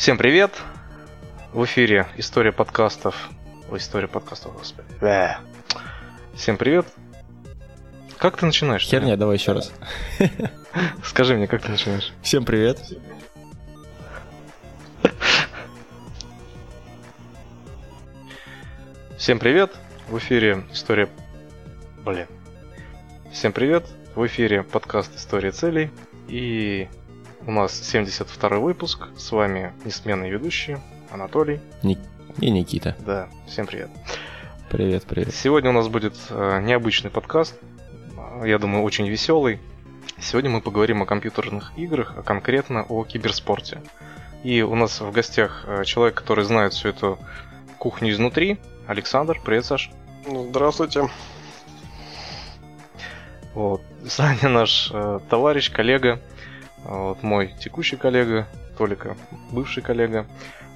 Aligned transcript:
Всем 0.00 0.16
привет! 0.16 0.52
В 1.52 1.62
эфире 1.66 2.06
История 2.16 2.52
подкастов. 2.52 3.28
Ой, 3.70 3.76
История 3.76 4.08
подкастов, 4.08 4.54
господи. 4.54 4.88
Бля. 4.98 5.40
Всем 6.34 6.56
привет! 6.56 6.86
Как 8.16 8.38
ты 8.38 8.46
начинаешь? 8.46 8.82
Херня, 8.82 9.18
давай 9.18 9.36
еще 9.36 9.52
раз. 9.52 9.74
Скажи 11.04 11.36
мне, 11.36 11.46
как 11.46 11.60
ты 11.60 11.72
начинаешь? 11.72 12.14
Всем 12.22 12.46
привет. 12.46 12.78
Всем 19.18 19.38
привет! 19.38 19.70
В 20.08 20.16
эфире 20.16 20.64
История... 20.72 21.10
Блин. 22.06 22.26
Всем 23.32 23.52
привет! 23.52 23.84
В 24.14 24.26
эфире 24.26 24.62
подкаст 24.62 25.14
История 25.14 25.52
целей. 25.52 25.90
И 26.26 26.88
у 27.46 27.50
нас 27.50 27.72
72 27.72 28.58
выпуск. 28.58 29.08
С 29.16 29.32
вами 29.32 29.72
несменный 29.84 30.30
ведущий 30.30 30.76
Анатолий. 31.10 31.60
Ник... 31.82 31.98
И 32.38 32.50
Никита. 32.50 32.96
Да, 33.00 33.28
всем 33.46 33.66
привет. 33.66 33.90
Привет, 34.68 35.04
привет. 35.04 35.34
Сегодня 35.34 35.70
у 35.70 35.72
нас 35.72 35.88
будет 35.88 36.14
э, 36.30 36.60
необычный 36.62 37.10
подкаст. 37.10 37.58
Я 38.44 38.58
думаю, 38.58 38.84
очень 38.84 39.08
веселый. 39.08 39.58
Сегодня 40.18 40.50
мы 40.50 40.60
поговорим 40.60 41.02
о 41.02 41.06
компьютерных 41.06 41.72
играх, 41.76 42.14
а 42.16 42.22
конкретно 42.22 42.84
о 42.88 43.04
киберспорте. 43.04 43.82
И 44.44 44.62
у 44.62 44.74
нас 44.74 45.00
в 45.00 45.10
гостях 45.10 45.64
э, 45.66 45.84
человек, 45.84 46.14
который 46.14 46.44
знает 46.44 46.72
всю 46.72 46.88
эту 46.88 47.18
кухню 47.78 48.10
изнутри. 48.12 48.58
Александр, 48.86 49.40
привет, 49.44 49.64
Саш. 49.64 49.90
Здравствуйте. 50.26 51.08
Вот. 53.54 53.82
Саня 54.06 54.48
наш 54.48 54.90
э, 54.92 55.18
товарищ, 55.28 55.70
коллега, 55.72 56.20
вот 56.84 57.22
мой 57.22 57.54
текущий 57.58 57.96
коллега, 57.96 58.46
Толика, 58.76 59.16
бывший 59.50 59.82
коллега. 59.82 60.26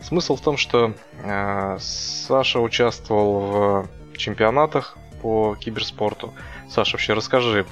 Смысл 0.02 0.36
в 0.36 0.40
том, 0.40 0.56
что 0.56 0.94
э, 1.22 1.78
Саша 1.80 2.60
участвовал 2.60 3.86
в 4.12 4.16
чемпионатах 4.16 4.98
по 5.22 5.56
киберспорту. 5.56 6.34
Саша, 6.68 6.96
вообще 6.96 7.14
расскажи, 7.14 7.66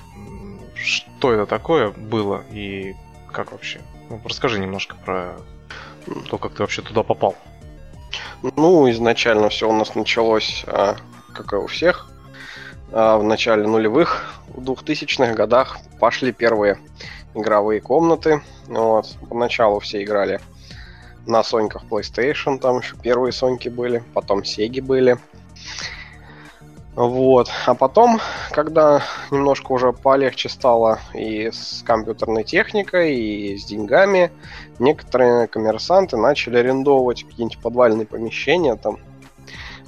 что 0.75 1.33
это 1.33 1.47
такое 1.47 1.91
было 1.91 2.43
и 2.51 2.95
как 3.31 3.53
вообще? 3.53 3.81
Ну, 4.09 4.21
расскажи 4.25 4.59
немножко 4.59 4.97
про 5.05 5.37
то, 6.31 6.39
как 6.39 6.55
ты 6.55 6.63
вообще 6.63 6.83
туда 6.83 7.03
попал. 7.03 7.37
Ну, 8.57 8.91
изначально 8.91 9.49
все 9.49 9.69
у 9.69 9.73
нас 9.73 9.95
началось, 9.95 10.65
а, 10.67 10.97
как 11.33 11.53
и 11.53 11.57
у 11.57 11.67
всех, 11.67 12.11
а, 12.91 13.17
в 13.17 13.25
начале 13.25 13.67
нулевых, 13.67 14.35
в 14.49 14.61
2000-х 14.63 15.35
годах 15.35 15.79
пошли 16.01 16.33
первые 16.33 16.79
игровые 17.35 17.81
комнаты. 17.81 18.43
Вот. 18.67 19.15
Поначалу 19.29 19.81
все 19.81 20.03
играли 20.03 20.41
на 21.27 21.43
соньках 21.43 21.85
PlayStation, 21.85 22.59
там 22.59 22.79
еще 22.79 22.97
первые 22.97 23.33
соньки 23.33 23.69
были, 23.69 24.03
потом 24.13 24.45
Сеги 24.45 24.81
были. 24.81 25.19
Вот. 26.95 27.49
А 27.65 27.75
потом, 27.75 28.21
когда 28.51 29.03
немножко 29.31 29.73
уже 29.73 29.93
полегче 29.93 30.51
стало 30.51 30.99
и 31.15 31.51
с 31.51 31.83
компьютерной 31.87 32.45
техникой, 32.45 33.17
и 33.17 33.57
с 33.57 33.65
деньгами, 33.65 34.31
некоторые 34.79 35.47
коммерсанты 35.47 36.19
начали 36.19 36.59
арендовывать 36.59 37.25
какие-нибудь 37.25 37.61
подвальные 37.61 38.07
помещения, 38.07 38.77
там, 38.77 38.99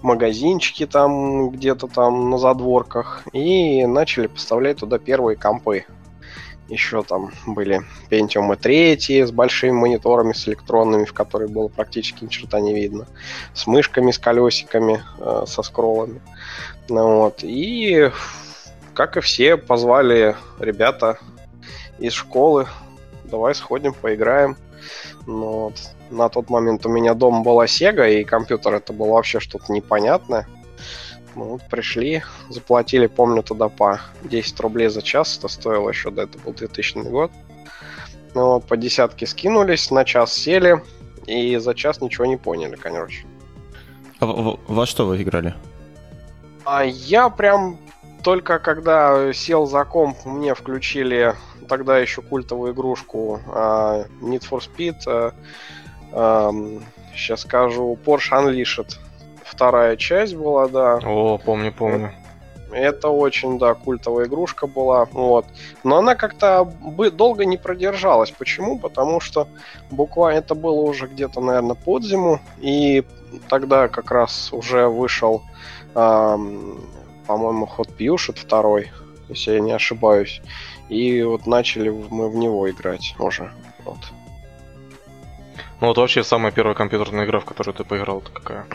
магазинчики 0.01 0.87
там 0.87 1.51
где-то 1.51 1.89
там 1.89 2.31
на 2.31 2.39
задворках, 2.39 3.25
и 3.35 3.85
начали 3.85 4.27
поставлять 4.27 4.79
туда 4.79 4.99
первые 4.99 5.37
компы. 5.37 5.85
Еще 6.69 7.03
там 7.03 7.31
были 7.47 7.83
Pentium 8.09 8.57
3 8.57 9.23
с 9.27 9.31
большими 9.31 9.73
мониторами, 9.73 10.33
с 10.33 10.49
электронными, 10.49 11.05
в 11.05 11.13
которые 11.13 11.49
было 11.49 11.69
практически 11.69 12.25
ни 12.25 12.29
черта 12.29 12.61
не 12.61 12.75
видно. 12.75 13.07
С 13.53 13.67
мышками, 13.67 14.11
с 14.11 14.19
колесиками, 14.19 15.03
э, 15.19 15.45
со 15.47 15.63
скроллами. 15.63 16.23
Ну, 16.89 17.21
вот. 17.21 17.41
И, 17.43 18.11
как 18.95 19.19
и 19.19 19.21
все, 19.21 19.59
позвали 19.59 20.37
ребята 20.59 21.19
из 21.99 22.15
школы. 22.15 22.67
Давай 23.25 23.55
сходим, 23.55 23.93
поиграем. 23.93 24.57
Ну, 25.27 25.65
вот. 25.65 25.75
На 26.11 26.31
тот 26.31 26.49
момент 26.49 26.87
у 26.87 26.89
меня 26.89 27.13
дома 27.13 27.43
была 27.43 27.67
Sega, 27.67 28.11
и 28.11 28.25
компьютер 28.25 28.75
это 28.75 28.93
было 28.95 29.13
вообще 29.13 29.39
что-то 29.39 29.71
непонятное. 29.71 30.47
Мы 31.35 31.47
вот 31.47 31.63
пришли, 31.69 32.23
заплатили, 32.49 33.07
помню, 33.07 33.43
тогда 33.43 33.69
по 33.69 34.01
10 34.23 34.61
рублей 34.61 34.89
за 34.89 35.03
час, 35.03 35.39
это 35.39 35.49
стоило 35.49 35.89
еще, 35.89 36.11
да, 36.11 36.25
это 36.25 36.39
был 36.39 36.53
2000 36.53 36.99
год. 37.09 37.33
Ну 38.35 38.47
вот, 38.47 38.67
по 38.67 38.77
десятке 38.77 39.27
скинулись, 39.27 39.91
на 39.91 40.05
час 40.05 40.33
сели, 40.33 40.83
и 41.27 41.57
за 41.57 41.75
час 41.75 42.01
ничего 42.01 42.27
не 42.27 42.37
поняли, 42.37 42.77
короче. 42.77 43.27
А 44.21 44.27
во, 44.27 44.61
во 44.67 44.87
что 44.87 45.07
вы 45.07 45.23
играли? 45.23 45.55
А 46.65 46.85
я 46.85 47.29
прям 47.29 47.79
только 48.23 48.59
когда 48.59 49.33
сел 49.33 49.67
за 49.67 49.85
комп, 49.85 50.25
мне 50.25 50.55
включили 50.55 51.35
тогда 51.69 51.99
еще 51.99 52.23
культовую 52.23 52.73
игрушку 52.73 53.41
uh, 53.47 54.09
Need 54.21 54.49
for 54.49 54.63
Speed. 54.63 54.97
Uh, 55.07 55.35
uh, 56.13 56.83
сейчас 57.15 57.43
скажу 57.43 57.99
Porsche 58.05 58.33
Unleashed 58.33 58.97
вторая 59.55 59.97
часть 59.97 60.35
была, 60.35 60.69
да. 60.69 60.99
О, 61.05 61.39
помню, 61.39 61.73
помню. 61.73 62.13
Это 62.73 63.09
очень, 63.09 63.59
да, 63.59 63.75
культовая 63.75 64.27
игрушка 64.27 64.67
была. 64.67 65.05
Вот. 65.13 65.47
Но 65.85 65.99
она 65.99 66.17
как-то 66.17 66.65
долго 67.13 67.45
не 67.45 67.57
продержалась. 67.57 68.33
Почему? 68.33 68.79
Потому 68.79 69.21
что 69.21 69.47
буквально 69.91 70.39
это 70.39 70.57
было 70.57 70.81
уже 70.81 71.07
где-то, 71.07 71.41
наверное, 71.41 71.77
под 71.77 72.03
зиму. 72.03 72.41
И 72.59 73.05
тогда 73.49 73.87
как 73.87 74.11
раз 74.11 74.53
уже 74.53 74.89
вышел, 74.89 75.43
эм, 75.95 76.81
по-моему, 77.29 77.67
ход 77.67 77.95
Пьюшет 77.95 78.39
второй, 78.39 78.91
если 79.29 79.53
я 79.53 79.61
не 79.61 79.73
ошибаюсь. 79.73 80.43
И 80.89 81.23
вот 81.23 81.47
начали 81.47 81.91
мы 81.91 82.29
в 82.29 82.35
него 82.35 82.69
играть 82.69 83.15
уже. 83.21 83.53
Вот. 83.85 83.99
Ну 85.81 85.89
вот 85.89 85.99
вообще 85.99 86.25
самая 86.25 86.51
первая 86.51 86.75
компьютерная 86.75 87.25
игра, 87.25 87.39
в 87.39 87.45
которую 87.45 87.75
ты 87.75 87.85
поиграл, 87.85 88.19
это 88.19 88.31
какая? 88.31 88.67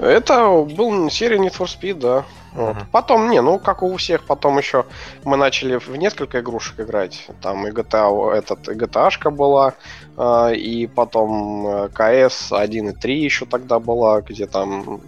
Это 0.00 0.50
был 0.62 1.10
серия 1.10 1.36
Need 1.36 1.56
for 1.58 1.66
Speed, 1.66 1.94
да. 1.94 2.24
Вот. 2.52 2.76
Uh-huh. 2.76 2.84
Потом, 2.90 3.30
не, 3.30 3.42
ну, 3.42 3.58
как 3.58 3.82
у 3.82 3.96
всех, 3.96 4.24
потом 4.24 4.58
еще 4.58 4.86
мы 5.24 5.36
начали 5.36 5.76
в 5.76 5.94
несколько 5.94 6.40
игрушек 6.40 6.80
играть. 6.80 7.28
Там 7.42 7.66
и 7.66 7.70
GTA, 7.70 8.32
этот, 8.32 8.66
и 8.68 8.72
GTA 8.72 9.30
была, 9.30 9.74
э, 10.16 10.54
и 10.56 10.86
потом 10.86 11.88
КС 11.92 12.50
1 12.50 12.88
и 12.88 12.92
3 12.92 13.22
еще 13.22 13.44
тогда 13.44 13.78
была, 13.78 14.22
где 14.22 14.46
там 14.46 15.02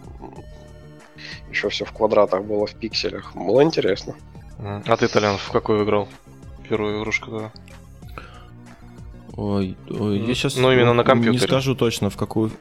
еще 1.51 1.71
все 1.71 1.85
в 1.87 1.93
квадратах 1.93 2.45
было, 2.45 2.67
в 2.67 2.75
пикселях. 2.75 3.35
Было 3.35 3.63
интересно. 3.63 4.15
А 4.59 4.97
ты, 4.97 5.09
Толян, 5.09 5.39
в 5.39 5.51
какую 5.51 5.85
играл? 5.85 6.09
Первую 6.69 7.01
игрушку, 7.01 7.31
да? 7.31 7.53
Ой, 9.35 9.77
ой, 9.89 10.19
я 10.19 10.35
сейчас 10.35 10.57
ну, 10.57 10.71
именно 10.71 10.93
на 10.93 11.05
компьютере. 11.05 11.41
не 11.41 11.47
скажу 11.47 11.75
точно 11.75 12.11
в 12.11 12.17
какую. 12.17 12.53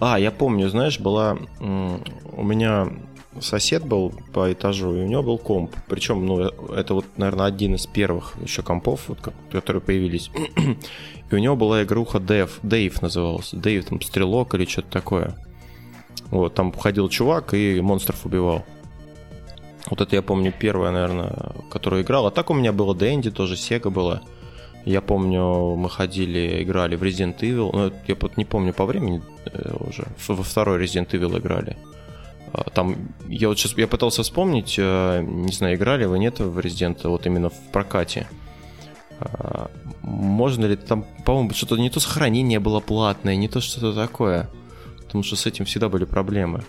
А, 0.00 0.18
я 0.18 0.30
помню, 0.30 0.68
знаешь, 0.68 1.00
была 1.00 1.38
у 1.60 2.42
меня 2.42 2.88
сосед 3.40 3.84
был 3.84 4.14
по 4.32 4.52
этажу, 4.52 4.94
и 4.94 5.02
у 5.02 5.06
него 5.06 5.22
был 5.22 5.38
комп. 5.38 5.74
Причем, 5.88 6.24
ну, 6.26 6.40
это 6.40 6.94
вот, 6.94 7.04
наверное, 7.16 7.46
один 7.46 7.74
из 7.74 7.86
первых 7.86 8.34
еще 8.42 8.62
компов, 8.62 9.08
вот, 9.08 9.18
которые 9.50 9.82
появились. 9.82 10.30
и 11.30 11.34
у 11.34 11.38
него 11.38 11.56
была 11.56 11.82
игруха 11.82 12.18
Dev, 12.18 12.50
Dave 12.62 12.96
называлась. 13.00 13.52
Dave, 13.52 13.82
там, 13.82 14.00
стрелок 14.00 14.54
или 14.54 14.64
что-то 14.64 14.90
такое. 14.90 15.34
Вот, 16.30 16.54
там 16.54 16.72
ходил 16.72 17.08
чувак 17.08 17.54
и 17.54 17.80
монстров 17.80 18.26
убивал. 18.26 18.64
Вот 19.88 20.00
это 20.00 20.16
я 20.16 20.22
помню 20.22 20.52
первое, 20.58 20.90
наверное, 20.90 21.52
которую 21.70 22.02
играл. 22.02 22.26
А 22.26 22.30
так 22.30 22.50
у 22.50 22.54
меня 22.54 22.72
было 22.72 22.94
Дэнди, 22.94 23.30
тоже 23.30 23.54
Sega 23.54 23.90
была. 23.90 24.22
Я 24.86 25.00
помню, 25.00 25.74
мы 25.74 25.90
ходили, 25.90 26.62
играли 26.62 26.94
в 26.94 27.02
Resident 27.02 27.40
Evil. 27.40 27.70
Ну, 27.72 27.92
я 28.06 28.16
не 28.36 28.44
помню 28.44 28.72
по 28.72 28.86
времени 28.86 29.20
э, 29.44 29.72
уже. 29.80 30.06
Во 30.28 30.44
второй 30.44 30.78
Resident 30.78 31.10
Evil 31.10 31.38
играли. 31.38 31.76
А, 32.52 32.70
там, 32.70 32.96
я 33.26 33.48
вот 33.48 33.58
сейчас, 33.58 33.76
я 33.76 33.88
пытался 33.88 34.22
вспомнить, 34.22 34.76
э, 34.78 35.22
не 35.22 35.52
знаю, 35.52 35.74
играли 35.74 36.04
вы, 36.04 36.20
нет, 36.20 36.38
в 36.38 36.56
Resident, 36.60 37.08
вот 37.08 37.26
именно 37.26 37.48
в 37.48 37.58
прокате. 37.72 38.28
А, 39.18 39.72
можно 40.02 40.66
ли 40.66 40.76
там, 40.76 41.04
по-моему, 41.24 41.50
что-то 41.50 41.76
не 41.76 41.90
то 41.90 41.98
сохранение 41.98 42.60
было 42.60 42.78
платное, 42.78 43.34
не 43.34 43.48
то 43.48 43.60
что-то 43.60 43.92
такое. 43.92 44.48
Потому 45.04 45.24
что 45.24 45.34
с 45.34 45.46
этим 45.46 45.64
всегда 45.64 45.88
были 45.88 46.04
проблемы. 46.04 46.62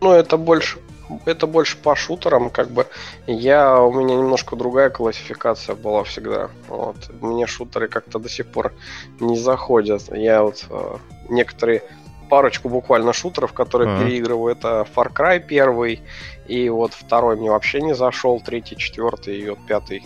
Ну, 0.00 0.10
это 0.10 0.36
больше 0.36 0.80
это 1.24 1.46
больше 1.46 1.76
по 1.76 1.96
шутерам, 1.96 2.50
как 2.50 2.70
бы. 2.70 2.86
Я, 3.26 3.80
у 3.80 3.92
меня 3.92 4.16
немножко 4.16 4.56
другая 4.56 4.90
классификация 4.90 5.74
была 5.74 6.04
всегда. 6.04 6.50
Вот. 6.68 6.96
Мне 7.20 7.46
шутеры 7.46 7.88
как-то 7.88 8.18
до 8.18 8.28
сих 8.28 8.46
пор 8.46 8.72
не 9.20 9.36
заходят. 9.36 10.02
Я 10.14 10.42
вот 10.42 10.66
э, 10.70 10.96
некоторые 11.28 11.82
парочку 12.28 12.70
буквально 12.70 13.12
шутеров, 13.12 13.52
которые 13.52 13.90
uh-huh. 13.90 14.04
переигрываю. 14.04 14.56
Это 14.56 14.86
Far 14.94 15.12
Cry 15.12 15.38
первый, 15.38 16.00
и 16.46 16.70
вот 16.70 16.94
второй 16.94 17.36
мне 17.36 17.50
вообще 17.50 17.82
не 17.82 17.94
зашел, 17.94 18.40
третий, 18.40 18.76
четвертый, 18.76 19.38
и 19.38 19.50
вот 19.50 19.58
пятый 19.66 20.02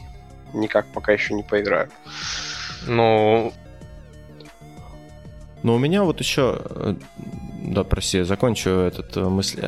никак 0.52 0.86
пока 0.92 1.12
еще 1.12 1.34
не 1.34 1.44
поиграю. 1.44 1.88
Ну, 2.86 3.52
Но 5.62 5.76
у 5.76 5.78
меня 5.78 6.02
вот 6.02 6.18
еще... 6.18 6.60
Э, 6.64 6.94
да, 7.62 7.84
прости, 7.84 8.22
закончу 8.22 8.70
этот 8.70 9.14
мысль. 9.16 9.60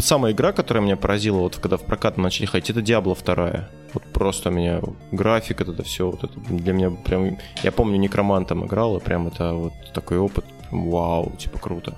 Самая 0.00 0.32
игра, 0.32 0.52
которая 0.52 0.84
меня 0.84 0.96
поразила, 0.96 1.38
вот 1.40 1.56
когда 1.56 1.76
в 1.76 1.84
прокат 1.84 2.18
начали 2.18 2.46
ходить, 2.46 2.70
это 2.70 2.80
Diablo 2.80 3.16
2. 3.20 3.68
Вот 3.94 4.02
просто 4.12 4.50
меня 4.50 4.80
график, 5.12 5.60
это 5.60 5.82
все, 5.82 6.10
вот 6.10 6.24
это 6.24 6.38
для 6.38 6.72
меня 6.72 6.90
прям... 6.90 7.38
Я 7.62 7.72
помню, 7.72 7.96
Некромантом 7.96 8.64
играл, 8.64 8.96
и 8.96 9.00
прям 9.00 9.26
это 9.26 9.54
вот 9.54 9.72
такой 9.94 10.18
опыт, 10.18 10.44
вау, 10.70 11.32
типа 11.38 11.58
круто. 11.58 11.96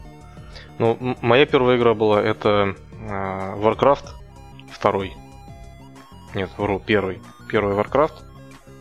Ну, 0.78 1.16
моя 1.20 1.44
первая 1.44 1.76
игра 1.76 1.94
была 1.94 2.22
это 2.22 2.74
э, 2.92 3.54
Warcraft 3.56 4.06
второй. 4.72 5.12
Нет, 6.34 6.50
вру, 6.56 6.80
первый. 6.80 7.20
Первый 7.50 7.76
Warcraft. 7.76 8.24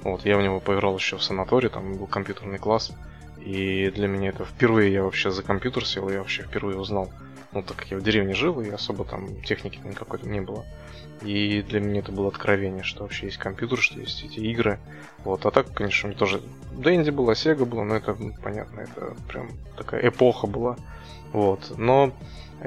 Вот, 0.03 0.25
я 0.25 0.37
в 0.37 0.41
него 0.41 0.59
поиграл 0.61 0.95
еще 0.95 1.17
в 1.17 1.23
санатории, 1.23 1.67
там 1.67 1.97
был 1.97 2.07
компьютерный 2.07 2.57
класс. 2.57 2.93
И 3.39 3.91
для 3.95 4.07
меня 4.07 4.29
это 4.29 4.45
впервые 4.45 4.93
я 4.93 5.03
вообще 5.03 5.31
за 5.31 5.43
компьютер 5.43 5.85
сел, 5.85 6.09
я 6.09 6.19
вообще 6.19 6.43
впервые 6.43 6.77
узнал. 6.77 7.09
Ну, 7.51 7.63
так 7.63 7.77
как 7.77 7.91
я 7.91 7.97
в 7.97 8.03
деревне 8.03 8.35
жил, 8.35 8.61
и 8.61 8.69
особо 8.69 9.05
там 9.05 9.41
техники 9.41 9.79
никакой 9.83 10.19
не 10.23 10.41
было. 10.41 10.65
И 11.21 11.63
для 11.67 11.79
меня 11.79 11.99
это 11.99 12.11
было 12.11 12.29
откровение, 12.29 12.83
что 12.83 13.03
вообще 13.03 13.25
есть 13.25 13.37
компьютер, 13.37 13.79
что 13.79 13.99
есть 13.99 14.23
эти 14.23 14.39
игры. 14.39 14.79
Вот, 15.23 15.45
а 15.45 15.51
так, 15.51 15.73
конечно, 15.73 16.07
мне 16.07 16.17
тоже 16.17 16.41
Дэнди 16.71 17.09
была, 17.09 17.35
Сега 17.35 17.65
была, 17.65 17.83
но 17.83 17.95
это, 17.95 18.15
ну, 18.17 18.33
понятно, 18.41 18.81
это 18.81 19.15
прям 19.27 19.49
такая 19.75 20.07
эпоха 20.07 20.47
была. 20.47 20.77
Вот, 21.33 21.73
но 21.77 22.13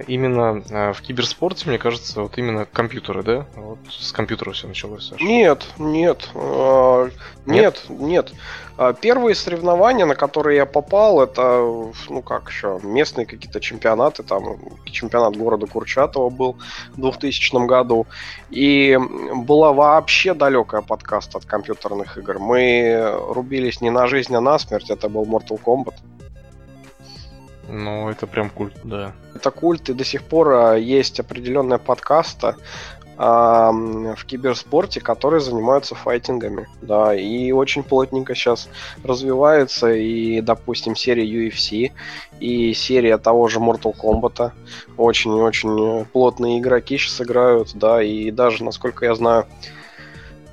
именно 0.07 0.63
а, 0.71 0.93
в 0.93 1.01
киберспорте, 1.03 1.69
мне 1.69 1.79
кажется, 1.79 2.23
вот 2.23 2.39
именно 2.39 2.65
компьютеры, 2.65 3.23
да? 3.23 3.47
Вот 3.57 3.79
с 3.91 4.13
компьютера 4.13 4.53
все 4.53 4.69
началось, 4.69 5.09
Саша. 5.09 5.23
Нет, 5.23 5.67
нет, 5.79 6.29
э, 6.35 7.11
нет, 7.47 7.85
нет, 7.89 8.01
нет. 8.01 8.33
А, 8.79 8.95
первые 8.95 9.35
соревнования, 9.35 10.07
на 10.07 10.15
которые 10.15 10.57
я 10.57 10.67
попал, 10.67 11.23
это, 11.23 11.61
ну 12.09 12.23
как 12.23 12.49
еще, 12.49 12.81
местные 12.83 13.27
какие-то 13.27 13.61
чемпионаты, 13.61 14.23
там 14.23 14.57
чемпионат 14.87 15.37
города 15.37 15.67
Курчатова 15.67 16.31
был 16.31 16.57
в 16.95 17.01
2000 17.01 17.67
году, 17.67 18.07
и 18.51 18.99
была 19.35 19.73
вообще 19.73 20.35
далекая 20.35 20.83
подкаст 20.83 21.37
от 21.37 21.45
компьютерных 21.45 22.17
игр. 22.17 22.39
Мы 22.39 23.15
рубились 23.29 23.81
не 23.81 23.91
на 23.91 24.07
жизнь, 24.07 24.35
а 24.35 24.41
на 24.41 24.59
смерть, 24.59 24.91
это 24.91 25.09
был 25.09 25.25
Mortal 25.25 25.61
Kombat. 25.63 25.95
Ну, 27.73 28.11
это 28.11 28.27
прям 28.27 28.51
культ, 28.51 28.75
да. 28.85 29.13
Это 29.35 29.51
культ, 29.51 29.89
и 29.89 29.95
до 29.95 30.05
сих 30.05 30.25
пор 30.25 30.49
а, 30.51 30.75
есть 30.75 31.19
определенная 31.19 31.79
подкаста 31.79 32.57
а, 33.17 33.73
в 33.73 34.27
киберспорте, 34.27 35.01
которые 35.01 35.41
занимаются 35.41 35.95
файтингами. 35.95 36.69
Да, 36.83 37.15
и 37.15 37.51
очень 37.51 37.83
плотненько 37.83 38.35
сейчас 38.35 38.69
развивается 39.03 39.91
и, 39.91 40.43
допустим, 40.43 40.95
серия 40.95 41.25
UFC, 41.25 41.93
и 42.41 42.75
серия 42.75 43.17
того 43.17 43.49
же 43.49 43.59
Mortal 43.59 43.97
Kombat. 43.97 44.53
Очень-очень 44.99 46.05
плотные 46.13 46.59
игроки 46.59 46.99
сейчас 46.99 47.23
играют, 47.23 47.71
да, 47.73 48.03
и 48.03 48.31
даже, 48.31 48.65
насколько 48.65 49.07
я 49.07 49.15
знаю, 49.15 49.47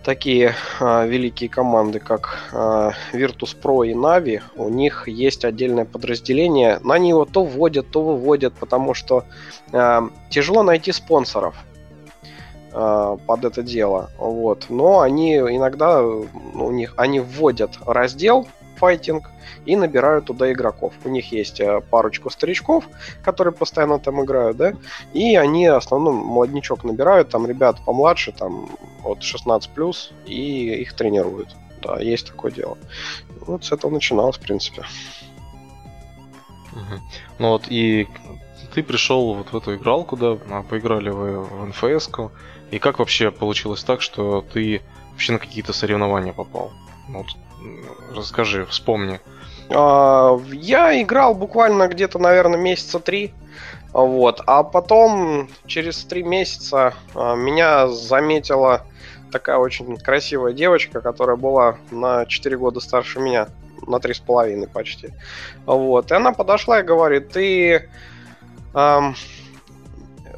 такие 0.04 0.56
а, 0.80 1.06
великие 1.06 1.50
команды, 1.50 2.00
как 2.00 2.40
а, 2.52 2.92
Virtus.pro 3.14 3.88
и 3.88 3.94
Navi, 3.94 4.42
у 4.56 4.70
них 4.70 5.08
есть 5.08 5.46
отдельное 5.46 5.86
подразделение. 5.86 6.80
На 6.84 6.98
него 6.98 7.26
то 7.26 7.44
вводят, 7.44 7.92
то 7.92 8.02
выводят, 8.02 8.54
потому 8.54 8.94
что 8.94 9.26
а, 9.72 10.10
тяжело 10.30 10.64
найти 10.64 10.92
спонсоров 10.92 11.56
а, 12.72 13.18
под 13.18 13.46
это 13.46 13.62
дело. 13.62 14.10
Вот. 14.18 14.66
Но 14.70 15.02
они 15.02 15.36
иногда 15.38 16.02
у 16.04 16.72
них 16.72 16.94
они 16.98 17.20
вводят 17.20 17.72
раздел 17.86 18.48
файтинг 18.80 19.30
и 19.66 19.76
набирают 19.76 20.26
туда 20.26 20.52
игроков. 20.52 20.94
У 21.04 21.10
них 21.10 21.32
есть 21.32 21.60
э, 21.60 21.82
парочку 21.90 22.30
старичков, 22.30 22.86
которые 23.24 23.54
постоянно 23.54 24.00
там 24.00 24.24
играют, 24.24 24.58
да, 24.58 24.74
и 25.14 25.36
они 25.36 25.68
основном 25.68 26.16
молодничок 26.16 26.84
набирают, 26.84 27.30
там 27.30 27.46
ребят 27.46 27.78
помладше, 27.86 28.32
там 28.32 28.70
от 29.04 29.24
16 29.24 29.70
плюс, 29.72 30.12
и 30.26 30.82
их 30.82 30.94
тренируют. 30.94 31.56
Да, 31.82 32.00
есть 32.00 32.28
такое 32.28 32.52
дело. 32.52 32.78
Вот 33.42 33.66
с 33.66 33.72
этого 33.72 33.92
начиналось, 33.92 34.38
в 34.38 34.42
принципе. 34.42 34.84
Ну 37.40 37.50
вот 37.50 37.66
и 37.70 38.08
ты 38.74 38.84
пришел 38.84 39.34
вот 39.34 39.52
в 39.52 39.58
эту 39.58 39.76
игралку, 39.76 40.16
да, 40.16 40.38
а, 40.50 40.64
поиграли 40.64 41.10
вы 41.10 41.40
в 41.40 41.66
НФС, 41.66 42.10
и 42.72 42.80
как 42.80 43.00
вообще 43.00 43.32
получилось 43.32 43.84
так, 43.84 44.02
что 44.02 44.42
ты 44.54 44.82
вообще 45.12 45.34
на 45.34 45.40
какие-то 45.40 45.74
соревнования 45.74 46.34
попал? 46.34 46.72
Вот, 47.08 47.28
расскажи, 48.16 48.66
вспомни. 48.66 49.20
А, 49.70 50.40
я 50.52 51.02
играл 51.02 51.36
буквально 51.36 51.88
где-то, 51.88 52.20
наверное, 52.20 52.60
месяца 52.60 53.00
три. 53.00 53.34
Вот. 53.94 54.42
А 54.46 54.64
потом, 54.64 55.50
через 55.66 56.04
три 56.04 56.24
месяца, 56.24 56.94
а, 57.16 57.36
меня 57.36 57.88
заметила 57.88 58.86
такая 59.32 59.58
очень 59.58 59.98
красивая 59.98 60.54
девочка, 60.54 61.02
которая 61.02 61.36
была 61.36 61.78
на 61.92 62.26
4 62.26 62.58
года 62.58 62.80
старше 62.80 63.20
меня, 63.20 63.48
на 63.86 63.98
3,5 63.98 64.68
почти. 64.68 65.10
Вот. 65.66 66.12
И 66.12 66.16
она 66.16 66.32
подошла 66.32 66.80
и 66.80 66.84
говорит, 66.84 67.30
ты... 67.30 67.90
Эм, 68.74 69.16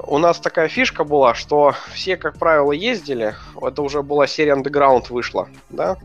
у 0.08 0.18
нас 0.18 0.40
такая 0.40 0.68
фишка 0.68 1.04
была, 1.04 1.34
что 1.36 1.76
все, 1.94 2.18
как 2.18 2.38
правило, 2.38 2.72
ездили. 2.72 3.36
Это 3.62 3.82
уже 3.82 4.02
была 4.02 4.28
серия 4.28 4.54
Underground 4.54 5.06
вышла, 5.10 5.48
да? 5.70 5.98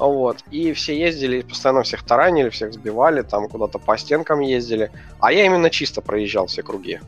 Вот. 0.00 0.38
И 0.50 0.72
все 0.72 0.98
ездили, 0.98 1.42
постоянно 1.42 1.82
всех 1.82 2.02
таранили, 2.02 2.48
всех 2.48 2.72
сбивали, 2.72 3.20
там 3.20 3.48
куда-то 3.48 3.78
по 3.78 3.98
стенкам 3.98 4.40
ездили. 4.40 4.90
А 5.20 5.30
я 5.30 5.44
именно 5.44 5.68
чисто 5.68 6.00
проезжал 6.00 6.46
все 6.46 6.62
круги. 6.62 7.00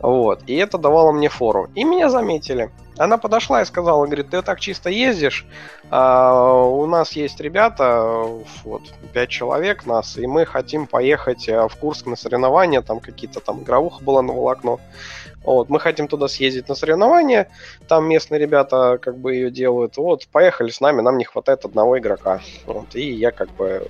Вот. 0.00 0.42
И 0.48 0.56
это 0.56 0.76
давало 0.76 1.12
мне 1.12 1.28
фору. 1.28 1.70
И 1.76 1.84
меня 1.84 2.10
заметили. 2.10 2.70
Она 2.98 3.16
подошла 3.16 3.62
и 3.62 3.64
сказала, 3.64 4.04
говорит, 4.04 4.30
ты 4.30 4.42
так 4.42 4.58
чисто 4.60 4.90
ездишь, 4.90 5.46
а, 5.88 6.64
у 6.64 6.84
нас 6.86 7.12
есть 7.12 7.40
ребята, 7.40 8.02
вот, 8.64 8.82
пять 9.14 9.30
человек 9.30 9.86
нас, 9.86 10.18
и 10.18 10.26
мы 10.26 10.44
хотим 10.44 10.86
поехать 10.86 11.48
э, 11.48 11.66
в 11.66 11.76
Курск 11.76 12.04
на 12.04 12.14
соревнования, 12.14 12.82
там 12.82 13.00
какие-то 13.00 13.40
там 13.40 13.62
игровуха 13.62 14.04
была 14.04 14.20
на 14.20 14.34
волокно. 14.34 14.80
Вот, 15.42 15.70
мы 15.70 15.80
хотим 15.80 16.06
туда 16.06 16.28
съездить 16.28 16.68
на 16.68 16.74
соревнования, 16.74 17.48
там 17.88 18.06
местные 18.08 18.38
ребята 18.38 18.98
как 19.00 19.16
бы 19.16 19.34
ее 19.34 19.50
делают. 19.50 19.96
Вот, 19.96 20.26
поехали 20.28 20.70
с 20.70 20.80
нами, 20.80 21.00
нам 21.00 21.16
не 21.16 21.24
хватает 21.24 21.64
одного 21.64 21.98
игрока. 21.98 22.40
Вот, 22.66 22.94
и 22.94 23.10
я 23.10 23.30
как 23.30 23.50
бы 23.56 23.88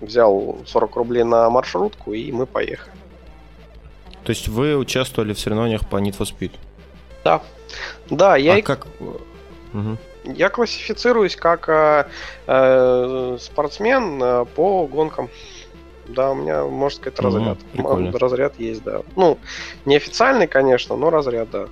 взял 0.00 0.58
40 0.66 0.96
рублей 0.96 1.24
на 1.24 1.50
маршрутку, 1.50 2.12
и 2.12 2.30
мы 2.30 2.46
поехали. 2.46 2.92
То 4.24 4.30
есть 4.30 4.48
вы 4.48 4.76
участвовали 4.76 5.32
в 5.32 5.38
соревнованиях 5.38 5.88
по 5.88 5.96
Need 5.96 6.16
for 6.18 6.26
Speed? 6.26 6.52
Да. 7.24 7.42
Да, 8.10 8.36
я... 8.36 8.54
А 8.54 8.58
и... 8.58 8.62
как... 8.62 8.86
Угу. 9.72 9.96
Я 10.24 10.48
классифицируюсь 10.48 11.36
как 11.36 11.68
э, 11.68 12.06
э, 12.46 13.38
спортсмен 13.40 14.20
э, 14.20 14.44
по 14.44 14.86
гонкам. 14.86 15.30
Да, 16.08 16.30
у 16.30 16.34
меня, 16.34 16.64
можно 16.64 16.96
сказать, 16.96 17.18
разряд. 17.20 17.58
Угу, 17.76 18.18
разряд 18.18 18.58
есть, 18.58 18.82
да. 18.82 19.02
Ну, 19.16 19.38
неофициальный, 19.84 20.46
конечно, 20.46 20.96
но 20.96 21.10
разряд, 21.10 21.50
да. 21.50 21.66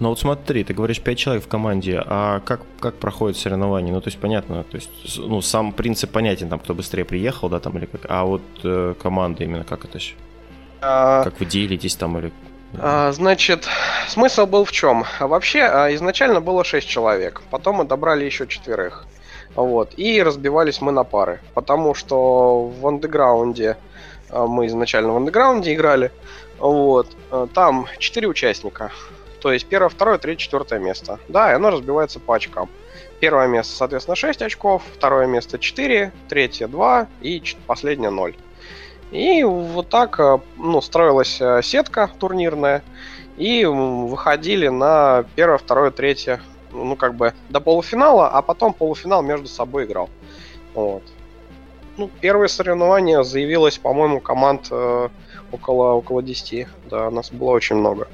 Ну 0.00 0.08
вот 0.08 0.18
смотри, 0.18 0.64
ты 0.64 0.72
говоришь 0.72 1.00
5 1.00 1.18
человек 1.18 1.44
в 1.44 1.48
команде, 1.48 2.02
а 2.04 2.40
как, 2.40 2.62
как 2.80 2.94
проходит 2.94 3.36
соревнование? 3.36 3.92
Ну, 3.92 4.00
то 4.00 4.08
есть 4.08 4.18
понятно, 4.18 4.64
то 4.64 4.76
есть, 4.76 4.90
ну, 5.18 5.42
сам 5.42 5.72
принцип 5.72 6.10
понятен, 6.10 6.48
там, 6.48 6.58
кто 6.58 6.72
быстрее 6.72 7.04
приехал, 7.04 7.50
да, 7.50 7.60
там, 7.60 7.76
или 7.76 7.84
как, 7.84 8.06
а 8.08 8.24
вот 8.24 8.40
э, 8.64 8.94
команда 9.00 9.44
именно 9.44 9.64
как 9.64 9.84
это 9.84 9.98
еще? 9.98 10.14
А... 10.80 11.22
Как 11.22 11.38
вы 11.38 11.44
делитесь 11.44 11.96
там 11.96 12.18
или 12.18 12.32
а, 12.78 13.10
значит, 13.12 13.66
смысл 14.08 14.46
был 14.46 14.64
в 14.64 14.72
чем? 14.72 15.04
Вообще, 15.18 15.62
а, 15.62 15.94
изначально 15.94 16.40
было 16.40 16.64
6 16.64 16.88
человек, 16.88 17.42
потом 17.50 17.76
мы 17.76 17.84
добрали 17.84 18.24
еще 18.24 18.46
четверых. 18.46 19.06
Вот, 19.54 19.94
и 19.96 20.22
разбивались 20.22 20.80
мы 20.80 20.92
на 20.92 21.04
пары, 21.04 21.40
потому 21.54 21.94
что 21.94 22.66
в 22.66 22.86
андеграунде, 22.86 23.76
а, 24.30 24.46
мы 24.46 24.66
изначально 24.66 25.12
в 25.12 25.16
андеграунде 25.16 25.74
играли, 25.74 26.12
вот, 26.58 27.08
там 27.54 27.86
4 27.98 28.28
участника, 28.28 28.92
то 29.40 29.52
есть 29.52 29.66
первое, 29.66 29.88
второе, 29.88 30.18
третье, 30.18 30.44
четвертое 30.44 30.78
место. 30.78 31.18
Да, 31.28 31.50
и 31.50 31.54
оно 31.54 31.70
разбивается 31.70 32.20
по 32.20 32.34
очкам. 32.36 32.68
Первое 33.20 33.48
место, 33.48 33.74
соответственно, 33.74 34.14
6 34.14 34.42
очков, 34.42 34.82
второе 34.94 35.26
место 35.26 35.58
4, 35.58 36.12
третье 36.28 36.68
2 36.68 37.08
и 37.22 37.42
последнее 37.66 38.10
0. 38.10 38.36
И 39.10 39.42
вот 39.42 39.88
так 39.88 40.20
э, 40.20 40.38
ну, 40.56 40.80
строилась 40.80 41.40
э, 41.40 41.62
сетка 41.62 42.10
турнирная. 42.18 42.82
И 43.36 43.64
выходили 43.64 44.68
на 44.68 45.24
первое, 45.34 45.58
второе, 45.58 45.90
третье. 45.90 46.40
Ну, 46.72 46.96
как 46.96 47.14
бы 47.14 47.34
до 47.48 47.60
полуфинала, 47.60 48.28
а 48.28 48.42
потом 48.42 48.72
полуфинал 48.72 49.22
между 49.22 49.48
собой 49.48 49.84
играл. 49.84 50.08
Вот. 50.74 51.02
Ну, 51.96 52.10
первое 52.20 52.48
соревнование 52.48 53.24
заявилось, 53.24 53.78
по-моему, 53.78 54.20
команд 54.20 54.68
э, 54.70 55.08
около, 55.52 55.92
около 55.92 56.22
10. 56.22 56.66
Да, 56.88 57.10
нас 57.10 57.30
было 57.30 57.50
очень 57.50 57.76
много. 57.76 58.08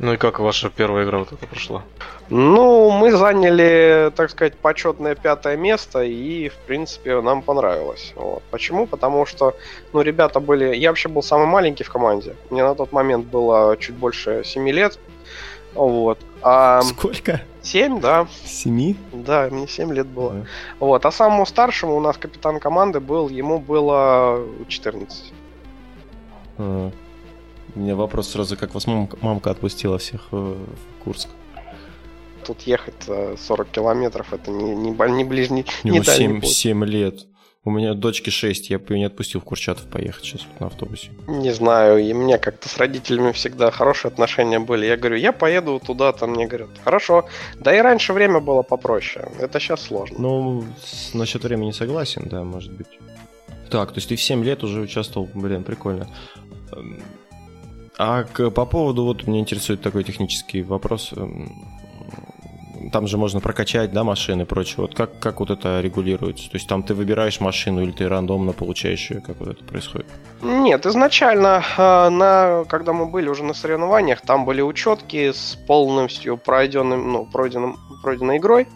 Ну 0.00 0.14
и 0.14 0.16
как 0.16 0.40
ваша 0.40 0.70
первая 0.70 1.04
игра 1.04 1.18
вот 1.18 1.32
эта 1.32 1.46
прошла? 1.46 1.84
Ну, 2.30 2.90
мы 2.90 3.10
заняли, 3.10 4.10
так 4.16 4.30
сказать, 4.30 4.56
почетное 4.56 5.14
пятое 5.14 5.58
место, 5.58 6.02
и, 6.02 6.48
в 6.48 6.56
принципе, 6.66 7.20
нам 7.20 7.42
понравилось. 7.42 8.14
Вот. 8.16 8.42
Почему? 8.50 8.86
Потому 8.86 9.26
что, 9.26 9.54
ну, 9.92 10.00
ребята 10.00 10.40
были... 10.40 10.74
Я 10.74 10.88
вообще 10.88 11.10
был 11.10 11.22
самый 11.22 11.46
маленький 11.46 11.84
в 11.84 11.90
команде. 11.90 12.34
Мне 12.48 12.64
на 12.64 12.74
тот 12.74 12.92
момент 12.92 13.26
было 13.26 13.76
чуть 13.76 13.94
больше 13.94 14.42
7 14.42 14.70
лет. 14.70 14.98
Вот. 15.74 16.18
А... 16.42 16.82
Сколько? 16.82 17.42
7, 17.62 18.00
да. 18.00 18.26
7? 18.44 18.96
Да, 19.12 19.48
мне 19.50 19.68
7 19.68 19.92
лет 19.92 20.06
было. 20.06 20.32
Да. 20.32 20.46
Вот. 20.78 21.06
А 21.06 21.12
самому 21.12 21.46
старшему 21.46 21.96
у 21.96 22.00
нас 22.00 22.16
капитан 22.16 22.58
команды 22.60 23.00
был, 23.00 23.28
ему 23.28 23.58
было 23.58 24.44
14. 24.68 25.32
А. 26.58 26.90
У 27.74 27.78
меня 27.78 27.94
вопрос 27.94 28.30
сразу, 28.30 28.56
как 28.56 28.74
вас 28.74 28.86
мам, 28.86 29.08
мамка 29.20 29.50
отпустила 29.50 29.98
всех 29.98 30.28
э, 30.32 30.36
в 30.36 31.04
Курск? 31.04 31.28
Тут 32.44 32.62
ехать 32.62 33.08
40 33.38 33.68
километров, 33.68 34.32
это 34.32 34.50
не, 34.50 34.74
не, 34.74 34.90
не 34.90 35.24
ближний, 35.24 35.64
не, 35.84 35.90
не 35.92 35.98
ну, 35.98 36.04
7, 36.04 36.42
7 36.42 36.84
лет. 36.84 37.26
У 37.62 37.70
меня 37.70 37.92
дочке 37.92 38.30
6, 38.30 38.70
я 38.70 38.78
бы 38.78 38.94
ее 38.94 39.00
не 39.00 39.04
отпустил 39.04 39.38
в 39.40 39.44
Курчатов 39.44 39.84
поехать 39.84 40.24
сейчас 40.24 40.46
на 40.60 40.68
автобусе. 40.68 41.10
Не 41.28 41.52
знаю, 41.52 41.98
и 41.98 42.14
мне 42.14 42.38
как-то 42.38 42.70
с 42.70 42.78
родителями 42.78 43.32
всегда 43.32 43.70
хорошие 43.70 44.08
отношения 44.08 44.58
были. 44.58 44.86
Я 44.86 44.96
говорю, 44.96 45.16
я 45.16 45.32
поеду 45.32 45.78
туда, 45.78 46.12
там 46.12 46.30
мне 46.30 46.46
говорят, 46.46 46.70
хорошо. 46.82 47.28
Да 47.56 47.76
и 47.76 47.82
раньше 47.82 48.14
время 48.14 48.40
было 48.40 48.62
попроще, 48.62 49.28
это 49.38 49.60
сейчас 49.60 49.82
сложно. 49.82 50.16
Ну, 50.18 50.64
насчет 51.12 51.44
времени 51.44 51.72
согласен, 51.72 52.28
да, 52.30 52.44
может 52.44 52.72
быть. 52.72 52.98
Так, 53.70 53.90
то 53.90 53.98
есть 53.98 54.08
ты 54.08 54.16
в 54.16 54.22
7 54.22 54.42
лет 54.42 54.64
уже 54.64 54.80
участвовал, 54.80 55.28
блин, 55.34 55.62
прикольно. 55.62 56.08
Эм, 56.72 57.02
а 57.98 58.24
к, 58.24 58.48
по 58.48 58.64
поводу, 58.64 59.04
вот 59.04 59.26
меня 59.26 59.40
интересует 59.40 59.82
такой 59.82 60.02
технический 60.04 60.62
вопрос. 60.62 61.12
Там 62.92 63.06
же 63.06 63.18
можно 63.18 63.40
прокачать, 63.40 63.92
да, 63.92 64.04
машины 64.04 64.42
и 64.42 64.44
прочее. 64.44 64.76
Вот 64.78 64.94
как, 64.94 65.18
как 65.18 65.40
вот 65.40 65.50
это 65.50 65.80
регулируется? 65.80 66.50
То 66.50 66.56
есть 66.56 66.68
там 66.68 66.82
ты 66.82 66.94
выбираешь 66.94 67.40
машину 67.40 67.82
или 67.82 67.90
ты 67.90 68.08
рандомно 68.08 68.52
получаешь 68.52 69.10
ее? 69.10 69.20
Как 69.20 69.38
вот 69.40 69.48
это 69.48 69.64
происходит? 69.64 70.06
Нет, 70.42 70.86
изначально, 70.86 71.62
э, 71.76 72.08
на, 72.08 72.64
когда 72.68 72.92
мы 72.92 73.06
были 73.06 73.28
уже 73.28 73.44
на 73.44 73.54
соревнованиях, 73.54 74.20
там 74.22 74.44
были 74.44 74.62
учетки 74.62 75.32
с 75.32 75.56
полностью 75.66 76.36
пройденным, 76.36 77.12
ну, 77.12 77.26
пройденным, 77.26 77.76
пройденной 78.02 78.38
игрой. 78.38 78.66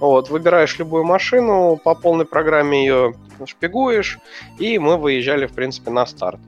Вот, 0.00 0.28
выбираешь 0.30 0.78
любую 0.78 1.04
машину, 1.04 1.80
по 1.82 1.94
полной 1.94 2.26
программе 2.26 2.86
ее 2.86 3.14
шпигуешь, 3.46 4.18
и 4.58 4.78
мы 4.78 4.96
выезжали, 4.96 5.46
в 5.46 5.52
принципе, 5.52 5.90
на 5.90 6.06
старт. 6.06 6.40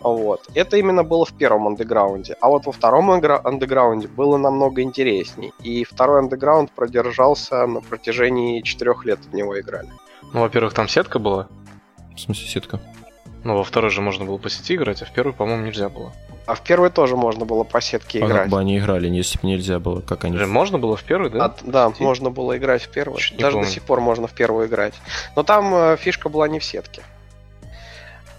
Вот. 0.00 0.48
Это 0.54 0.76
именно 0.76 1.04
было 1.04 1.24
в 1.24 1.32
первом 1.32 1.68
андеграунде. 1.68 2.36
А 2.40 2.48
вот 2.48 2.66
во 2.66 2.72
втором 2.72 3.10
андеграунде 3.10 4.08
было 4.08 4.36
намного 4.36 4.82
интересней. 4.82 5.52
И 5.62 5.84
второй 5.84 6.20
андеграунд 6.20 6.70
продержался 6.72 7.66
на 7.66 7.80
протяжении 7.80 8.62
четырех 8.62 9.04
лет 9.04 9.20
в 9.20 9.34
него 9.34 9.58
играли. 9.60 9.88
Ну, 10.32 10.40
во-первых, 10.40 10.74
там 10.74 10.88
сетка 10.88 11.18
была. 11.18 11.48
В 12.14 12.20
смысле 12.20 12.46
сетка? 12.46 12.80
Ну, 13.44 13.56
во 13.56 13.64
второй 13.64 13.90
же 13.90 14.00
можно 14.00 14.24
было 14.24 14.36
по 14.36 14.50
сети 14.50 14.74
играть, 14.74 15.00
а 15.02 15.06
в 15.06 15.12
первый, 15.12 15.32
по-моему, 15.32 15.66
нельзя 15.66 15.88
было. 15.88 16.12
А 16.46 16.54
в 16.54 16.62
первый 16.62 16.90
тоже 16.90 17.16
можно 17.16 17.44
было 17.44 17.64
по 17.64 17.80
сетке 17.80 18.18
а 18.22 18.26
играть. 18.26 18.42
как 18.42 18.50
бы 18.50 18.58
они 18.58 18.78
играли, 18.78 19.08
если 19.08 19.38
бы 19.38 19.46
нельзя 19.46 19.78
было, 19.78 20.00
как 20.00 20.24
они... 20.24 20.36
Можно 20.36 20.78
было 20.78 20.96
в 20.96 21.04
первый, 21.04 21.30
да? 21.30 21.44
А, 21.44 21.54
да, 21.62 21.92
можно 22.00 22.30
было 22.30 22.56
играть 22.58 22.82
в 22.82 22.90
первый. 22.90 23.18
Чуть 23.18 23.38
Даже 23.38 23.58
до 23.58 23.66
сих 23.66 23.82
пор 23.82 24.00
можно 24.00 24.26
в 24.26 24.32
первую 24.32 24.66
играть. 24.66 24.94
Но 25.36 25.42
там 25.42 25.72
э, 25.74 25.96
фишка 25.96 26.28
была 26.28 26.48
не 26.48 26.58
в 26.58 26.64
сетке. 26.64 27.02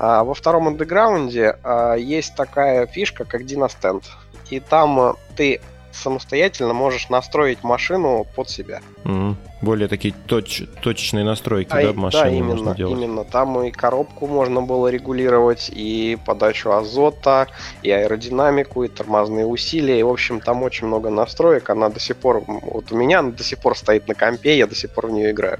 А 0.03 0.23
во 0.23 0.33
втором 0.33 0.67
андеграунде 0.67 1.57
а, 1.63 1.93
есть 1.93 2.35
такая 2.35 2.87
фишка, 2.87 3.23
как 3.23 3.45
Династенд. 3.45 4.03
И 4.49 4.59
там 4.59 4.99
а, 4.99 5.15
ты 5.35 5.61
самостоятельно 5.91 6.73
можешь 6.73 7.09
настроить 7.09 7.63
машину 7.63 8.25
под 8.35 8.49
себя. 8.49 8.81
Mm-hmm. 9.03 9.35
Более 9.61 9.87
такие 9.87 10.15
точ- 10.27 10.67
точечные 10.81 11.23
настройки, 11.23 11.69
а, 11.69 11.83
да, 11.83 11.93
машины 11.93 12.23
да, 12.23 12.29
именно, 12.29 12.55
можно 12.55 12.75
делать. 12.75 12.97
именно. 12.97 13.23
Там 13.23 13.61
и 13.61 13.69
коробку 13.69 14.25
можно 14.25 14.63
было 14.63 14.87
регулировать, 14.87 15.69
и 15.71 16.17
подачу 16.25 16.71
азота, 16.71 17.45
и 17.83 17.91
аэродинамику, 17.91 18.83
и 18.83 18.87
тормозные 18.87 19.45
усилия. 19.45 19.99
И, 19.99 20.03
в 20.03 20.09
общем, 20.09 20.41
там 20.41 20.63
очень 20.63 20.87
много 20.87 21.11
настроек. 21.11 21.69
Она 21.69 21.89
до 21.89 21.99
сих 21.99 22.17
пор, 22.17 22.43
вот 22.47 22.91
у 22.91 22.95
меня 22.97 23.19
она 23.19 23.29
до 23.29 23.43
сих 23.43 23.59
пор 23.59 23.77
стоит 23.77 24.07
на 24.07 24.15
компе, 24.15 24.57
я 24.57 24.65
до 24.65 24.73
сих 24.73 24.89
пор 24.89 25.07
в 25.07 25.11
нее 25.11 25.29
играю. 25.29 25.59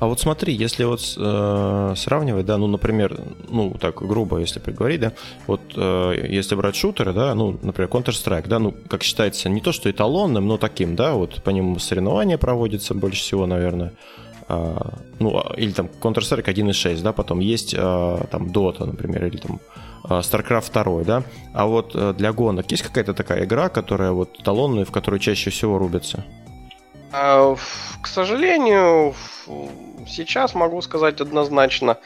А 0.00 0.06
вот 0.06 0.20
смотри, 0.20 0.54
если 0.54 0.84
вот 0.84 1.00
э, 1.16 1.94
сравнивать, 1.96 2.46
да, 2.46 2.56
ну, 2.56 2.68
например, 2.68 3.20
ну, 3.48 3.74
так 3.80 3.96
грубо, 3.96 4.38
если 4.38 4.60
приговорить, 4.60 5.00
да, 5.00 5.12
вот 5.48 5.60
э, 5.74 6.26
если 6.28 6.54
брать 6.54 6.76
шутеры, 6.76 7.12
да, 7.12 7.34
ну, 7.34 7.58
например, 7.62 7.90
Counter-Strike, 7.90 8.46
да, 8.46 8.60
ну, 8.60 8.72
как 8.88 9.02
считается, 9.02 9.48
не 9.48 9.60
то 9.60 9.72
что 9.72 9.90
эталонным, 9.90 10.46
но 10.46 10.56
таким, 10.56 10.94
да, 10.94 11.14
вот 11.14 11.42
по 11.42 11.50
нему 11.50 11.78
соревнования 11.80 12.38
проводятся 12.38 12.94
больше 12.94 13.22
всего, 13.22 13.46
наверное, 13.46 13.92
а, 14.48 14.98
ну, 15.18 15.36
а, 15.36 15.54
или 15.56 15.72
там 15.72 15.90
Counter-Strike 16.00 16.46
1.6, 16.46 17.02
да, 17.02 17.12
потом 17.12 17.40
есть 17.40 17.74
а, 17.76 18.24
там 18.30 18.46
Dota, 18.46 18.86
например, 18.86 19.26
или 19.26 19.38
там 19.38 19.58
а, 20.04 20.20
StarCraft 20.20 20.72
2, 20.72 21.04
да, 21.04 21.24
а 21.52 21.66
вот 21.66 21.90
э, 21.94 22.14
для 22.16 22.32
гонок 22.32 22.70
есть 22.70 22.84
какая-то 22.84 23.14
такая 23.14 23.44
игра, 23.44 23.68
которая 23.68 24.12
вот 24.12 24.38
эталонная, 24.38 24.84
в 24.84 24.92
которой 24.92 25.18
чаще 25.18 25.50
всего 25.50 25.76
рубятся? 25.76 26.24
А, 27.12 27.56
к 28.00 28.06
сожалению, 28.06 29.14
сейчас 30.08 30.54
могу 30.54 30.80
сказать 30.82 31.20
однозначно, 31.20 31.98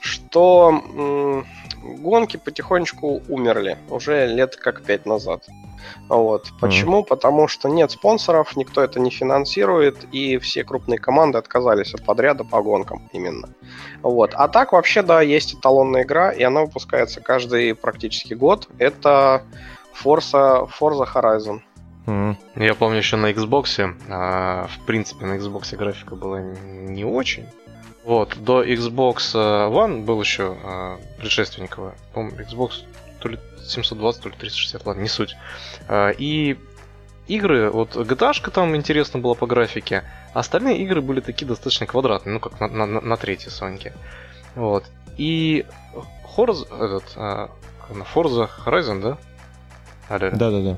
что 0.00 1.44
гонки 1.82 2.36
потихонечку 2.36 3.22
умерли 3.28 3.78
уже 3.88 4.26
лет 4.26 4.56
как 4.56 4.82
пять 4.82 5.06
назад. 5.06 5.44
Вот. 6.08 6.48
Почему? 6.60 7.00
Mm. 7.00 7.06
Потому 7.06 7.48
что 7.48 7.68
нет 7.68 7.90
спонсоров, 7.90 8.56
никто 8.56 8.82
это 8.82 9.00
не 9.00 9.10
финансирует, 9.10 10.04
и 10.12 10.38
все 10.38 10.64
крупные 10.64 10.98
команды 10.98 11.38
отказались 11.38 11.94
от 11.94 12.04
подряда 12.04 12.44
по 12.44 12.62
гонкам 12.62 13.08
именно. 13.12 13.48
Вот. 14.02 14.32
А 14.34 14.48
так 14.48 14.72
вообще, 14.72 15.02
да, 15.02 15.20
есть 15.20 15.54
эталонная 15.54 16.02
игра, 16.02 16.32
и 16.32 16.42
она 16.42 16.62
выпускается 16.62 17.20
каждый 17.20 17.74
практически 17.74 18.34
год. 18.34 18.68
Это 18.78 19.42
Forza, 20.02 20.68
Forza 20.68 21.06
Horizon. 21.12 21.60
Mm. 22.10 22.36
Я 22.56 22.74
помню 22.74 22.98
еще 22.98 23.16
на 23.16 23.30
Xbox, 23.30 23.94
а, 24.08 24.66
в 24.66 24.84
принципе, 24.84 25.26
на 25.26 25.34
Xbox 25.34 25.76
графика 25.76 26.16
была 26.16 26.40
не 26.40 27.04
очень. 27.04 27.46
Вот, 28.04 28.36
до 28.36 28.64
Xbox 28.64 29.34
One 29.34 30.04
был 30.04 30.20
еще 30.20 30.56
а, 30.64 30.98
предшественник 31.18 31.76
его. 31.76 31.94
По-моему, 32.12 32.36
Xbox 32.38 32.84
то 33.20 33.28
ли 33.28 33.38
720, 33.64 34.22
то 34.22 34.28
ли 34.28 34.34
360, 34.36 34.86
ладно, 34.86 35.02
не 35.02 35.08
суть. 35.08 35.36
А, 35.86 36.10
и 36.10 36.56
игры, 37.28 37.70
вот 37.70 37.94
GTA 37.94 38.50
там 38.50 38.74
интересно 38.74 39.20
было 39.20 39.34
по 39.34 39.46
графике, 39.46 40.02
а 40.34 40.40
остальные 40.40 40.78
игры 40.78 41.00
были 41.02 41.20
такие 41.20 41.46
достаточно 41.46 41.86
квадратные, 41.86 42.34
ну 42.34 42.40
как 42.40 42.58
на, 42.58 42.86
на, 42.86 43.00
на 43.00 43.16
третьей 43.16 43.50
Соньке. 43.50 43.92
Вот. 44.56 44.84
И 45.16 45.64
Forza, 46.36 46.66
этот, 46.84 47.04
а, 47.14 47.50
Forza 48.14 48.48
Horizon, 48.66 49.00
да? 49.00 49.18
Да-да-да. 50.08 50.76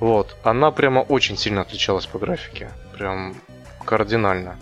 Вот. 0.00 0.36
Она 0.42 0.70
прямо 0.70 1.00
очень 1.00 1.36
сильно 1.36 1.62
отличалась 1.62 2.06
по 2.06 2.18
графике. 2.18 2.70
Прям 2.96 3.34
кардинально. 3.84 4.56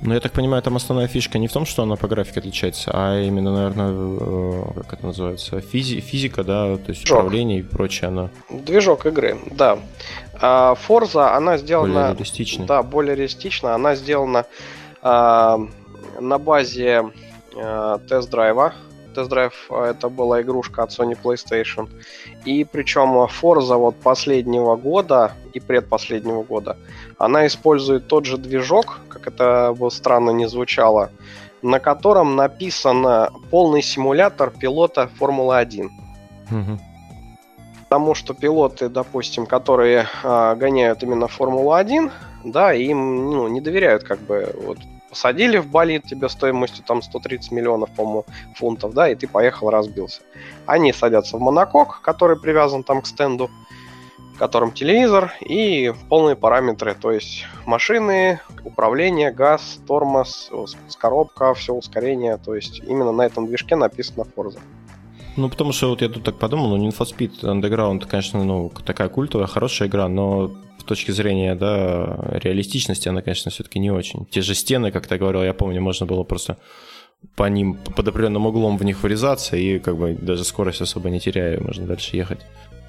Ну, 0.00 0.14
я 0.14 0.20
так 0.20 0.30
понимаю, 0.30 0.62
там 0.62 0.76
основная 0.76 1.08
фишка 1.08 1.38
не 1.38 1.48
в 1.48 1.52
том, 1.52 1.66
что 1.66 1.82
она 1.82 1.96
по 1.96 2.06
графике 2.06 2.38
отличается, 2.38 2.92
а 2.94 3.20
именно, 3.20 3.52
наверное, 3.52 3.90
э, 3.90 4.82
как 4.82 4.92
это 4.92 5.06
называется, 5.06 5.56
физи- 5.56 6.00
физика, 6.00 6.44
да, 6.44 6.76
то 6.76 6.90
есть 6.90 7.02
Движок. 7.02 7.18
управление 7.18 7.58
и 7.58 7.62
прочее, 7.62 8.08
она... 8.08 8.30
Движок 8.48 9.06
игры, 9.06 9.36
да. 9.50 9.80
А 10.40 10.74
Forza, 10.74 11.34
она 11.34 11.58
сделана... 11.58 11.92
Более 11.92 12.12
реалистична. 12.14 12.66
Да, 12.66 12.82
более 12.84 13.16
реалистично. 13.16 13.74
Она 13.74 13.96
сделана 13.96 14.46
а, 15.02 15.58
на 16.20 16.38
базе 16.38 17.10
а, 17.56 17.98
тест-драйва, 17.98 18.74
тест-драйв 19.18 19.70
это 19.70 20.08
была 20.08 20.42
игрушка 20.42 20.84
от 20.84 20.90
Sony 20.90 21.18
PlayStation. 21.20 21.88
И 22.44 22.64
причем 22.64 23.16
Forza 23.26 23.76
вот 23.76 23.96
последнего 23.96 24.76
года 24.76 25.32
и 25.52 25.60
предпоследнего 25.60 26.44
года, 26.44 26.76
она 27.18 27.46
использует 27.46 28.06
тот 28.06 28.26
же 28.26 28.38
движок, 28.38 29.00
как 29.08 29.26
это 29.26 29.74
бы 29.76 29.90
странно 29.90 30.30
не 30.30 30.48
звучало, 30.48 31.10
на 31.62 31.80
котором 31.80 32.36
написан 32.36 33.28
полный 33.50 33.82
симулятор 33.82 34.50
пилота 34.50 35.10
Формулы-1. 35.18 35.90
Угу. 36.50 36.78
Потому 37.88 38.14
что 38.14 38.34
пилоты, 38.34 38.88
допустим, 38.88 39.46
которые 39.46 40.06
э, 40.22 40.54
гоняют 40.56 41.02
именно 41.02 41.26
Формулу-1, 41.26 42.10
да, 42.44 42.72
им 42.72 43.30
ну, 43.30 43.48
не 43.48 43.60
доверяют 43.60 44.04
как 44.04 44.20
бы 44.20 44.54
вот 44.62 44.78
посадили 45.08 45.58
в 45.58 45.66
болид 45.66 46.04
тебе 46.04 46.28
стоимостью 46.28 46.84
там 46.84 47.02
130 47.02 47.52
миллионов, 47.52 47.90
по-моему, 47.90 48.24
фунтов, 48.54 48.94
да, 48.94 49.08
и 49.08 49.14
ты 49.14 49.26
поехал, 49.26 49.70
разбился. 49.70 50.22
Они 50.66 50.92
садятся 50.92 51.36
в 51.36 51.40
монокок, 51.40 52.00
который 52.02 52.38
привязан 52.38 52.82
там 52.82 53.02
к 53.02 53.06
стенду, 53.06 53.50
в 54.34 54.38
котором 54.38 54.70
телевизор 54.70 55.32
и 55.40 55.92
полные 56.08 56.36
параметры, 56.36 56.94
то 56.94 57.10
есть 57.10 57.44
машины, 57.66 58.40
управление, 58.64 59.32
газ, 59.32 59.80
тормоз, 59.86 60.50
коробка, 60.98 61.54
все 61.54 61.74
ускорение, 61.74 62.36
то 62.36 62.54
есть 62.54 62.80
именно 62.86 63.12
на 63.12 63.22
этом 63.22 63.46
движке 63.46 63.74
написано 63.74 64.24
Forza. 64.36 64.60
Ну, 65.36 65.48
потому 65.48 65.72
что 65.72 65.90
вот 65.90 66.02
я 66.02 66.08
тут 66.08 66.24
так 66.24 66.36
подумал, 66.36 66.76
ну, 66.76 66.88
Need 66.88 66.96
for 66.96 67.06
Speed 67.06 67.42
Underground, 67.42 68.06
конечно, 68.06 68.44
ну, 68.44 68.72
такая 68.84 69.08
культовая, 69.08 69.46
хорошая 69.46 69.88
игра, 69.88 70.08
но 70.08 70.48
с 70.48 70.67
точки 70.88 71.10
зрения, 71.12 71.54
да, 71.54 72.18
реалистичности 72.32 73.08
она, 73.08 73.22
конечно, 73.22 73.50
все-таки 73.50 73.78
не 73.78 73.90
очень. 73.90 74.26
Те 74.26 74.42
же 74.42 74.54
стены, 74.54 74.90
как 74.90 75.06
ты 75.06 75.18
говорил, 75.18 75.42
я 75.42 75.54
помню, 75.54 75.80
можно 75.80 76.06
было 76.06 76.24
просто 76.24 76.56
по 77.36 77.48
ним 77.48 77.74
под 77.74 78.08
определенным 78.08 78.46
углом 78.46 78.76
в 78.76 78.84
них 78.84 79.02
вырезаться 79.02 79.56
и 79.56 79.78
как 79.78 79.96
бы 79.96 80.14
даже 80.14 80.44
скорость 80.44 80.80
особо 80.80 81.10
не 81.10 81.20
теряя, 81.20 81.60
можно 81.60 81.86
дальше 81.86 82.16
ехать. 82.16 82.40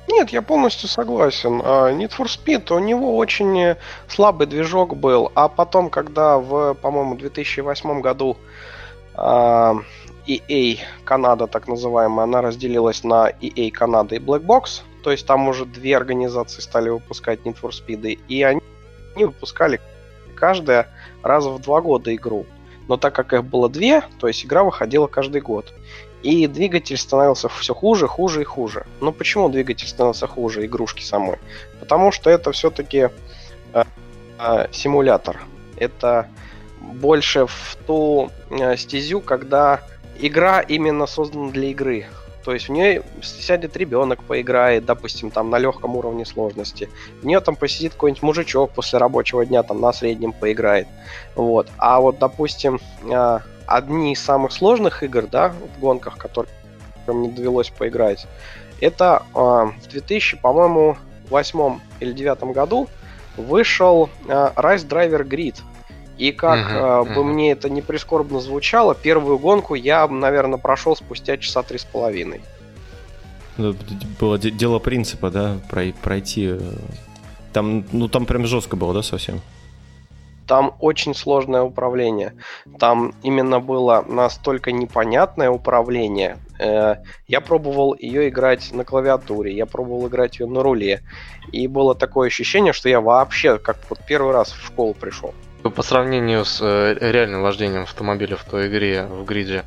Нет, 0.08 0.30
я 0.30 0.42
полностью 0.42 0.90
согласен. 0.90 1.62
А, 1.64 1.92
Need 1.92 2.12
for 2.18 2.26
Speed, 2.26 2.74
у 2.74 2.80
него 2.80 3.16
очень 3.18 3.76
слабый 4.08 4.48
движок 4.48 4.98
был, 4.98 5.32
а 5.36 5.48
потом, 5.48 5.90
когда 5.90 6.38
в, 6.38 6.74
по-моему, 6.76 7.16
2008 7.16 8.02
году 8.02 8.38
а, 9.14 9.76
EA 10.28 10.80
Канада, 11.04 11.48
так 11.48 11.68
называемая, 11.68 12.24
она 12.24 12.42
разделилась 12.42 13.04
на 13.04 13.30
EA 13.30 13.70
Канада 13.72 14.16
и 14.16 14.20
Black 14.20 14.46
Box, 14.46 14.82
то 15.04 15.12
есть 15.12 15.26
там 15.26 15.48
уже 15.48 15.66
две 15.66 15.96
организации 15.96 16.62
стали 16.62 16.90
выпускать 16.90 17.42
Need 17.42 17.58
for 17.62 17.72
Speed, 17.72 18.20
и 18.28 18.44
они 18.44 18.62
выпускали 19.16 19.80
каждая 20.36 20.88
раз 21.24 21.46
в 21.46 21.60
два 21.60 21.82
года 21.82 22.14
игру. 22.16 22.46
Но 22.88 22.98
так 22.98 23.14
как 23.14 23.34
их 23.34 23.44
было 23.44 23.70
две, 23.70 24.02
то 24.20 24.28
есть 24.28 24.44
игра 24.46 24.64
выходила 24.64 25.08
каждый 25.08 25.42
год. 25.42 25.74
И 26.24 26.48
двигатель 26.48 26.98
становился 26.98 27.48
все 27.48 27.74
хуже, 27.74 28.08
хуже 28.08 28.42
и 28.42 28.46
хуже. 28.46 28.86
Но 29.00 29.12
почему 29.12 29.48
двигатель 29.48 29.88
становился 29.88 30.28
хуже 30.28 30.66
игрушки 30.66 31.04
самой? 31.04 31.38
Потому 31.80 32.12
что 32.12 32.30
это 32.30 32.52
все-таки 32.52 33.10
э, 33.74 33.84
э, 34.40 34.68
симулятор. 34.72 35.40
Это 35.78 36.28
больше 36.82 37.46
в 37.46 37.78
ту 37.86 38.32
э, 38.50 38.76
стезю, 38.76 39.22
когда 39.22 39.82
игра 40.18 40.60
именно 40.60 41.06
создана 41.06 41.52
для 41.52 41.70
игры. 41.70 42.08
То 42.44 42.54
есть 42.54 42.70
в 42.70 42.72
ней 42.72 43.02
сядет 43.22 43.76
ребенок, 43.76 44.24
поиграет, 44.24 44.86
допустим, 44.86 45.30
там 45.30 45.50
на 45.50 45.58
легком 45.58 45.96
уровне 45.96 46.26
сложности. 46.26 46.90
В 47.22 47.26
нее 47.26 47.42
там 47.42 47.56
посидит 47.56 47.94
какой-нибудь 47.94 48.24
мужичок 48.24 48.72
после 48.72 49.00
рабочего 49.00 49.46
дня, 49.46 49.64
там 49.64 49.82
на 49.82 49.92
среднем 49.92 50.32
поиграет. 50.32 50.88
Вот. 51.36 51.68
А 51.78 52.00
вот, 52.00 52.18
допустим, 52.20 52.80
а, 53.12 53.42
одни 53.66 54.14
из 54.14 54.22
самых 54.22 54.52
сложных 54.52 55.04
игр, 55.04 55.28
да, 55.28 55.50
в 55.50 55.80
гонках, 55.80 56.18
которые 56.18 56.52
мне 57.08 57.30
довелось 57.30 57.70
поиграть, 57.70 58.26
это 58.80 59.24
а, 59.34 59.66
в 59.66 59.88
2000, 59.88 60.38
по-моему, 60.38 60.98
восьмом 61.30 61.82
или 62.00 62.14
девятом 62.14 62.54
году 62.54 62.88
вышел 63.38 64.10
а, 64.28 64.54
Rise 64.56 64.88
Driver 64.88 65.28
Grid. 65.28 65.58
И 66.20 66.34
как 66.34 66.60
uh-huh, 66.60 67.06
uh-huh. 67.06 67.16
бы 67.16 67.24
мне 67.24 67.54
это 67.54 67.70
не 67.70 67.82
прискорбно 67.82 68.42
звучало, 68.42 68.94
первую 68.94 69.40
гонку 69.40 69.74
я, 69.74 70.06
наверное, 70.06 70.60
прошел 70.60 70.96
спустя 70.98 71.38
часа 71.38 71.64
три 71.64 71.80
с 71.80 71.86
половиной. 71.86 72.42
Ну, 73.58 73.74
было 74.20 74.38
дело 74.38 74.80
принципа, 74.80 75.32
да, 75.32 75.58
пройти. 76.02 76.50
Э, 76.52 76.60
там, 77.54 77.86
ну 77.94 78.10
там 78.10 78.26
прям 78.26 78.46
жестко 78.46 78.76
было, 78.76 78.94
да, 78.94 79.02
совсем? 79.02 79.40
Там 80.46 80.76
очень 80.80 81.16
сложное 81.16 81.62
управление. 81.62 82.34
Там 82.80 83.14
именно 83.24 83.62
было 83.62 84.04
настолько 84.06 84.74
непонятное 84.74 85.50
управление. 85.50 86.38
Э, 86.60 86.96
я 87.30 87.40
пробовал 87.40 87.96
ее 87.98 88.28
играть 88.28 88.74
на 88.74 88.84
клавиатуре, 88.84 89.56
я 89.56 89.66
пробовал 89.66 90.08
играть 90.10 90.40
ее 90.40 90.48
на 90.48 90.64
руле. 90.64 91.02
И 91.54 91.68
было 91.68 91.96
такое 91.96 92.28
ощущение, 92.28 92.74
что 92.74 92.90
я 92.90 93.00
вообще 93.00 93.58
как 93.58 93.78
вот 93.90 94.00
первый 94.06 94.34
раз 94.34 94.52
в 94.52 94.66
школу 94.66 94.94
пришел. 94.94 95.34
По 95.64 95.84
сравнению 95.84 96.46
с 96.46 96.60
э, 96.62 96.96
реальным 97.00 97.42
вождением 97.42 97.84
автомобиля 97.84 98.38
в 98.38 98.44
той 98.46 98.68
игре, 98.68 99.04
в 99.04 99.26
гриде, 99.26 99.66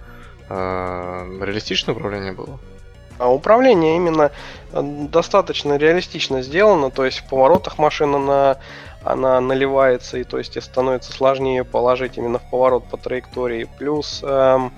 э, 0.48 1.38
реалистичное 1.40 1.94
управление 1.94 2.32
было? 2.32 2.58
А 3.18 3.30
управление 3.30 3.96
именно 3.96 4.30
э, 4.72 4.80
достаточно 4.82 5.76
реалистично 5.76 6.42
сделано, 6.42 6.90
то 6.90 7.04
есть 7.04 7.18
в 7.18 7.28
поворотах 7.28 7.78
машина 7.78 8.18
на, 8.18 8.56
она 9.04 9.40
наливается, 9.40 10.16
и 10.16 10.24
то 10.24 10.38
есть 10.38 10.60
становится 10.62 11.12
сложнее 11.12 11.62
положить 11.62 12.16
именно 12.16 12.38
в 12.38 12.50
поворот 12.50 12.84
по 12.84 12.96
траектории. 12.96 13.68
Плюс 13.78 14.22
эм, 14.24 14.72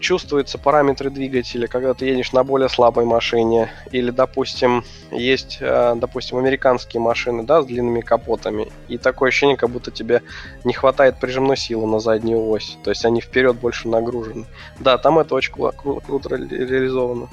чувствуются 0.00 0.58
параметры 0.58 1.10
двигателя, 1.10 1.66
когда 1.66 1.94
ты 1.94 2.06
едешь 2.06 2.32
на 2.32 2.44
более 2.44 2.68
слабой 2.68 3.04
машине. 3.04 3.70
Или, 3.90 4.10
допустим, 4.10 4.84
есть, 5.10 5.58
э, 5.60 5.94
допустим, 5.96 6.38
американские 6.38 7.00
машины, 7.00 7.42
да, 7.42 7.62
с 7.62 7.66
длинными 7.66 8.00
капотами. 8.00 8.68
И 8.88 8.98
такое 8.98 9.28
ощущение, 9.28 9.56
как 9.56 9.70
будто 9.70 9.90
тебе 9.90 10.22
не 10.64 10.72
хватает 10.72 11.18
прижимной 11.20 11.56
силы 11.56 11.86
на 11.86 12.00
заднюю 12.00 12.48
ось. 12.48 12.76
То 12.84 12.90
есть 12.90 13.04
они 13.04 13.20
вперед 13.20 13.56
больше 13.56 13.88
нагружены. 13.88 14.46
Да, 14.80 14.98
там 14.98 15.18
это 15.18 15.34
очень 15.34 15.52
кру- 15.52 15.74
кру- 15.74 16.04
круто 16.04 16.34
реализовано. 16.34 17.28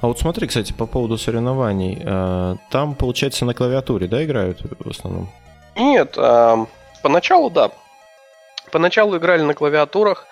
А 0.00 0.06
вот 0.06 0.18
смотри, 0.18 0.46
кстати, 0.46 0.72
по 0.72 0.86
поводу 0.86 1.18
соревнований. 1.18 2.00
Э, 2.02 2.56
там, 2.70 2.94
получается, 2.94 3.44
на 3.44 3.54
клавиатуре, 3.54 4.06
да, 4.06 4.24
играют 4.24 4.62
в 4.78 4.88
основном? 4.88 5.28
Нет, 5.76 6.14
э, 6.16 6.66
поначалу 7.02 7.50
да. 7.50 7.70
Поначалу 8.72 9.16
играли 9.16 9.42
на 9.42 9.54
клавиатурах, 9.54 10.26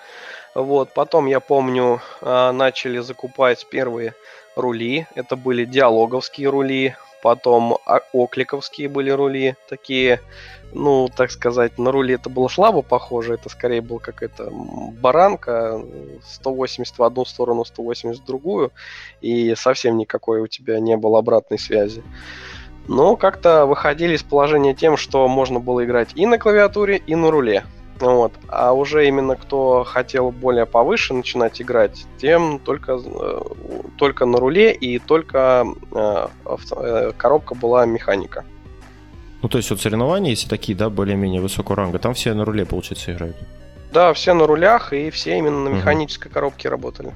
вот, 0.55 0.93
потом, 0.93 1.27
я 1.27 1.39
помню, 1.39 2.01
а, 2.21 2.51
начали 2.51 2.99
закупать 2.99 3.65
первые 3.69 4.13
рули. 4.55 5.07
Это 5.15 5.35
были 5.35 5.65
диалоговские 5.65 6.49
рули, 6.49 6.95
потом 7.21 7.77
окликовские 8.13 8.89
были 8.89 9.09
рули, 9.09 9.55
такие, 9.67 10.21
ну, 10.73 11.09
так 11.15 11.31
сказать, 11.31 11.77
на 11.77 11.91
рули 11.91 12.15
это 12.15 12.29
было 12.29 12.47
слабо 12.47 12.81
похоже, 12.81 13.35
это 13.35 13.49
скорее 13.49 13.81
был 13.81 13.99
какая-то 13.99 14.49
баранка, 14.51 15.83
180 16.27 16.97
в 16.97 17.03
одну 17.03 17.25
сторону, 17.25 17.65
180 17.65 18.21
в 18.21 18.25
другую, 18.25 18.71
и 19.21 19.55
совсем 19.55 19.97
никакой 19.97 20.41
у 20.41 20.47
тебя 20.47 20.79
не 20.79 20.97
было 20.97 21.19
обратной 21.19 21.59
связи. 21.59 22.03
Но 22.87 23.15
как-то 23.15 23.65
выходили 23.65 24.15
из 24.15 24.23
положения 24.23 24.73
тем, 24.73 24.97
что 24.97 25.27
можно 25.27 25.59
было 25.59 25.85
играть 25.85 26.09
и 26.15 26.25
на 26.25 26.39
клавиатуре, 26.39 26.97
и 26.97 27.15
на 27.15 27.29
руле. 27.29 27.63
Вот. 27.99 28.33
А 28.47 28.73
уже 28.73 29.07
именно 29.07 29.35
кто 29.35 29.83
хотел 29.83 30.31
более 30.31 30.65
повыше 30.65 31.13
начинать 31.13 31.61
играть, 31.61 32.05
тем 32.17 32.59
только, 32.59 32.99
э, 33.03 33.41
только 33.97 34.25
на 34.25 34.39
руле 34.39 34.71
и 34.73 34.99
только 34.99 35.65
э, 35.91 36.27
э, 36.45 37.11
коробка 37.17 37.55
была 37.55 37.85
механика. 37.85 38.45
Ну, 39.41 39.49
то 39.49 39.57
есть 39.57 39.69
вот 39.69 39.81
соревнования, 39.81 40.31
если 40.31 40.47
такие, 40.47 40.77
да, 40.77 40.89
более-менее 40.89 41.41
высокого 41.41 41.75
ранга, 41.77 41.99
там 41.99 42.13
все 42.13 42.33
на 42.33 42.45
руле, 42.45 42.65
получается, 42.65 43.13
играют? 43.13 43.37
Да, 43.91 44.13
все 44.13 44.33
на 44.33 44.45
рулях, 44.45 44.93
и 44.93 45.09
все 45.09 45.37
именно 45.37 45.69
на 45.69 45.69
механической 45.69 46.27
угу. 46.27 46.33
коробке 46.33 46.69
работали. 46.69 47.13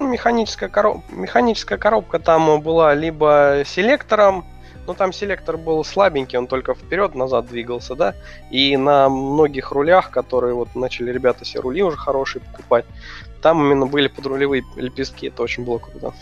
Ну, 0.00 0.08
механическая, 0.08 0.68
короб... 0.68 1.02
механическая 1.10 1.78
коробка 1.78 2.18
там 2.18 2.60
была 2.60 2.94
либо 2.94 3.62
селектором, 3.64 4.44
но 4.86 4.94
там 4.94 5.12
селектор 5.12 5.56
был 5.56 5.84
слабенький, 5.84 6.38
он 6.38 6.46
только 6.46 6.74
вперед-назад 6.74 7.46
двигался, 7.46 7.94
да, 7.94 8.14
и 8.50 8.76
на 8.76 9.08
многих 9.08 9.72
рулях, 9.72 10.10
которые 10.10 10.54
вот 10.54 10.74
начали 10.74 11.10
ребята 11.12 11.44
себе 11.44 11.60
рули 11.60 11.82
уже 11.82 11.96
хорошие 11.96 12.42
покупать, 12.42 12.84
там 13.42 13.62
именно 13.64 13.86
были 13.86 14.08
подрулевые 14.08 14.64
лепестки, 14.76 15.28
это 15.28 15.42
очень 15.42 15.64
было 15.64 15.78
круто. 15.78 16.12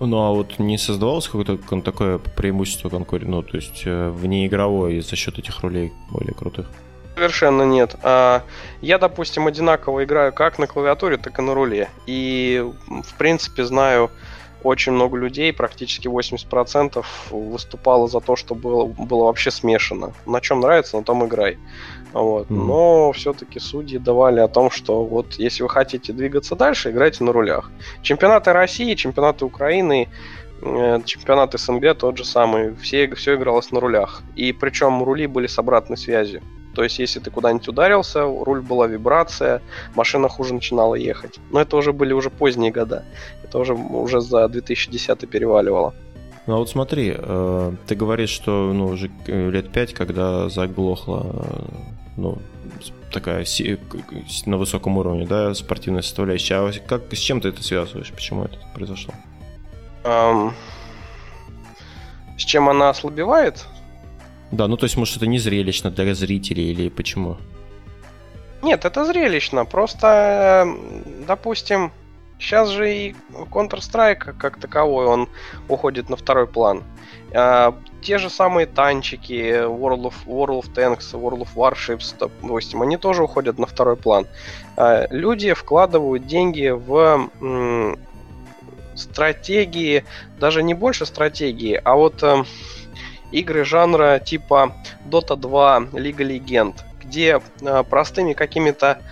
Ну 0.00 0.18
а 0.18 0.32
вот 0.32 0.58
не 0.58 0.78
создавалось 0.78 1.28
какое-то 1.28 1.58
такое 1.80 2.18
преимущество 2.18 2.88
конкурента, 2.88 3.30
ну 3.30 3.42
то 3.42 3.56
есть 3.56 3.82
э, 3.84 4.10
внеигровое 4.10 5.00
за 5.00 5.14
счет 5.14 5.38
этих 5.38 5.60
рулей 5.60 5.92
более 6.10 6.34
крутых? 6.34 6.68
Совершенно 7.14 7.62
нет. 7.62 7.94
А, 8.02 8.42
я, 8.80 8.98
допустим, 8.98 9.46
одинаково 9.46 10.04
играю 10.04 10.32
как 10.32 10.58
на 10.58 10.66
клавиатуре, 10.66 11.18
так 11.18 11.38
и 11.38 11.42
на 11.42 11.54
руле. 11.54 11.90
И, 12.06 12.64
в 12.88 13.14
принципе, 13.18 13.64
знаю 13.64 14.10
очень 14.64 14.92
много 14.92 15.16
людей, 15.16 15.52
практически 15.52 16.08
80% 16.08 17.04
выступало 17.30 18.08
за 18.08 18.20
то, 18.20 18.36
что 18.36 18.54
было, 18.54 18.86
было 18.86 19.24
вообще 19.24 19.50
смешано. 19.50 20.12
На 20.26 20.40
чем 20.40 20.60
нравится, 20.60 20.96
на 20.96 21.04
том 21.04 21.24
играй. 21.26 21.58
Вот. 22.12 22.48
Mm. 22.48 22.54
Но 22.54 23.12
все-таки 23.12 23.58
судьи 23.58 23.98
давали 23.98 24.40
о 24.40 24.48
том, 24.48 24.70
что 24.70 25.04
вот 25.04 25.34
если 25.34 25.62
вы 25.62 25.68
хотите 25.68 26.12
двигаться 26.12 26.56
дальше, 26.56 26.90
играйте 26.90 27.24
на 27.24 27.32
рулях. 27.32 27.70
Чемпионаты 28.02 28.52
России, 28.52 28.94
чемпионаты 28.94 29.44
Украины, 29.44 30.08
э, 30.62 31.00
чемпионат 31.04 31.58
СНГ 31.58 31.96
тот 31.96 32.18
же 32.18 32.24
самый. 32.24 32.74
Все, 32.76 33.12
все 33.14 33.34
игралось 33.34 33.72
на 33.72 33.80
рулях. 33.80 34.22
И 34.36 34.52
причем 34.52 35.02
рули 35.02 35.26
были 35.26 35.46
с 35.46 35.58
обратной 35.58 35.96
связью. 35.96 36.42
То 36.74 36.82
есть, 36.82 36.98
если 36.98 37.20
ты 37.20 37.30
куда-нибудь 37.30 37.68
ударился, 37.68 38.22
руль 38.22 38.60
была 38.60 38.86
вибрация, 38.86 39.60
машина 39.94 40.28
хуже 40.28 40.54
начинала 40.54 40.94
ехать. 40.94 41.38
Но 41.50 41.60
это 41.60 41.76
уже 41.76 41.92
были 41.92 42.12
уже 42.12 42.30
поздние 42.30 42.72
года. 42.72 43.04
Это 43.44 43.58
уже, 43.58 43.74
уже 43.74 44.20
за 44.20 44.48
2010 44.48 45.28
переваливало. 45.28 45.94
Ну 46.46 46.54
а 46.54 46.58
вот 46.58 46.70
смотри, 46.70 47.14
э, 47.16 47.72
ты 47.86 47.94
говоришь, 47.94 48.30
что 48.30 48.72
ну, 48.72 48.86
уже 48.86 49.10
э, 49.26 49.50
лет 49.50 49.70
пять, 49.70 49.94
когда 49.94 50.48
заглохла 50.48 51.24
э, 51.24 51.92
ну, 52.16 52.38
такая 53.12 53.46
на 54.46 54.56
высоком 54.56 54.98
уровне, 54.98 55.26
да, 55.26 55.54
спортивная 55.54 56.02
составляющая. 56.02 56.56
А 56.56 56.72
как, 56.86 57.02
с 57.12 57.18
чем 57.18 57.40
ты 57.40 57.48
это 57.48 57.62
связываешь? 57.62 58.10
Почему 58.10 58.44
это 58.44 58.58
произошло? 58.74 59.14
Um, 60.04 60.52
с 62.36 62.42
чем 62.42 62.68
она 62.68 62.90
ослабевает? 62.90 63.66
Да, 64.52 64.68
ну 64.68 64.76
то 64.76 64.84
есть, 64.84 64.96
может, 64.96 65.16
это 65.16 65.26
не 65.26 65.38
зрелищно 65.38 65.90
для 65.90 66.14
зрителей 66.14 66.70
или 66.70 66.88
почему? 66.90 67.38
Нет, 68.62 68.84
это 68.84 69.04
зрелищно. 69.04 69.64
Просто, 69.64 70.68
допустим, 71.26 71.90
сейчас 72.38 72.68
же 72.68 72.94
и 72.94 73.16
Counter-Strike 73.32 74.34
как 74.38 74.60
таковой, 74.60 75.06
он 75.06 75.28
уходит 75.68 76.10
на 76.10 76.16
второй 76.16 76.46
план. 76.46 76.82
А, 77.34 77.74
те 78.02 78.18
же 78.18 78.28
самые 78.28 78.66
танчики, 78.66 79.64
World 79.64 80.02
of, 80.02 80.14
World 80.26 80.62
of 80.62 80.74
Tanks, 80.74 81.12
World 81.12 81.42
of 81.42 81.48
Warships, 81.56 82.14
допустим, 82.18 82.82
они 82.82 82.98
тоже 82.98 83.22
уходят 83.22 83.58
на 83.58 83.66
второй 83.66 83.96
план. 83.96 84.26
А, 84.76 85.06
люди 85.10 85.54
вкладывают 85.54 86.26
деньги 86.26 86.68
в 86.68 87.30
м, 87.40 87.98
стратегии, 88.94 90.04
даже 90.38 90.62
не 90.62 90.74
больше 90.74 91.06
стратегии, 91.06 91.80
а 91.82 91.94
вот 91.94 92.22
э, 92.22 92.44
игры 93.32 93.64
жанра 93.64 94.20
типа 94.24 94.74
Dota 95.04 95.36
2, 95.36 95.88
Лига 95.94 96.22
Легенд, 96.22 96.84
где 97.02 97.40
э, 97.60 97.84
простыми 97.88 98.34
какими-то 98.34 99.02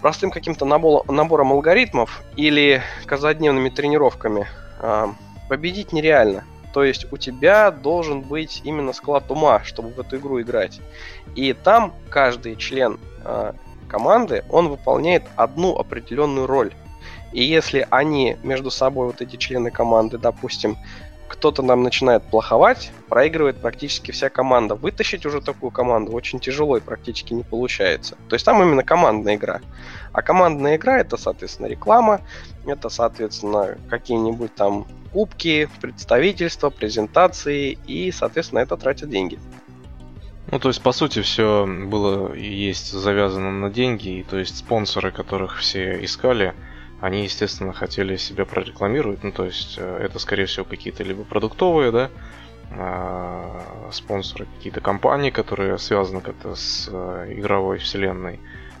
простым 0.00 0.30
каким-то 0.30 0.64
набором 0.64 1.52
алгоритмов 1.52 2.22
или 2.36 2.82
каждодневными 3.06 3.68
тренировками 3.68 4.46
э, 4.80 5.06
победить 5.48 5.92
нереально. 5.92 6.44
То 6.72 6.84
есть 6.84 7.12
у 7.12 7.16
тебя 7.16 7.70
должен 7.70 8.22
быть 8.22 8.62
именно 8.64 8.92
склад 8.92 9.30
ума, 9.30 9.62
чтобы 9.64 9.90
в 9.90 9.98
эту 9.98 10.16
игру 10.16 10.40
играть. 10.40 10.80
И 11.34 11.52
там 11.52 11.92
каждый 12.08 12.56
член 12.56 12.98
э, 13.24 13.52
команды, 13.88 14.44
он 14.48 14.68
выполняет 14.68 15.24
одну 15.36 15.76
определенную 15.76 16.46
роль. 16.46 16.72
И 17.32 17.44
если 17.44 17.86
они 17.90 18.36
между 18.42 18.70
собой, 18.70 19.06
вот 19.08 19.20
эти 19.20 19.36
члены 19.36 19.70
команды, 19.70 20.18
допустим, 20.18 20.76
кто-то 21.30 21.62
нам 21.62 21.84
начинает 21.84 22.24
плоховать, 22.24 22.90
проигрывает 23.08 23.58
практически 23.58 24.10
вся 24.10 24.28
команда. 24.30 24.74
Вытащить 24.74 25.24
уже 25.24 25.40
такую 25.40 25.70
команду 25.70 26.10
очень 26.10 26.40
тяжело 26.40 26.76
и 26.76 26.80
практически 26.80 27.32
не 27.32 27.44
получается. 27.44 28.16
То 28.28 28.34
есть 28.34 28.44
там 28.44 28.60
именно 28.60 28.82
командная 28.82 29.36
игра. 29.36 29.60
А 30.12 30.22
командная 30.22 30.76
игра 30.76 30.98
это, 30.98 31.16
соответственно, 31.16 31.68
реклама, 31.68 32.20
это, 32.66 32.88
соответственно, 32.88 33.78
какие-нибудь 33.88 34.56
там 34.56 34.88
кубки, 35.12 35.68
представительства, 35.80 36.68
презентации, 36.70 37.78
и, 37.86 38.10
соответственно, 38.10 38.58
это 38.58 38.76
тратят 38.76 39.08
деньги. 39.08 39.38
Ну, 40.50 40.58
то 40.58 40.68
есть, 40.68 40.82
по 40.82 40.90
сути, 40.90 41.22
все 41.22 41.64
было 41.64 42.34
и 42.34 42.44
есть 42.44 42.90
завязано 42.90 43.52
на 43.52 43.70
деньги, 43.70 44.18
и 44.18 44.22
то 44.24 44.36
есть 44.36 44.58
спонсоры, 44.58 45.12
которых 45.12 45.58
все 45.58 46.04
искали, 46.04 46.54
они, 47.00 47.24
естественно, 47.24 47.72
хотели 47.72 48.16
себя 48.16 48.44
прорекламировать. 48.44 49.24
Ну, 49.24 49.32
то 49.32 49.44
есть, 49.44 49.76
э, 49.78 49.98
это, 50.02 50.18
скорее 50.18 50.46
всего, 50.46 50.64
какие-то 50.64 51.02
либо 51.02 51.24
продуктовые, 51.24 51.92
да, 51.92 52.10
а, 52.72 53.88
спонсоры, 53.90 54.46
какие-то 54.56 54.80
компании, 54.80 55.30
которые 55.30 55.76
связаны 55.78 56.20
как-то 56.20 56.54
с 56.54 56.88
э, 56.92 57.34
игровой 57.36 57.78
вселенной, 57.78 58.38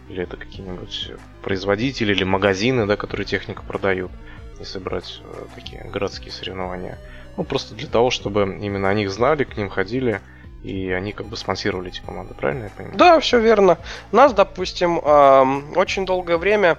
или 0.08 0.22
это 0.22 0.36
какие-нибудь 0.36 1.12
производители 1.42 2.12
или 2.12 2.22
магазины, 2.22 2.86
да, 2.86 2.96
которые 2.96 3.26
технику 3.26 3.64
продают 3.66 4.12
если 4.60 4.78
брать 4.78 5.20
э, 5.24 5.44
такие 5.54 5.82
городские 5.84 6.30
соревнования. 6.30 6.98
Ну, 7.36 7.44
просто 7.44 7.74
для 7.74 7.88
того, 7.88 8.10
чтобы 8.10 8.42
именно 8.60 8.88
о 8.88 8.94
них 8.94 9.10
знали, 9.10 9.44
к 9.44 9.56
ним 9.56 9.70
ходили, 9.70 10.20
и 10.62 10.90
они 10.90 11.12
как 11.12 11.26
бы 11.26 11.36
спонсировали 11.36 11.88
эти 11.88 12.00
команды, 12.02 12.34
правильно 12.34 12.64
я 12.64 12.70
понимаю? 12.70 12.98
Да, 12.98 13.18
все 13.20 13.40
верно. 13.40 13.78
Нас, 14.12 14.34
допустим, 14.34 14.98
очень 14.98 16.04
долгое 16.04 16.36
время 16.36 16.76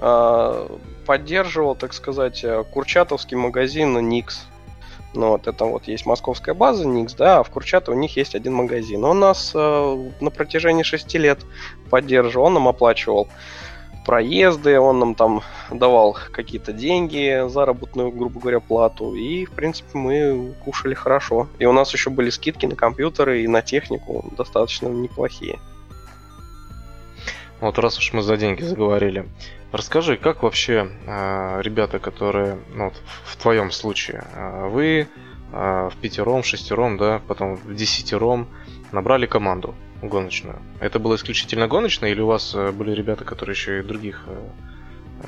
поддерживал, 0.00 1.74
так 1.74 1.92
сказать, 1.92 2.42
э, 2.44 2.64
курчатовский 2.64 3.36
магазин 3.36 3.96
Никс. 4.08 4.46
Ну, 5.14 5.28
вот 5.28 5.46
это 5.46 5.64
вот 5.64 5.84
есть 5.84 6.06
московская 6.06 6.54
база 6.54 6.86
Никс, 6.86 7.14
да, 7.14 7.38
а 7.38 7.42
в 7.44 7.50
Курчатово 7.50 7.94
у 7.94 7.98
них 7.98 8.16
есть 8.16 8.34
один 8.34 8.54
магазин. 8.54 9.04
Он 9.04 9.20
нас 9.20 9.52
э, 9.54 10.10
на 10.20 10.30
протяжении 10.30 10.82
шести 10.82 11.18
лет 11.18 11.40
поддерживал, 11.88 12.46
он 12.46 12.54
нам 12.54 12.66
оплачивал 12.66 13.28
проезды, 14.04 14.78
он 14.78 14.98
нам 14.98 15.14
там 15.14 15.42
давал 15.70 16.16
какие-то 16.32 16.72
деньги, 16.72 17.48
заработную, 17.48 18.10
грубо 18.10 18.40
говоря, 18.40 18.60
плату. 18.60 19.14
И, 19.14 19.46
в 19.46 19.52
принципе, 19.52 19.96
мы 19.96 20.54
кушали 20.64 20.94
хорошо. 20.94 21.48
И 21.58 21.64
у 21.64 21.72
нас 21.72 21.92
еще 21.92 22.10
были 22.10 22.30
скидки 22.30 22.66
на 22.66 22.76
компьютеры 22.76 23.42
и 23.42 23.48
на 23.48 23.62
технику 23.62 24.32
достаточно 24.36 24.88
неплохие. 24.88 25.58
Вот 27.60 27.78
раз 27.78 27.98
уж 27.98 28.12
мы 28.12 28.22
за 28.22 28.36
деньги 28.36 28.62
заговорили, 28.62 29.26
расскажи, 29.76 30.16
как 30.16 30.42
вообще 30.42 30.90
э, 31.06 31.60
ребята, 31.62 31.98
которые, 31.98 32.58
ну, 32.74 32.84
вот 32.84 33.02
в 33.24 33.36
твоем 33.36 33.70
случае, 33.70 34.24
э, 34.34 34.68
вы 34.68 35.08
э, 35.52 35.90
в 35.92 35.96
пятером, 36.00 36.42
шестером, 36.42 36.96
да, 36.96 37.20
потом 37.26 37.56
в 37.56 37.74
десятером 37.74 38.48
набрали 38.92 39.26
команду 39.26 39.74
гоночную. 40.08 40.58
Это 40.80 40.98
было 40.98 41.16
исключительно 41.16 41.68
гоночное, 41.68 42.10
или 42.10 42.20
у 42.20 42.26
вас 42.26 42.54
э, 42.54 42.72
были 42.72 42.92
ребята, 42.92 43.24
которые 43.24 43.54
еще 43.54 43.78
и 43.78 43.82
в 43.82 43.86
других 43.86 44.24
э, 44.26 44.48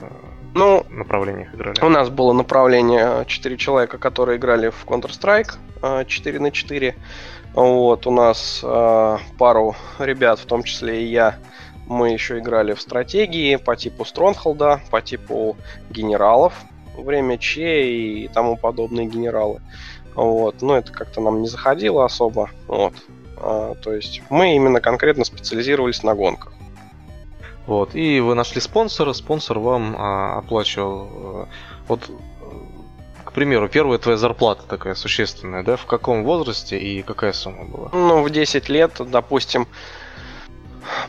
э, 0.01 0.09
ну, 0.55 0.87
направлениях 0.91 1.55
играли? 1.55 1.81
У 1.83 1.89
нас 1.89 2.09
было 2.09 2.33
направление 2.33 3.25
4 3.27 3.57
человека, 3.57 3.99
которые 3.99 4.39
играли 4.39 4.71
в 4.71 4.85
Counter-Strike 4.87 6.07
4 6.07 6.41
на 6.41 6.51
4. 6.51 6.97
Вот, 7.55 8.07
у 8.07 8.11
нас 8.11 8.61
пару 9.39 9.77
ребят, 9.99 10.39
в 10.39 10.45
том 10.45 10.63
числе 10.63 11.05
и 11.05 11.07
я, 11.07 11.39
мы 11.87 12.11
еще 12.11 12.39
играли 12.39 12.75
в 12.75 12.81
стратегии 12.81 13.57
по 13.57 13.77
типу 13.77 14.05
Стронгхолда, 14.05 14.81
по 14.91 15.01
типу 15.01 15.57
генералов, 15.91 16.55
время 16.97 17.39
Че 17.39 17.89
и 17.89 18.29
тому 18.29 18.57
подобные 18.57 19.07
генералы. 19.07 19.61
Вот, 20.15 20.63
но 20.63 20.77
это 20.77 20.93
как-то 20.93 21.21
нам 21.21 21.43
не 21.43 21.49
заходило 21.49 22.05
особо. 22.05 22.51
Вот. 22.67 22.95
А, 23.37 23.75
то 23.75 23.93
есть 23.93 24.23
мы 24.31 24.57
именно 24.57 24.81
конкретно 24.81 25.25
специализировались 25.25 26.03
на 26.03 26.15
гонках. 26.15 26.53
Вот, 27.67 27.95
и 27.95 28.21
вы 28.21 28.35
нашли 28.35 28.61
спонсора, 28.61 29.13
спонсор 29.13 29.59
вам 29.59 29.95
а, 29.99 30.39
оплачивал. 30.39 31.09
А, 31.13 31.49
вот, 31.89 32.11
к 33.25 33.33
примеру, 33.33 33.69
первая 33.69 33.99
твоя 33.99 34.17
зарплата 34.17 34.63
такая 34.67 34.95
существенная, 34.95 35.63
да? 35.63 35.77
В 35.77 35.85
каком 35.85 36.25
возрасте 36.25 36.79
и 36.79 37.03
какая 37.03 37.33
сумма 37.33 37.65
была? 37.65 37.91
Ну, 37.93 38.23
в 38.23 38.31
10 38.31 38.69
лет, 38.69 38.93
допустим, 38.99 39.67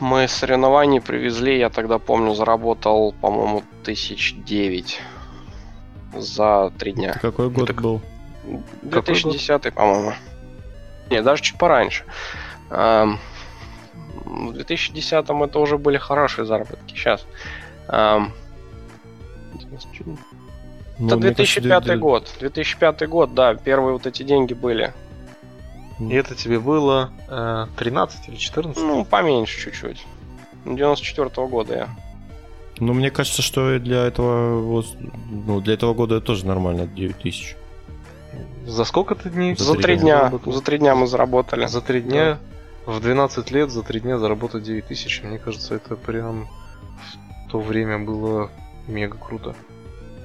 мы 0.00 0.28
соревнований 0.28 1.00
привезли, 1.00 1.58
я 1.58 1.70
тогда 1.70 1.98
помню, 1.98 2.34
заработал, 2.34 3.14
по-моему, 3.20 3.62
тысяч 3.84 4.34
девять 4.36 5.00
за 6.16 6.72
три 6.78 6.92
дня. 6.92 7.10
Это 7.10 7.20
какой 7.20 7.50
год 7.50 7.70
Это... 7.70 7.80
был? 7.80 8.00
2010, 8.82 9.74
по-моему. 9.74 10.14
Не, 11.10 11.22
даже 11.22 11.42
чуть 11.42 11.58
пораньше. 11.58 12.04
В 12.70 13.18
2010-м 14.24 15.42
это 15.42 15.58
уже 15.58 15.78
были 15.78 15.98
хорошие 15.98 16.44
заработки. 16.44 16.94
Сейчас. 16.94 17.26
Ну, 17.90 18.30
это 21.06 21.16
2005 21.16 21.68
кажется, 21.68 21.96
год. 21.96 22.36
2005 22.40 23.08
год, 23.08 23.34
да, 23.34 23.54
первые 23.54 23.92
вот 23.92 24.06
эти 24.06 24.22
деньги 24.22 24.54
были. 24.54 24.92
И 26.00 26.14
это 26.14 26.34
тебе 26.34 26.60
было 26.60 27.10
э, 27.28 27.66
13 27.76 28.28
или 28.28 28.36
14? 28.36 28.82
Ну, 28.82 29.04
поменьше 29.04 29.60
чуть-чуть. 29.60 30.06
94 30.64 31.28
-го 31.28 31.48
года 31.48 31.74
я. 31.74 31.88
Ну, 32.80 32.92
мне 32.92 33.10
кажется, 33.10 33.42
что 33.42 33.78
для 33.78 34.04
этого, 34.04 34.60
вот, 34.60 34.86
ну, 35.30 35.60
для 35.60 35.74
этого 35.74 35.94
года 35.94 36.20
тоже 36.20 36.46
нормально, 36.46 36.86
9 36.86 37.16
тысяч. 37.18 37.56
За 38.66 38.84
сколько 38.84 39.14
ты 39.14 39.30
дней? 39.30 39.56
За, 39.56 39.74
три 39.74 39.96
дня. 39.96 40.18
Заработал? 40.18 40.52
За 40.52 40.62
три 40.62 40.78
дня 40.78 40.94
мы 40.94 41.06
заработали. 41.06 41.66
За 41.66 41.80
три 41.80 42.00
дня? 42.00 42.38
Да. 42.86 42.92
В 42.92 43.00
12 43.00 43.50
лет 43.50 43.70
за 43.70 43.82
три 43.82 44.00
дня 44.00 44.18
заработать 44.18 44.62
9 44.62 44.86
тысяч. 44.86 45.22
Мне 45.22 45.38
кажется, 45.38 45.74
это 45.74 45.96
прям 45.96 46.48
в 47.46 47.50
то 47.50 47.60
время 47.60 47.98
было 47.98 48.50
мега 48.86 49.16
круто. 49.16 49.54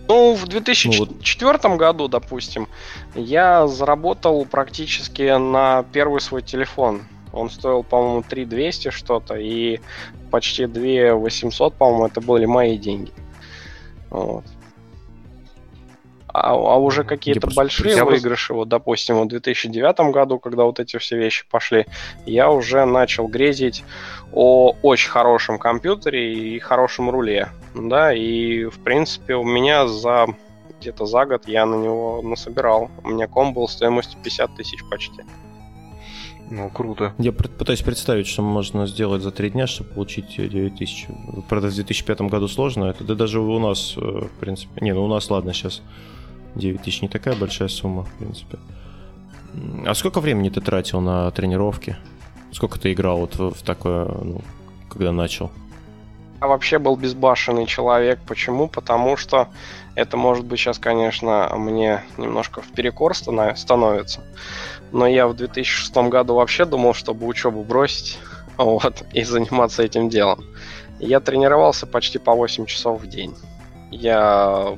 Ну, 0.07 0.33
в 0.33 0.47
2004 0.47 1.59
ну, 1.63 1.69
вот. 1.69 1.77
году, 1.77 2.07
допустим, 2.07 2.67
я 3.15 3.67
заработал 3.67 4.45
практически 4.45 5.37
на 5.37 5.83
первый 5.93 6.19
свой 6.21 6.41
телефон. 6.41 7.03
Он 7.31 7.49
стоил, 7.49 7.83
по-моему, 7.83 8.23
3200 8.27 8.91
что-то, 8.91 9.35
и 9.35 9.79
почти 10.29 10.67
2800, 10.67 11.75
по-моему, 11.75 12.07
это 12.07 12.21
были 12.21 12.45
мои 12.45 12.77
деньги. 12.77 13.11
Вот. 14.09 14.45
А, 16.33 16.49
а 16.51 16.77
уже 16.77 17.03
какие-то 17.03 17.47
большие 17.55 17.95
я 17.95 18.05
выигрыши, 18.05 18.55
вот, 18.55 18.67
допустим, 18.67 19.21
в 19.21 19.27
2009 19.27 20.11
году, 20.11 20.39
когда 20.39 20.63
вот 20.63 20.79
эти 20.79 20.97
все 20.97 21.15
вещи 21.15 21.45
пошли, 21.49 21.85
я 22.25 22.49
уже 22.49 22.85
начал 22.85 23.27
грезить 23.27 23.83
о 24.33 24.75
очень 24.81 25.09
хорошем 25.09 25.59
компьютере 25.59 26.33
и 26.33 26.59
хорошем 26.59 27.09
руле, 27.09 27.49
да, 27.75 28.13
и, 28.13 28.65
в 28.65 28.79
принципе, 28.79 29.35
у 29.35 29.43
меня 29.43 29.87
за 29.87 30.27
где-то 30.83 31.05
за 31.05 31.25
год 31.25 31.47
я 31.47 31.65
на 31.65 31.75
него 31.75 32.21
насобирал. 32.21 32.91
У 33.03 33.09
меня 33.09 33.27
ком 33.27 33.53
был 33.53 33.69
стоимостью 33.69 34.19
50 34.21 34.55
тысяч 34.55 34.83
почти. 34.89 35.23
Ну, 36.49 36.69
круто. 36.69 37.13
Я 37.17 37.31
пытаюсь 37.31 37.81
представить, 37.81 38.27
что 38.27 38.41
можно 38.41 38.85
сделать 38.85 39.21
за 39.21 39.31
три 39.31 39.49
дня, 39.49 39.65
чтобы 39.65 39.91
получить 39.91 40.35
9 40.35 40.77
тысяч. 40.77 41.07
Правда, 41.47 41.69
в 41.69 41.73
2005 41.73 42.21
году 42.21 42.47
сложно. 42.47 42.85
Это 42.85 43.03
да 43.05 43.15
даже 43.15 43.39
у 43.39 43.59
нас, 43.59 43.95
э, 43.95 44.01
в 44.01 44.39
принципе... 44.39 44.81
Не, 44.81 44.93
ну 44.93 45.05
у 45.05 45.07
нас, 45.07 45.29
ладно, 45.29 45.53
сейчас 45.53 45.81
9 46.55 46.81
тысяч 46.81 47.01
не 47.01 47.07
такая 47.07 47.35
большая 47.35 47.69
сумма, 47.69 48.03
в 48.03 48.13
принципе. 48.17 48.59
А 49.85 49.93
сколько 49.95 50.19
времени 50.19 50.49
ты 50.49 50.59
тратил 50.59 50.99
на 50.99 51.31
тренировки? 51.31 51.95
Сколько 52.53 52.79
ты 52.79 52.93
играл 52.93 53.17
вот 53.17 53.35
в, 53.35 53.63
такое, 53.63 54.05
ну, 54.05 54.41
когда 54.89 55.11
начал? 55.11 55.51
вообще 56.47 56.77
был 56.77 56.95
безбашенный 56.95 57.65
человек. 57.65 58.19
Почему? 58.27 58.67
Потому 58.67 59.17
что 59.17 59.47
это 59.95 60.17
может 60.17 60.45
быть 60.45 60.59
сейчас, 60.59 60.77
конечно, 60.77 61.49
мне 61.55 62.03
немножко 62.17 62.61
в 62.61 62.67
перекор 62.73 63.15
становится. 63.15 64.21
Но 64.91 65.07
я 65.07 65.27
в 65.27 65.35
2006 65.35 65.95
году 66.09 66.35
вообще 66.35 66.65
думал, 66.65 66.93
чтобы 66.93 67.25
учебу 67.25 67.63
бросить 67.63 68.19
вот, 68.57 69.03
и 69.13 69.23
заниматься 69.23 69.83
этим 69.83 70.09
делом. 70.09 70.43
Я 70.99 71.19
тренировался 71.19 71.87
почти 71.87 72.19
по 72.19 72.33
8 72.33 72.65
часов 72.65 73.01
в 73.01 73.07
день. 73.07 73.35
Я, 73.89 74.77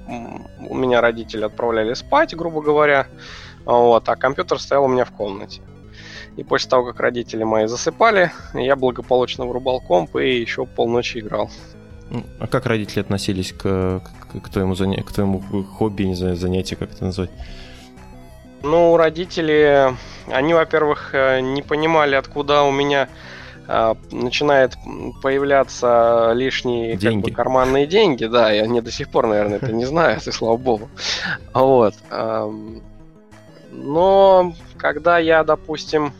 у 0.69 0.75
меня 0.75 1.01
родители 1.01 1.45
отправляли 1.45 1.93
спать, 1.93 2.35
грубо 2.35 2.61
говоря, 2.61 3.07
вот, 3.65 4.07
а 4.09 4.15
компьютер 4.15 4.59
стоял 4.59 4.85
у 4.85 4.87
меня 4.87 5.05
в 5.05 5.11
комнате. 5.11 5.61
И 6.37 6.43
после 6.43 6.69
того, 6.69 6.85
как 6.85 6.99
родители 6.99 7.43
мои 7.43 7.65
засыпали, 7.67 8.31
я 8.53 8.75
благополучно 8.75 9.45
врубал 9.45 9.79
комп 9.79 10.17
и 10.17 10.39
еще 10.39 10.65
полночи 10.65 11.19
играл. 11.19 11.49
А 12.39 12.47
как 12.47 12.65
родители 12.65 12.99
относились 12.99 13.51
к, 13.53 14.01
к, 14.01 14.41
к, 14.41 14.49
твоему, 14.49 14.75
заня... 14.75 15.01
к 15.01 15.11
твоему 15.11 15.41
хобби, 15.63 16.03
не 16.03 16.15
знаю, 16.15 16.35
занятию, 16.35 16.77
как 16.77 16.91
это 16.91 17.05
назвать? 17.05 17.31
Ну, 18.63 18.97
родители, 18.97 19.93
они, 20.27 20.53
во-первых, 20.53 21.11
э, 21.13 21.39
не 21.39 21.61
понимали, 21.61 22.15
откуда 22.15 22.63
у 22.63 22.71
меня 22.71 23.09
э, 23.67 23.95
начинает 24.11 24.75
появляться 25.21 26.31
лишние 26.33 26.95
деньги. 26.97 27.25
Как 27.25 27.31
бы, 27.31 27.35
карманные 27.35 27.87
деньги, 27.87 28.25
да, 28.25 28.53
и 28.53 28.59
они 28.59 28.81
до 28.81 28.91
сих 28.91 29.09
пор, 29.09 29.27
наверное, 29.27 29.57
это 29.57 29.71
не 29.71 29.85
знают, 29.85 30.27
и 30.27 30.31
слава 30.31 30.57
богу. 30.57 30.89
Вот. 31.53 31.95
Но 33.71 34.53
когда 34.77 35.17
я, 35.17 35.43
допустим, 35.43 36.13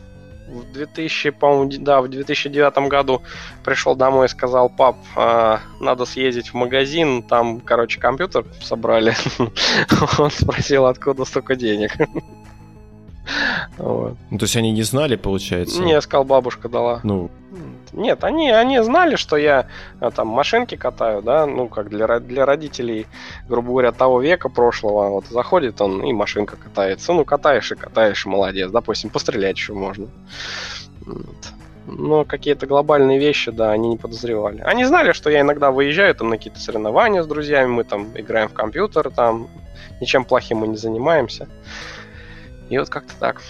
в 0.48 0.72
2000, 0.72 1.30
по 1.32 1.66
да, 1.66 2.02
в 2.02 2.08
2009 2.08 2.78
году 2.90 3.22
пришел 3.64 3.96
домой 3.96 4.26
и 4.26 4.30
сказал, 4.30 4.70
пап, 4.70 4.98
э, 5.16 5.58
надо 5.80 6.06
съездить 6.06 6.50
в 6.50 6.54
магазин, 6.54 7.24
там, 7.24 7.60
короче, 7.60 8.00
компьютер 8.00 8.46
собрали. 8.62 9.16
Он 10.20 10.32
спросил, 10.32 10.86
откуда 10.86 11.26
столько 11.26 11.56
денег. 11.56 11.92
Вот. 13.78 14.16
Ну, 14.30 14.38
то 14.38 14.44
есть 14.44 14.56
они 14.56 14.72
не 14.72 14.84
знали, 14.84 15.16
получается? 15.16 15.82
Не, 15.82 16.00
сказал, 16.02 16.24
бабушка 16.24 16.70
дала. 16.70 17.00
Ну. 17.04 17.30
Нет, 17.94 18.24
они, 18.24 18.52
они 18.52 18.82
знали, 18.84 19.16
что 19.16 19.38
я 19.38 19.68
а, 20.02 20.12
там 20.12 20.28
машинки 20.28 20.76
катаю, 20.76 21.22
да, 21.22 21.46
ну, 21.46 21.68
как 21.68 21.90
для, 21.90 22.20
для 22.20 22.46
родителей, 22.46 23.08
грубо 23.48 23.70
говоря, 23.70 23.92
того 23.94 24.20
века 24.20 24.50
прошлого. 24.50 25.10
Вот 25.10 25.28
заходит 25.28 25.80
он 25.80 26.04
и 26.04 26.12
машинка 26.12 26.58
катается. 26.58 27.14
Ну, 27.14 27.24
катаешь 27.24 27.72
и 27.72 27.76
катаешь, 27.76 28.26
молодец. 28.26 28.70
Допустим, 28.72 29.10
пострелять 29.10 29.56
еще 29.56 29.74
можно. 29.74 30.08
Вот. 31.06 31.54
Но 31.88 32.26
какие-то 32.26 32.66
глобальные 32.66 33.20
вещи, 33.20 33.52
да, 33.52 33.72
они 33.72 33.90
не 33.90 33.98
подозревали. 33.98 34.62
Они 34.62 34.86
знали, 34.86 35.12
что 35.12 35.30
я 35.30 35.42
иногда 35.42 35.72
выезжаю 35.72 36.16
там 36.16 36.30
на 36.30 36.38
какие-то 36.38 36.60
соревнования 36.60 37.22
с 37.22 37.28
друзьями, 37.28 37.68
мы 37.68 37.84
там 37.84 38.08
играем 38.16 38.50
в 38.50 38.54
компьютер, 38.54 39.12
там 39.12 39.48
ничем 40.02 40.26
плохим 40.26 40.60
мы 40.60 40.68
не 40.68 40.78
занимаемся. 40.78 41.48
И 42.70 42.78
вот 42.78 42.90
как-то 42.90 43.14
так. 43.20 43.42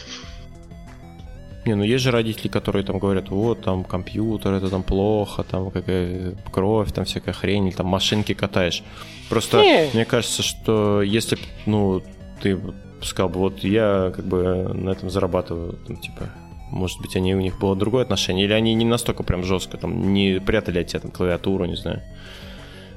Не, 1.65 1.73
ну 1.73 1.84
есть 1.84 2.04
же 2.04 2.12
родители, 2.12 2.47
которые 2.47 2.86
там 2.86 2.99
говорят, 2.99 3.30
вот 3.30 3.62
там 3.62 3.84
компьютер, 3.84 4.54
это 4.54 4.69
там 4.69 4.84
плохо, 4.84 5.43
там 5.43 5.71
какая 5.71 6.36
кровь, 6.51 6.91
там 6.91 7.06
всякая 7.06 7.34
хрень, 7.34 7.67
или 7.67 7.75
там 7.75 7.88
машинки 7.88 8.34
катаешь. 8.36 8.84
Просто 9.30 9.62
не. 9.62 9.89
мне 9.93 10.06
кажется, 10.06 10.43
что 10.43 11.01
если 11.01 11.39
ну, 11.65 12.04
ты 12.41 12.60
сказал 13.01 13.30
бы, 13.30 13.39
вот 13.39 13.63
я 13.63 14.12
как 14.15 14.25
бы 14.25 14.71
на 14.73 14.91
этом 14.91 15.10
зарабатываю, 15.10 15.73
там, 15.88 15.97
типа, 15.97 16.30
может 16.69 17.01
быть, 17.01 17.15
они 17.15 17.34
у 17.34 17.41
них 17.41 17.58
было 17.60 17.75
другое 17.75 18.04
отношение, 18.04 18.45
или 18.45 18.54
они 18.54 18.73
не 18.75 18.86
настолько 18.86 19.23
прям 19.23 19.43
жестко, 19.43 19.78
там, 19.78 20.13
не 20.13 20.39
прятали 20.39 20.80
от 20.80 20.88
тебя 20.88 20.99
там 20.99 21.12
клавиатуру, 21.12 21.65
не 21.65 21.75
знаю. 21.75 22.04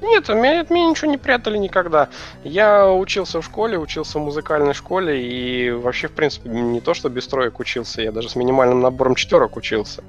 Нет, 0.01 0.29
меня, 0.29 0.61
от 0.61 0.69
меня 0.69 0.89
ничего 0.89 1.11
не 1.11 1.17
прятали 1.17 1.57
никогда. 1.57 2.09
Я 2.43 2.89
учился 2.89 3.41
в 3.41 3.45
школе, 3.45 3.77
учился 3.77 4.19
в 4.19 4.21
музыкальной 4.21 4.73
школе, 4.73 5.21
и 5.21 5.71
вообще, 5.71 6.07
в 6.07 6.13
принципе, 6.13 6.49
не 6.49 6.79
то, 6.81 6.93
что 6.93 7.09
без 7.09 7.27
троек 7.27 7.59
учился, 7.59 8.01
я 8.01 8.11
даже 8.11 8.29
с 8.29 8.35
минимальным 8.35 8.81
набором 8.81 9.15
четверок 9.15 9.57
учился. 9.57 10.03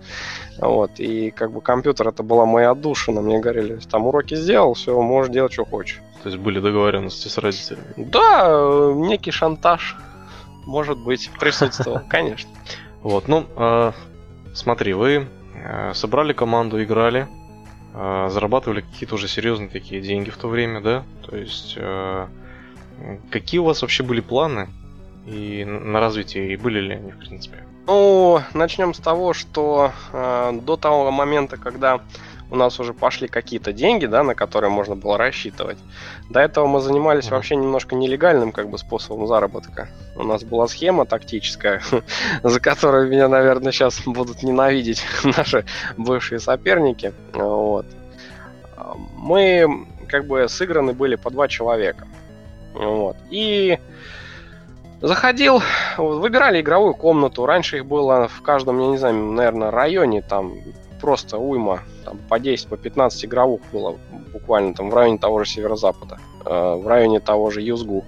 Вот, 0.59 0.93
и 0.99 1.31
как 1.31 1.53
бы 1.53 1.61
компьютер 1.61 2.09
это 2.09 2.23
была 2.23 2.47
моя 2.47 2.71
отдушина. 2.71 3.21
Мне 3.21 3.41
говорили, 3.41 3.79
там 3.91 4.07
уроки 4.07 4.35
сделал, 4.35 4.75
все, 4.75 5.01
можешь 5.01 5.33
делать, 5.33 5.53
что 5.53 5.65
хочешь. 5.65 6.01
То 6.23 6.29
есть 6.29 6.41
были 6.41 6.61
договоренности 6.61 7.29
с 7.29 7.39
родителями? 7.39 7.85
Да, 7.97 8.93
некий 8.95 9.31
шантаж, 9.31 9.97
может 10.67 10.99
быть, 10.99 11.31
присутствовал, 11.41 12.01
конечно. 12.09 12.51
Вот, 13.03 13.27
ну, 13.29 13.47
а, 13.57 13.95
смотри, 14.53 14.93
вы 14.93 15.29
э, 15.55 15.95
собрали 15.95 16.35
команду, 16.35 16.83
играли, 16.83 17.27
зарабатывали 17.93 18.83
какие-то 18.83 19.17
уже 19.17 19.29
серьезные 19.29 19.69
такие 19.69 20.01
деньги 20.01 20.31
в 20.31 20.37
то 20.37 20.49
время, 20.49 20.81
да? 20.81 21.05
То 21.27 21.37
есть 21.37 21.75
э, 21.77 22.29
какие 23.31 23.61
у 23.61 23.65
вас 23.65 23.83
вообще 23.83 24.03
были 24.03 24.21
планы 24.21 24.69
и 25.27 25.65
на 25.65 26.01
развитие, 26.01 26.53
и 26.53 26.57
были 26.57 26.81
ли 26.81 26.95
они, 26.95 27.13
в 27.13 27.19
принципе? 27.19 27.65
Ну, 27.87 28.41
начнем 28.55 28.95
с 28.95 28.99
того, 28.99 29.33
что 29.33 29.93
э, 30.13 30.53
до 30.63 30.77
того 30.77 31.11
момента, 31.11 31.57
когда 31.57 32.01
у 32.51 32.57
нас 32.57 32.81
уже 32.81 32.93
пошли 32.93 33.29
какие-то 33.29 33.73
деньги, 33.73 34.07
да, 34.07 34.23
на 34.23 34.35
которые 34.35 34.71
можно 34.71 34.97
было 34.97 35.17
рассчитывать. 35.17 35.79
До 36.29 36.41
этого 36.41 36.67
мы 36.67 36.81
занимались 36.81 37.27
mm-hmm. 37.27 37.31
вообще 37.31 37.57
немножко 37.57 37.95
нелегальным 37.95 38.53
как 38.53 38.69
бы 38.69 38.79
способом 38.79 39.27
заработка. 39.27 39.89
У 40.17 40.25
нас 40.25 40.43
была 40.43 40.67
схема 40.69 41.07
тактическая, 41.07 41.83
за 42.43 42.61
которую 42.61 43.09
меня, 43.09 43.29
наверное, 43.29 43.73
сейчас 43.73 44.01
будут 44.05 44.43
ненавидеть 44.43 45.03
наши 45.25 45.65
бывшие 45.97 46.41
соперники. 46.41 47.13
Вот. 47.33 47.87
Мы 49.17 49.87
как 50.09 50.27
бы 50.27 50.49
сыграны 50.49 50.93
были 50.93 51.15
по 51.15 51.31
два 51.31 51.47
человека. 51.47 52.09
Вот. 52.75 53.17
И 53.31 53.79
Заходил, 55.03 55.63
выбирали 55.97 56.61
игровую 56.61 56.93
комнату. 56.93 57.47
Раньше 57.47 57.79
их 57.79 57.87
было 57.87 58.29
в 58.29 58.43
каждом, 58.43 58.79
я 58.81 58.87
не 58.89 58.99
знаю, 58.99 59.15
наверное, 59.15 59.71
районе 59.71 60.21
там 60.21 60.53
просто 61.01 61.39
уйма. 61.39 61.81
Там 62.05 62.19
по 62.29 62.39
10, 62.39 62.69
по 62.69 62.77
15 62.77 63.25
игровых 63.25 63.61
было 63.73 63.99
буквально 64.33 64.75
там 64.75 64.91
в 64.91 64.95
районе 64.95 65.19
того 65.19 65.43
же 65.43 65.51
Северо-Запада. 65.51 66.19
Э, 66.45 66.75
в 66.75 66.87
районе 66.87 67.21
того 67.21 67.51
же 67.51 67.63
Юзгу. 67.63 68.05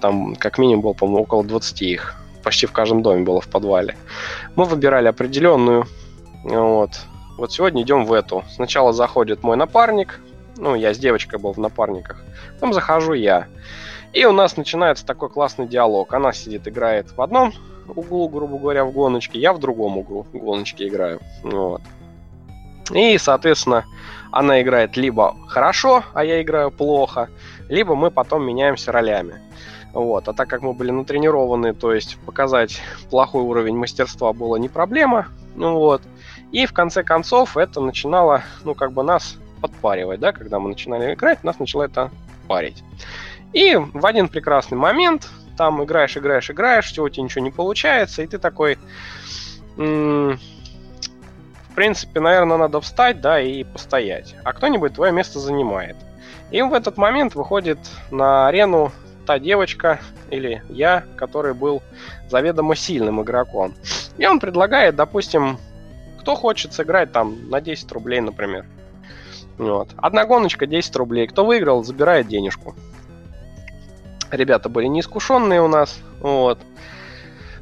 Там 0.00 0.36
как 0.36 0.58
минимум 0.58 0.82
было, 0.82 0.92
по-моему, 0.92 1.22
около 1.22 1.44
20 1.44 1.82
их. 1.82 2.16
Почти 2.42 2.66
в 2.66 2.72
каждом 2.72 3.02
доме 3.02 3.24
было 3.24 3.40
в 3.40 3.48
подвале. 3.48 3.96
Мы 4.56 4.64
выбирали 4.64 5.08
определенную. 5.08 5.86
Вот. 6.44 6.90
Вот 7.36 7.52
сегодня 7.52 7.82
идем 7.82 8.04
в 8.04 8.12
эту. 8.12 8.44
Сначала 8.50 8.92
заходит 8.92 9.42
мой 9.42 9.56
напарник. 9.56 10.20
Ну, 10.56 10.74
я 10.74 10.94
с 10.94 10.98
девочкой 10.98 11.38
был 11.38 11.52
в 11.52 11.58
напарниках. 11.58 12.22
Потом 12.54 12.72
захожу 12.72 13.12
я. 13.12 13.46
И 14.12 14.24
у 14.24 14.32
нас 14.32 14.56
начинается 14.56 15.04
такой 15.04 15.28
классный 15.28 15.66
диалог. 15.66 16.12
Она 16.14 16.32
сидит, 16.32 16.66
играет 16.66 17.12
в 17.16 17.20
одном 17.20 17.52
углу, 17.94 18.28
грубо 18.28 18.58
говоря, 18.58 18.84
в 18.84 18.92
гоночке, 18.92 19.38
я 19.38 19.52
в 19.52 19.58
другом 19.58 19.98
углу 19.98 20.26
в 20.32 20.36
гоночке 20.36 20.88
играю. 20.88 21.20
Вот. 21.42 21.82
И, 22.90 23.18
соответственно, 23.18 23.84
она 24.30 24.60
играет 24.62 24.96
либо 24.96 25.36
хорошо, 25.46 26.04
а 26.14 26.24
я 26.24 26.42
играю 26.42 26.70
плохо, 26.70 27.28
либо 27.68 27.94
мы 27.94 28.10
потом 28.10 28.44
меняемся 28.44 28.92
ролями. 28.92 29.40
Вот. 29.92 30.28
А 30.28 30.32
так 30.32 30.48
как 30.48 30.62
мы 30.62 30.74
были 30.74 30.90
натренированы, 30.90 31.74
то 31.74 31.92
есть 31.92 32.18
показать 32.26 32.80
плохой 33.10 33.42
уровень 33.42 33.76
мастерства 33.76 34.32
было 34.32 34.56
не 34.56 34.68
проблема. 34.68 35.28
Ну 35.56 35.74
вот. 35.74 36.02
И 36.52 36.66
в 36.66 36.72
конце 36.72 37.02
концов 37.02 37.56
это 37.56 37.80
начинало, 37.80 38.42
ну, 38.64 38.74
как 38.74 38.92
бы 38.92 39.02
нас 39.02 39.36
подпаривать, 39.60 40.20
да, 40.20 40.32
когда 40.32 40.58
мы 40.58 40.68
начинали 40.68 41.14
играть, 41.14 41.42
нас 41.44 41.58
начало 41.58 41.82
это 41.84 42.10
парить. 42.46 42.82
И 43.52 43.74
в 43.76 44.04
один 44.06 44.28
прекрасный 44.28 44.78
момент 44.78 45.28
там 45.56 45.82
играешь, 45.82 46.16
играешь, 46.16 46.50
играешь, 46.50 46.86
все 46.86 47.02
у 47.02 47.08
тебя 47.08 47.24
ничего 47.24 47.44
не 47.44 47.50
получается, 47.50 48.22
и 48.22 48.26
ты 48.26 48.38
такой, 48.38 48.78
м- 49.76 50.38
принципе, 51.78 52.18
наверное, 52.18 52.56
надо 52.56 52.80
встать, 52.80 53.20
да, 53.20 53.40
и 53.40 53.62
постоять. 53.62 54.34
А 54.42 54.52
кто-нибудь 54.52 54.94
твое 54.94 55.12
место 55.12 55.38
занимает. 55.38 55.94
И 56.50 56.60
в 56.60 56.74
этот 56.74 56.96
момент 56.96 57.36
выходит 57.36 57.78
на 58.10 58.48
арену 58.48 58.90
та 59.26 59.38
девочка 59.38 60.00
или 60.28 60.60
я, 60.70 61.04
который 61.14 61.54
был 61.54 61.80
заведомо 62.28 62.74
сильным 62.74 63.22
игроком. 63.22 63.76
И 64.16 64.26
он 64.26 64.40
предлагает, 64.40 64.96
допустим, 64.96 65.56
кто 66.18 66.34
хочет 66.34 66.72
сыграть 66.72 67.12
там 67.12 67.48
на 67.48 67.60
10 67.60 67.92
рублей, 67.92 68.18
например. 68.22 68.66
Вот. 69.56 69.90
Одна 69.98 70.24
гоночка 70.24 70.66
10 70.66 70.96
рублей. 70.96 71.28
Кто 71.28 71.44
выиграл, 71.44 71.84
забирает 71.84 72.26
денежку. 72.26 72.74
Ребята 74.32 74.68
были 74.68 74.86
неискушенные 74.86 75.62
у 75.62 75.68
нас. 75.68 76.00
Вот. 76.18 76.58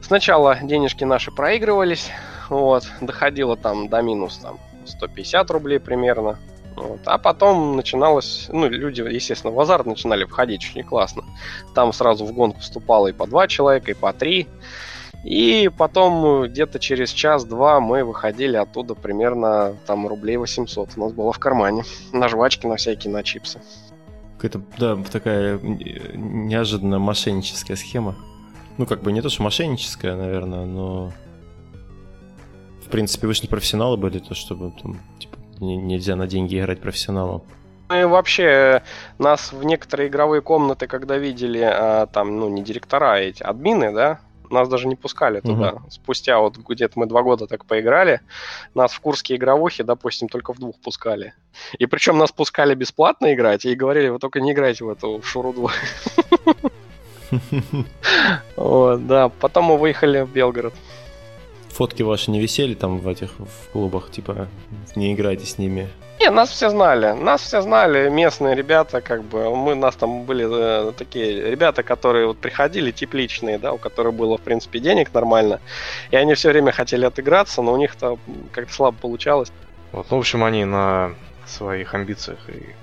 Сначала 0.00 0.56
денежки 0.62 1.04
наши 1.04 1.30
проигрывались, 1.30 2.10
вот, 2.50 2.84
доходило 3.00 3.56
там 3.56 3.88
до 3.88 4.02
минус 4.02 4.38
там 4.38 4.58
150 4.86 5.50
рублей 5.50 5.80
примерно, 5.80 6.38
вот. 6.76 7.00
А 7.06 7.16
потом 7.18 7.76
начиналось, 7.76 8.48
ну, 8.52 8.68
люди, 8.68 9.00
естественно, 9.00 9.52
в 9.52 9.58
азарт 9.58 9.86
начинали 9.86 10.24
входить 10.24 10.64
очень 10.70 10.84
классно. 10.84 11.24
Там 11.74 11.92
сразу 11.92 12.26
в 12.26 12.32
гонку 12.32 12.60
вступало 12.60 13.08
и 13.08 13.12
по 13.12 13.26
два 13.26 13.48
человека, 13.48 13.90
и 13.90 13.94
по 13.94 14.12
три. 14.12 14.46
И 15.24 15.70
потом 15.76 16.44
где-то 16.44 16.78
через 16.78 17.10
час-два 17.10 17.80
мы 17.80 18.04
выходили 18.04 18.56
оттуда 18.56 18.94
примерно 18.94 19.74
там 19.86 20.06
рублей 20.06 20.36
800 20.36 20.90
у 20.96 21.00
нас 21.00 21.12
было 21.12 21.32
в 21.32 21.38
кармане. 21.38 21.84
На 22.12 22.28
жвачки, 22.28 22.66
на 22.66 22.76
всякие, 22.76 23.12
на 23.12 23.22
чипсы. 23.22 23.60
Какая-то, 24.36 24.60
да, 24.78 24.98
такая 25.10 25.58
неожиданная 25.58 26.98
мошенническая 26.98 27.74
схема. 27.74 28.14
Ну, 28.76 28.84
как 28.84 29.02
бы 29.02 29.10
не 29.10 29.22
то, 29.22 29.30
что 29.30 29.42
мошенническая, 29.42 30.14
наверное, 30.14 30.66
но... 30.66 31.12
В 32.86 32.88
принципе, 32.88 33.26
вы 33.26 33.34
же 33.34 33.42
не 33.42 33.48
профессионалы 33.48 33.96
были, 33.96 34.20
то 34.20 34.34
чтобы 34.34 34.72
там, 34.80 35.00
типа, 35.18 35.36
нельзя 35.58 36.14
на 36.14 36.28
деньги 36.28 36.56
играть 36.60 36.80
профессионалом. 36.80 37.42
Ну 37.88 38.00
и 38.00 38.04
вообще, 38.04 38.82
нас 39.18 39.52
в 39.52 39.64
некоторые 39.64 40.08
игровые 40.08 40.40
комнаты, 40.40 40.86
когда 40.86 41.18
видели, 41.18 41.60
а, 41.60 42.06
там, 42.06 42.38
ну, 42.38 42.48
не 42.48 42.62
директора, 42.62 43.14
а 43.14 43.18
эти 43.18 43.42
админы, 43.42 43.92
да, 43.92 44.20
нас 44.50 44.68
даже 44.68 44.86
не 44.86 44.94
пускали 44.94 45.40
туда. 45.40 45.72
Угу. 45.72 45.90
Спустя 45.90 46.38
вот 46.38 46.58
где-то 46.58 46.96
мы 46.96 47.06
два 47.06 47.22
года 47.22 47.48
так 47.48 47.64
поиграли, 47.64 48.20
нас 48.74 48.92
в 48.92 49.00
курские 49.00 49.36
игровухи, 49.36 49.82
допустим, 49.82 50.28
только 50.28 50.52
в 50.52 50.58
двух 50.60 50.78
пускали. 50.78 51.34
И 51.80 51.86
причем 51.86 52.18
нас 52.18 52.30
пускали 52.30 52.76
бесплатно 52.76 53.34
играть 53.34 53.64
и 53.64 53.74
говорили, 53.74 54.10
вы 54.10 54.20
только 54.20 54.40
не 54.40 54.52
играйте 54.52 54.84
в 54.84 54.90
эту 54.90 55.20
в. 55.22 55.72
Вот, 58.56 59.04
да. 59.08 59.28
Потом 59.40 59.64
мы 59.64 59.78
выехали 59.78 60.20
в 60.20 60.30
Белгород. 60.30 60.72
Фотки 61.76 62.02
ваши 62.02 62.30
не 62.30 62.40
висели 62.40 62.72
там 62.72 62.98
в 62.98 63.06
этих 63.06 63.38
в 63.38 63.70
клубах, 63.70 64.10
типа 64.10 64.48
не 64.94 65.12
играйте 65.12 65.44
с 65.44 65.58
ними. 65.58 65.90
Не, 66.18 66.30
нас 66.30 66.48
все 66.48 66.70
знали. 66.70 67.12
Нас 67.12 67.42
все 67.42 67.60
знали, 67.60 68.08
местные 68.08 68.54
ребята, 68.54 69.02
как 69.02 69.22
бы. 69.22 69.54
Мы, 69.54 69.72
у 69.72 69.74
нас 69.74 69.94
там 69.94 70.22
были 70.22 70.46
э, 70.48 70.92
такие 70.92 71.50
ребята, 71.50 71.82
которые 71.82 72.28
вот 72.28 72.38
приходили, 72.38 72.92
тепличные, 72.92 73.58
да, 73.58 73.74
у 73.74 73.78
которых 73.78 74.14
было, 74.14 74.38
в 74.38 74.40
принципе, 74.40 74.78
денег 74.78 75.12
нормально. 75.12 75.60
И 76.10 76.16
они 76.16 76.32
все 76.32 76.48
время 76.48 76.72
хотели 76.72 77.04
отыграться, 77.04 77.60
но 77.60 77.74
у 77.74 77.76
них-то 77.76 78.18
как-то 78.52 78.72
слабо 78.72 78.96
получалось. 78.96 79.52
Вот, 79.92 80.06
ну, 80.10 80.16
в 80.16 80.20
общем, 80.20 80.44
они 80.44 80.64
на 80.64 81.10
своих 81.44 81.92
амбициях 81.92 82.38
и 82.48 82.74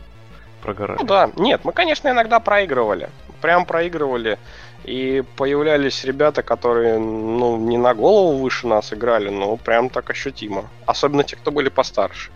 прогорали. 0.62 1.00
Ну 1.00 1.08
да, 1.08 1.32
нет, 1.36 1.62
мы, 1.64 1.72
конечно, 1.72 2.10
иногда 2.10 2.40
проигрывали. 2.40 3.10
Прям 3.44 3.66
проигрывали. 3.66 4.40
И 4.86 5.22
появлялись 5.36 6.06
ребята, 6.06 6.44
которые, 6.44 6.98
ну, 6.98 7.58
не 7.58 7.78
на 7.78 7.94
голову 7.94 8.38
выше 8.38 8.68
нас 8.68 8.94
играли, 8.94 9.28
но 9.28 9.58
прям 9.58 9.90
так 9.90 10.10
ощутимо. 10.10 10.70
Особенно 10.86 11.26
те, 11.26 11.36
кто 11.36 11.52
были 11.52 11.68
постарше. 11.68 12.32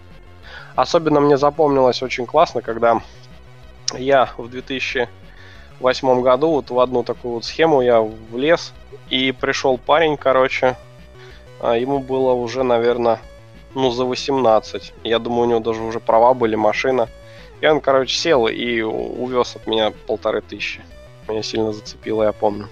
Особенно 0.76 1.22
мне 1.22 1.38
запомнилось 1.38 2.04
очень 2.04 2.26
классно, 2.26 2.62
когда 2.62 3.02
я 3.94 4.32
в 4.36 4.50
2008 4.50 6.22
году 6.22 6.50
вот 6.50 6.72
в 6.72 6.80
одну 6.82 7.04
такую 7.04 7.36
вот 7.36 7.46
схему 7.46 7.82
я 7.82 8.02
влез, 8.02 8.74
и 9.10 9.32
пришел 9.32 9.78
парень, 9.78 10.18
короче, 10.18 10.76
а 11.62 11.78
ему 11.78 12.00
было 12.00 12.34
уже, 12.34 12.64
наверное, 12.64 13.20
ну, 13.76 13.92
за 13.92 14.04
18. 14.04 14.94
Я 15.06 15.20
думаю, 15.20 15.44
у 15.44 15.50
него 15.52 15.60
даже 15.62 15.82
уже 15.84 16.02
права 16.02 16.34
были, 16.34 16.56
машина. 16.56 17.08
И 17.62 17.66
он, 17.66 17.80
короче, 17.80 18.14
сел 18.14 18.48
и 18.48 18.82
увез 18.82 19.56
от 19.56 19.68
меня 19.68 19.94
полторы 20.06 20.42
тысячи. 20.42 20.82
Меня 21.28 21.44
сильно 21.44 21.74
зацепило, 21.74 22.24
я 22.24 22.32
помню. 22.32 22.68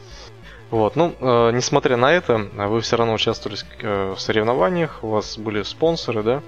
Вот, 0.72 0.96
ну, 0.96 1.13
э, 1.20 1.52
несмотря 1.54 1.96
на 1.96 2.12
это, 2.12 2.38
вы 2.38 2.82
все 2.82 2.98
равно 2.98 3.13
участвовали 3.13 3.60
э, 3.82 4.13
в 4.15 4.20
соревнованиях, 4.20 5.04
у 5.04 5.10
вас 5.10 5.38
были 5.38 5.63
спонсоры, 5.63 6.24
да, 6.24 6.41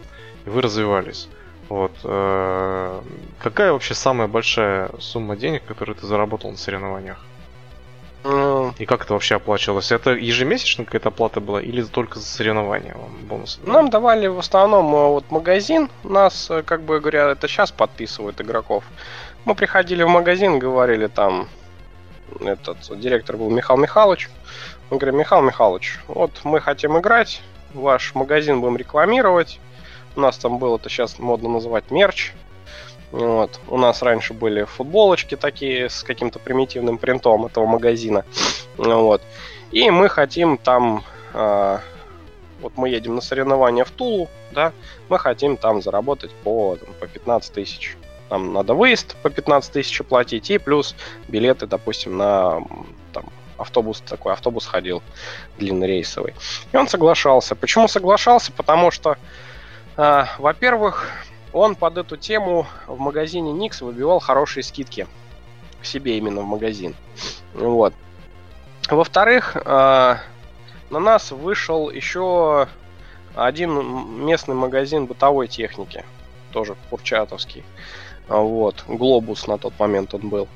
и 0.46 0.50
вы 0.50 0.62
развивались. 0.62 1.30
Вот. 1.70 1.91
Э, 2.04 3.02
какая 3.39 3.74
вообще 3.74 3.93
самая 3.93 4.28
большая 4.28 4.89
сумма 5.00 5.36
денег, 5.36 5.63
которую 5.65 5.96
ты 5.96 6.08
заработал 6.08 6.52
на 6.52 6.58
соревнованиях? 6.58 7.17
Mm. 8.24 8.74
И 8.80 8.86
как 8.86 9.04
это 9.04 9.13
вообще 9.13 9.36
оплачивалось? 9.36 9.91
Это 9.91 10.12
ежемесячно 10.12 10.86
какая-то 10.86 11.10
оплата 11.10 11.39
была 11.39 11.62
или 11.62 11.84
только 11.84 12.20
за 12.20 12.26
соревнования 12.26 12.93
вам 12.96 13.15
бонусы? 13.28 13.60
Нам 13.63 13.89
давали 13.89 14.28
в 14.28 14.39
основном 14.39 14.93
э, 14.93 15.08
вот 15.08 15.32
магазин. 15.32 15.89
Нас, 16.04 16.50
э, 16.50 16.63
как 16.63 16.82
бы 16.82 17.00
говоря, 17.00 17.30
это 17.30 17.48
сейчас 17.48 17.72
подписывают 17.72 18.41
игроков. 18.41 18.84
Мы 19.46 19.56
приходили 19.56 20.04
в 20.04 20.10
магазин, 20.10 20.60
говорили 20.60 21.08
там, 21.08 21.48
этот 22.41 22.77
директор 22.99 23.37
был 23.37 23.49
Михаил 23.49 23.79
Михайлович. 23.79 24.29
Мы 24.89 24.97
говорим, 24.97 25.19
Михаил 25.19 25.41
Михайлович, 25.41 25.99
вот 26.07 26.31
мы 26.43 26.61
хотим 26.61 26.97
играть, 26.97 27.41
ваш 27.73 28.15
магазин 28.15 28.61
будем 28.61 28.77
рекламировать 28.77 29.59
у 30.17 30.19
нас 30.19 30.37
там 30.37 30.57
было, 30.57 30.77
это 30.77 30.89
сейчас 30.89 31.19
модно 31.19 31.47
называть 31.47 31.91
мерч. 31.91 32.33
Вот. 33.11 33.59
У 33.67 33.77
нас 33.77 34.01
раньше 34.01 34.33
были 34.33 34.63
футболочки 34.63 35.37
такие 35.37 35.89
с 35.89 36.03
каким-то 36.03 36.39
примитивным 36.39 36.97
принтом 36.97 37.45
этого 37.45 37.65
магазина. 37.65 38.25
Вот. 38.77 39.21
И 39.71 39.89
мы 39.89 40.09
хотим 40.09 40.57
там... 40.57 41.03
Э, 41.33 41.79
вот 42.59 42.73
мы 42.75 42.89
едем 42.89 43.15
на 43.15 43.21
соревнования 43.21 43.85
в 43.85 43.91
Тулу, 43.91 44.27
да, 44.51 44.73
мы 45.09 45.19
хотим 45.19 45.57
там 45.57 45.83
заработать 45.83 46.31
по, 46.43 46.75
там, 46.75 46.89
по 46.99 47.05
15 47.05 47.53
тысяч. 47.53 47.95
Нам 48.29 48.53
надо 48.53 48.73
выезд 48.73 49.15
по 49.21 49.29
15 49.29 49.71
тысяч 49.71 50.01
платить 50.03 50.49
и 50.49 50.57
плюс 50.57 50.95
билеты, 51.27 51.65
допустим, 51.65 52.17
на 52.17 52.61
там, 53.13 53.25
автобус 53.57 54.01
такой, 54.01 54.33
автобус 54.33 54.65
ходил 54.65 55.01
длиннорейсовый. 55.57 56.35
И 56.71 56.77
он 56.77 56.87
соглашался. 56.87 57.55
Почему 57.55 57.87
соглашался? 57.87 58.51
Потому 58.51 58.91
что 58.91 59.17
а, 59.97 60.27
во-первых, 60.37 61.09
он 61.53 61.75
под 61.75 61.97
эту 61.97 62.17
тему 62.17 62.67
в 62.85 62.99
магазине 62.99 63.51
Никс 63.51 63.81
выбивал 63.81 64.19
хорошие 64.19 64.63
скидки 64.63 65.07
к 65.81 65.85
себе 65.85 66.17
именно 66.17 66.41
в 66.41 66.45
магазин. 66.45 66.95
Вот. 67.55 67.93
Во-вторых, 68.89 69.57
а, 69.65 70.19
на 70.91 70.99
нас 70.99 71.31
вышел 71.31 71.89
еще 71.89 72.67
один 73.35 74.25
местный 74.25 74.55
магазин 74.55 75.07
бытовой 75.07 75.47
техники, 75.47 76.05
тоже 76.51 76.75
курчатовский. 76.91 77.63
Вот, 78.27 78.83
Глобус 78.87 79.47
на 79.47 79.57
тот 79.57 79.73
момент 79.79 80.13
он 80.13 80.29
был. 80.29 80.47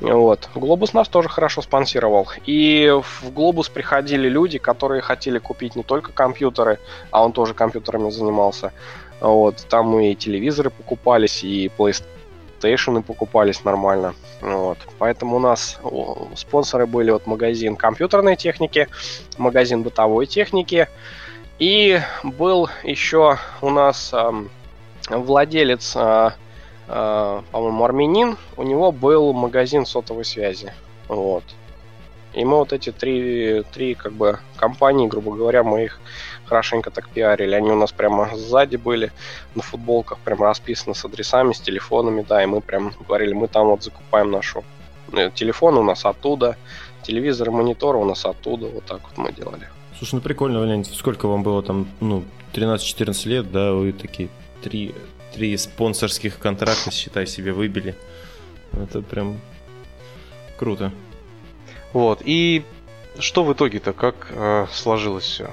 Вот, 0.00 0.48
Глобус 0.54 0.94
нас 0.94 1.08
тоже 1.08 1.28
хорошо 1.28 1.60
спонсировал. 1.62 2.28
И 2.46 2.90
в 2.90 3.30
Глобус 3.32 3.68
приходили 3.68 4.28
люди, 4.28 4.58
которые 4.58 5.02
хотели 5.02 5.38
купить 5.38 5.76
не 5.76 5.82
только 5.82 6.12
компьютеры, 6.12 6.78
а 7.10 7.24
он 7.24 7.32
тоже 7.32 7.54
компьютерами 7.54 8.10
занимался. 8.10 8.72
Вот, 9.20 9.66
там 9.68 9.98
и 9.98 10.14
телевизоры 10.14 10.70
покупались, 10.70 11.42
и 11.42 11.70
PlayStation 11.76 13.02
покупались 13.02 13.64
нормально. 13.64 14.14
Вот. 14.40 14.78
Поэтому 14.98 15.36
у 15.36 15.40
нас 15.40 15.78
спонсоры 16.36 16.86
были 16.86 17.10
вот 17.10 17.26
магазин 17.26 17.76
компьютерной 17.76 18.36
техники, 18.36 18.88
магазин 19.36 19.82
бытовой 19.82 20.26
техники. 20.26 20.88
И 21.58 22.00
был 22.22 22.70
еще 22.84 23.38
у 23.60 23.70
нас 23.70 24.12
э, 24.12 24.30
владелец 25.10 25.94
э, 25.96 26.30
Э, 26.88 27.42
по-моему, 27.52 27.84
армянин, 27.84 28.36
у 28.56 28.62
него 28.62 28.92
был 28.92 29.32
магазин 29.32 29.86
сотовой 29.86 30.24
связи. 30.24 30.72
Вот. 31.08 31.44
И 32.34 32.44
мы 32.44 32.58
вот 32.58 32.72
эти 32.72 32.92
три, 32.92 33.62
три 33.72 33.94
как 33.94 34.12
бы 34.12 34.38
компании, 34.56 35.06
грубо 35.06 35.34
говоря, 35.34 35.64
мы 35.64 35.84
их 35.84 36.00
хорошенько 36.44 36.90
так 36.90 37.08
пиарили. 37.08 37.54
Они 37.54 37.70
у 37.70 37.74
нас 37.76 37.92
прямо 37.92 38.30
сзади 38.34 38.76
были 38.76 39.12
на 39.54 39.62
футболках, 39.62 40.18
прям 40.18 40.42
расписаны 40.42 40.94
с 40.94 41.04
адресами, 41.04 41.52
с 41.52 41.60
телефонами, 41.60 42.24
да, 42.26 42.42
и 42.42 42.46
мы 42.46 42.60
прям 42.60 42.92
говорили, 43.06 43.32
мы 43.32 43.48
там 43.48 43.68
вот 43.68 43.82
закупаем 43.82 44.30
нашу. 44.30 44.64
Э, 45.12 45.30
телефон 45.34 45.78
у 45.78 45.82
нас 45.82 46.04
оттуда, 46.04 46.56
телевизор 47.02 47.50
монитор 47.50 47.96
у 47.96 48.04
нас 48.04 48.24
оттуда, 48.24 48.66
вот 48.66 48.84
так 48.84 49.00
вот 49.02 49.16
мы 49.18 49.32
делали. 49.32 49.68
Слушай, 49.96 50.16
ну 50.16 50.20
прикольно, 50.20 50.60
Валентин, 50.60 50.94
сколько 50.94 51.26
вам 51.26 51.42
было 51.42 51.62
там, 51.62 51.88
ну, 52.00 52.22
13-14 52.54 53.28
лет, 53.28 53.50
да, 53.50 53.72
вы 53.72 53.92
такие 53.92 54.28
три 54.62 54.94
три 55.34 55.56
спонсорских 55.56 56.38
контракта, 56.38 56.90
считай, 56.90 57.26
себе 57.26 57.52
выбили. 57.52 57.94
Это 58.72 59.02
прям 59.02 59.40
круто. 60.58 60.92
Вот, 61.92 62.22
и 62.24 62.64
что 63.18 63.44
в 63.44 63.52
итоге-то, 63.52 63.92
как 63.92 64.28
э, 64.30 64.66
сложилось 64.72 65.24
все? 65.24 65.50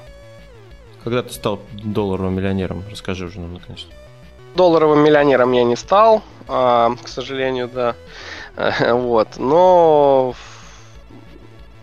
Когда 1.04 1.24
ты 1.24 1.34
стал 1.34 1.62
долларовым 1.72 2.36
миллионером? 2.36 2.84
Расскажи 2.90 3.26
уже 3.26 3.40
нам 3.40 3.54
наконец-то. 3.54 3.94
Долларовым 4.56 5.00
миллионером 5.00 5.52
я 5.54 5.64
не 5.64 5.76
стал, 5.76 6.24
э, 6.48 6.90
к 7.04 7.08
сожалению, 7.08 7.70
да. 7.70 7.96
вот, 8.94 9.38
но 9.38 10.36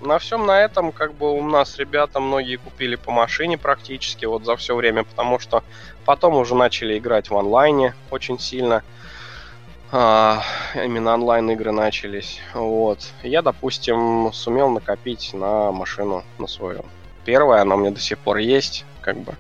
на 0.03 0.19
всем 0.19 0.47
на 0.47 0.61
этом, 0.61 0.93
как 0.93 1.15
бы 1.15 1.31
у 1.33 1.43
нас 1.43 1.79
ребята 1.79 2.21
многие 2.21 2.57
купили 2.57 2.97
по 2.97 3.11
машине 3.11 3.59
практически 3.59 4.25
вот 4.25 4.45
за 4.45 4.57
все 4.57 4.75
время, 4.75 5.05
потому 5.05 5.39
что 5.39 5.63
потом 6.05 6.35
уже 6.37 6.55
начали 6.55 6.99
играть 6.99 7.31
в 7.31 7.37
онлайне 7.37 7.95
очень 8.11 8.39
сильно. 8.39 8.83
А, 9.91 10.43
именно 10.75 11.13
онлайн 11.15 11.51
игры 11.51 11.71
начались. 11.71 12.41
Вот. 12.55 13.01
Я, 13.23 13.43
допустим, 13.43 14.33
сумел 14.33 14.71
накопить 14.71 15.35
на 15.35 15.71
машину 15.71 16.25
на 16.39 16.47
свою. 16.47 16.85
Первая, 17.25 17.63
она 17.63 17.75
у 17.75 17.79
меня 17.79 17.91
до 17.91 18.01
сих 18.01 18.19
пор 18.19 18.39
есть, 18.39 18.85
как 19.01 19.19
бы. 19.19 19.37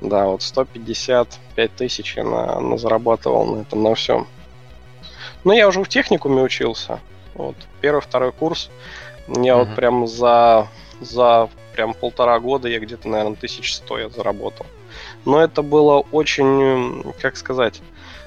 Да, 0.00 0.26
вот 0.26 0.42
155 0.42 1.74
тысяч 1.74 2.16
я 2.16 2.24
на, 2.24 2.60
на 2.60 2.78
зарабатывал 2.78 3.44
на 3.46 3.62
этом, 3.62 3.82
на 3.82 3.94
всем. 3.94 4.26
Но 5.44 5.52
я 5.52 5.66
уже 5.66 5.82
в 5.82 5.88
техникуме 5.88 6.42
учился. 6.42 7.00
Вот. 7.34 7.56
Первый, 7.80 8.00
второй 8.00 8.32
курс 8.32 8.70
я 9.28 9.34
mm-hmm. 9.34 9.58
вот 9.58 9.74
прям 9.74 10.06
за, 10.06 10.68
за 11.00 11.48
прям 11.72 11.94
полтора 11.94 12.38
года 12.40 12.68
я 12.68 12.78
где-то, 12.78 13.08
наверное, 13.08 13.36
1100 13.36 13.98
я 13.98 14.08
заработал. 14.08 14.66
Но 15.24 15.42
это 15.42 15.62
было 15.62 16.00
очень, 16.12 17.04
как 17.20 17.36
сказать, 17.36 17.82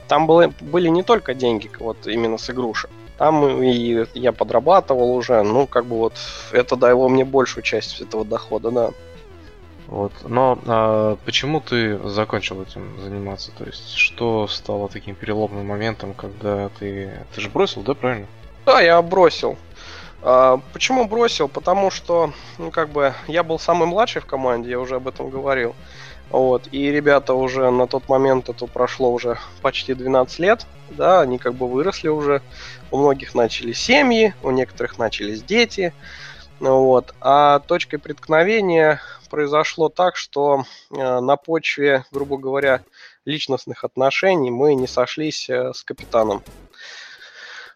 там 0.08 0.28
было, 0.28 0.54
были 0.62 0.90
не 0.90 1.04
только 1.04 1.34
деньги 1.34 1.70
вот 1.80 2.08
именно 2.08 2.38
с 2.38 2.50
игрушек. 2.50 2.90
Там 3.18 3.62
и 3.62 4.06
я 4.14 4.32
подрабатывал 4.32 5.16
уже, 5.16 5.44
ну, 5.44 5.68
как 5.68 5.86
бы 5.86 5.98
вот 5.98 6.14
это 6.52 6.76
дало 6.76 7.10
мне 7.10 7.26
большую 7.26 7.64
часть 7.64 8.02
этого 8.02 8.26
дохода, 8.26 8.72
да. 8.72 8.92
Вот. 9.88 10.12
Но 10.24 10.58
а, 10.66 11.18
почему 11.24 11.62
ты 11.62 12.00
закончил 12.10 12.62
этим 12.62 13.00
заниматься? 13.02 13.52
То 13.58 13.66
есть, 13.66 13.94
что 13.94 14.48
стало 14.48 14.90
таким 14.90 15.14
переломным 15.16 15.68
моментом, 15.68 16.14
когда 16.14 16.70
ты. 16.80 17.12
Ты 17.36 17.42
же 17.42 17.50
бросил, 17.50 17.84
да, 17.84 17.94
правильно? 17.94 18.28
Да, 18.66 18.82
я 18.82 19.02
бросил. 19.02 19.58
А, 20.24 20.60
почему 20.74 21.06
бросил? 21.06 21.48
Потому 21.48 21.92
что, 21.92 22.32
ну, 22.58 22.72
как 22.72 22.90
бы, 22.90 23.14
я 23.28 23.44
был 23.44 23.60
самый 23.60 23.88
младший 23.88 24.22
в 24.22 24.26
команде, 24.26 24.72
я 24.72 24.80
уже 24.80 24.96
об 24.96 25.08
этом 25.08 25.30
говорил. 25.30 25.76
Вот, 26.30 26.68
и 26.72 26.92
ребята 26.92 27.34
уже 27.36 27.70
на 27.70 27.86
тот 27.86 28.10
момент, 28.10 28.50
это 28.50 28.66
прошло 28.66 29.12
уже 29.12 29.38
почти 29.62 29.94
12 29.94 30.40
лет, 30.40 30.66
да, 30.90 31.22
они 31.22 31.38
как 31.38 31.54
бы 31.54 31.68
выросли 31.68 32.08
уже, 32.08 32.42
у 32.90 32.98
многих 32.98 33.36
начались 33.36 33.80
семьи, 33.80 34.34
у 34.42 34.50
некоторых 34.50 34.98
начались 34.98 35.44
дети, 35.44 35.94
вот, 36.60 37.14
а 37.22 37.60
точкой 37.60 37.98
преткновения 37.98 39.00
произошло 39.30 39.90
так, 39.90 40.16
что 40.16 40.64
э, 40.92 41.20
на 41.20 41.38
почве, 41.38 42.06
грубо 42.12 42.38
говоря, 42.38 42.84
личностных 43.26 43.84
отношений 43.84 44.52
мы 44.52 44.76
не 44.76 44.86
сошлись 44.86 45.50
э, 45.50 45.74
с 45.74 45.84
капитаном. 45.84 46.44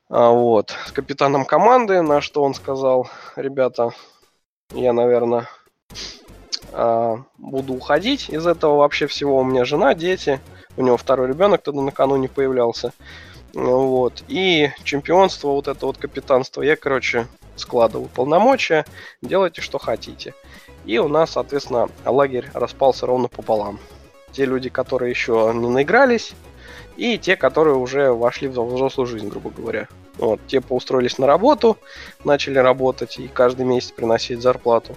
А, 0.10 0.30
вот, 0.30 0.76
с 0.86 0.92
капитаном 0.92 1.46
команды, 1.46 2.02
на 2.02 2.22
что 2.22 2.44
он 2.44 2.54
сказал, 2.54 3.10
ребята, 3.36 3.90
я, 4.70 4.94
наверное, 4.94 5.50
буду 6.72 7.74
уходить 7.74 8.30
из 8.30 8.46
этого 8.46 8.78
вообще 8.78 9.08
всего. 9.08 9.38
У 9.40 9.44
меня 9.44 9.66
жена, 9.66 9.94
дети, 9.94 10.40
у 10.76 10.84
него 10.84 10.98
второй 10.98 11.28
ребенок 11.28 11.62
тогда 11.62 11.82
накануне 11.82 12.30
появлялся. 12.30 12.94
Вот. 13.54 14.24
И 14.28 14.70
чемпионство, 14.84 15.50
вот 15.50 15.68
это 15.68 15.86
вот 15.86 15.98
капитанство, 15.98 16.62
я, 16.62 16.76
короче, 16.76 17.28
складываю 17.56 18.10
полномочия, 18.10 18.86
делайте, 19.22 19.62
что 19.62 19.80
хотите. 19.80 20.34
И 20.86 21.00
у 21.00 21.08
нас, 21.08 21.32
соответственно, 21.32 21.90
лагерь 22.06 22.50
распался 22.54 23.06
ровно 23.06 23.28
пополам. 23.28 23.80
Те 24.32 24.46
люди, 24.46 24.70
которые 24.70 25.10
еще 25.10 25.52
не 25.56 25.68
наигрались, 25.68 26.34
и 26.98 27.18
те, 27.18 27.36
которые 27.36 27.76
уже 27.76 28.12
вошли 28.12 28.48
в 28.48 28.60
взрослую 28.60 29.08
жизнь, 29.08 29.28
грубо 29.28 29.50
говоря. 29.50 29.88
Вот, 30.18 30.40
те 30.48 30.62
поустроились 30.62 31.18
на 31.18 31.28
работу, 31.28 31.78
начали 32.24 32.58
работать 32.58 33.20
и 33.20 33.28
каждый 33.28 33.66
месяц 33.66 33.92
приносить 33.92 34.42
зарплату. 34.42 34.96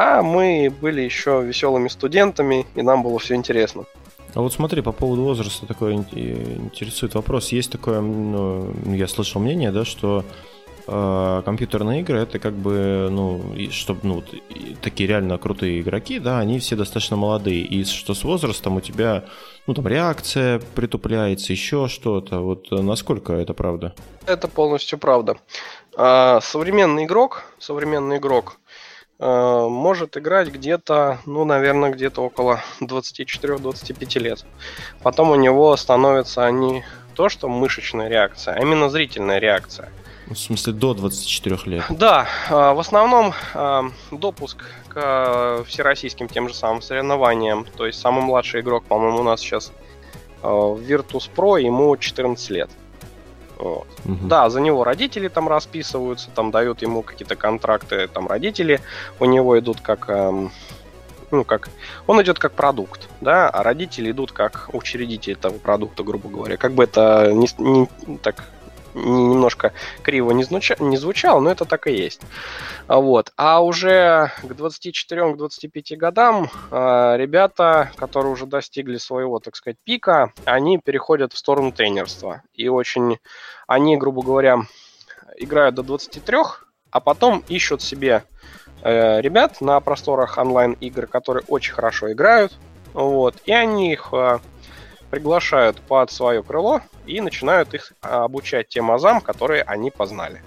А 0.00 0.22
мы 0.22 0.72
были 0.80 1.00
еще 1.00 1.42
веселыми 1.42 1.88
студентами, 1.88 2.64
и 2.76 2.82
нам 2.82 3.02
было 3.02 3.18
все 3.18 3.34
интересно. 3.34 3.84
А 4.32 4.40
вот 4.40 4.52
смотри, 4.52 4.80
по 4.80 4.92
поводу 4.92 5.22
возраста 5.22 5.66
такой 5.66 5.94
интересует 5.94 7.16
вопрос. 7.16 7.48
Есть 7.48 7.72
такое, 7.72 8.00
ну, 8.00 8.72
я 8.86 9.08
слышал 9.08 9.40
мнение, 9.40 9.72
да, 9.72 9.84
что 9.84 10.24
э, 10.86 11.42
компьютерные 11.44 12.02
игры 12.02 12.20
это 12.20 12.38
как 12.38 12.52
бы, 12.52 13.08
ну, 13.10 13.42
чтобы, 13.72 13.98
ну, 14.04 14.22
такие 14.82 15.08
реально 15.08 15.36
крутые 15.36 15.80
игроки, 15.80 16.20
да, 16.20 16.38
они 16.38 16.60
все 16.60 16.76
достаточно 16.76 17.16
молодые. 17.16 17.62
И 17.62 17.84
что 17.84 18.14
с 18.14 18.22
возрастом 18.22 18.76
у 18.76 18.80
тебя, 18.80 19.24
ну, 19.66 19.74
там 19.74 19.88
реакция 19.88 20.60
притупляется, 20.76 21.52
еще 21.52 21.88
что-то. 21.88 22.38
Вот 22.38 22.70
насколько 22.70 23.32
это 23.32 23.52
правда? 23.52 23.96
Это 24.26 24.46
полностью 24.46 24.96
правда. 24.96 25.38
А, 25.96 26.40
современный 26.40 27.06
игрок, 27.06 27.42
современный 27.58 28.18
игрок, 28.18 28.60
Э, 28.67 28.67
может 29.18 30.16
играть 30.16 30.48
где-то, 30.48 31.18
ну, 31.26 31.44
наверное, 31.44 31.90
где-то 31.90 32.22
около 32.22 32.60
24-25 32.80 34.18
лет. 34.20 34.44
Потом 35.02 35.30
у 35.30 35.34
него 35.34 35.76
становится 35.76 36.48
не 36.50 36.84
то, 37.14 37.28
что 37.28 37.48
мышечная 37.48 38.08
реакция, 38.08 38.54
а 38.54 38.60
именно 38.60 38.88
зрительная 38.88 39.38
реакция. 39.38 39.90
В 40.28 40.36
смысле, 40.36 40.74
до 40.74 40.94
24 40.94 41.58
лет? 41.64 41.84
Да, 41.90 42.28
э, 42.48 42.52
в 42.52 42.78
основном 42.78 43.32
э, 43.54 43.82
допуск 44.12 44.62
к 44.88 45.64
всероссийским 45.66 46.28
тем 46.28 46.48
же 46.48 46.54
самым 46.54 46.82
соревнованиям. 46.82 47.66
То 47.76 47.86
есть 47.86 47.98
самый 47.98 48.22
младший 48.22 48.60
игрок, 48.60 48.84
по-моему, 48.84 49.20
у 49.20 49.22
нас 49.22 49.40
сейчас 49.40 49.72
в 50.42 50.80
Virtus 50.80 51.28
Pro, 51.34 51.60
ему 51.60 51.96
14 51.96 52.50
лет. 52.50 52.70
Вот. 53.58 53.88
Угу. 54.04 54.28
Да, 54.28 54.48
за 54.50 54.60
него 54.60 54.84
родители 54.84 55.28
там 55.28 55.48
расписываются, 55.48 56.30
там 56.34 56.50
дают 56.50 56.82
ему 56.82 57.02
какие-то 57.02 57.34
контракты, 57.34 58.06
там 58.06 58.28
родители 58.28 58.80
у 59.18 59.24
него 59.24 59.58
идут 59.58 59.80
как, 59.80 60.08
эм, 60.08 60.52
ну 61.32 61.44
как, 61.44 61.68
он 62.06 62.22
идет 62.22 62.38
как 62.38 62.52
продукт, 62.52 63.08
да, 63.20 63.48
а 63.48 63.62
родители 63.64 64.12
идут 64.12 64.30
как 64.30 64.70
учредители 64.72 65.34
этого 65.34 65.58
продукта, 65.58 66.04
грубо 66.04 66.28
говоря. 66.28 66.56
Как 66.56 66.72
бы 66.72 66.84
это 66.84 67.32
не, 67.32 67.48
не 67.58 68.18
так 68.18 68.44
немножко 68.94 69.72
криво 70.02 70.32
не, 70.32 70.44
звуча, 70.44 70.76
не 70.78 70.96
звучало, 70.96 71.40
но 71.40 71.50
это 71.50 71.64
так 71.64 71.86
и 71.86 71.92
есть. 71.92 72.20
Вот. 72.86 73.32
А 73.36 73.62
уже 73.62 74.32
к 74.42 74.52
24-25 74.52 75.96
годам 75.96 76.50
э, 76.70 77.16
ребята, 77.16 77.90
которые 77.96 78.32
уже 78.32 78.46
достигли 78.46 78.96
своего, 78.98 79.38
так 79.38 79.56
сказать, 79.56 79.76
пика, 79.84 80.32
они 80.44 80.78
переходят 80.78 81.32
в 81.32 81.38
сторону 81.38 81.72
тренерства. 81.72 82.42
И 82.54 82.68
очень, 82.68 83.18
они, 83.66 83.96
грубо 83.96 84.22
говоря, 84.22 84.62
играют 85.36 85.74
до 85.74 85.82
23, 85.82 86.38
а 86.90 87.00
потом 87.00 87.44
ищут 87.48 87.82
себе 87.82 88.24
э, 88.82 89.20
ребят 89.20 89.60
на 89.60 89.78
просторах 89.80 90.38
онлайн-игр, 90.38 91.06
которые 91.06 91.44
очень 91.48 91.74
хорошо 91.74 92.12
играют, 92.12 92.52
вот, 92.94 93.36
и 93.44 93.52
они 93.52 93.92
их 93.92 94.08
э, 94.12 94.38
приглашают 95.10 95.80
под 95.80 96.10
свое 96.10 96.42
крыло 96.42 96.82
и 97.06 97.20
начинают 97.20 97.74
их 97.74 97.92
а, 98.02 98.24
обучать 98.24 98.68
тем 98.68 98.90
азам, 98.90 99.20
которые 99.20 99.62
они 99.62 99.90
познали. 99.90 100.42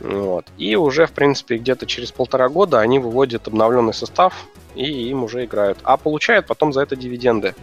Вот. 0.00 0.46
И 0.58 0.74
уже, 0.74 1.06
в 1.06 1.12
принципе, 1.12 1.58
где-то 1.58 1.86
через 1.86 2.10
полтора 2.10 2.48
года 2.48 2.80
они 2.80 2.98
выводят 2.98 3.46
обновленный 3.46 3.94
состав 3.94 4.34
и 4.74 4.84
им 4.84 5.24
уже 5.24 5.44
играют. 5.44 5.78
А 5.84 5.96
получают 5.96 6.46
потом 6.46 6.72
за 6.72 6.82
это 6.82 6.96
дивиденды. 6.96 7.54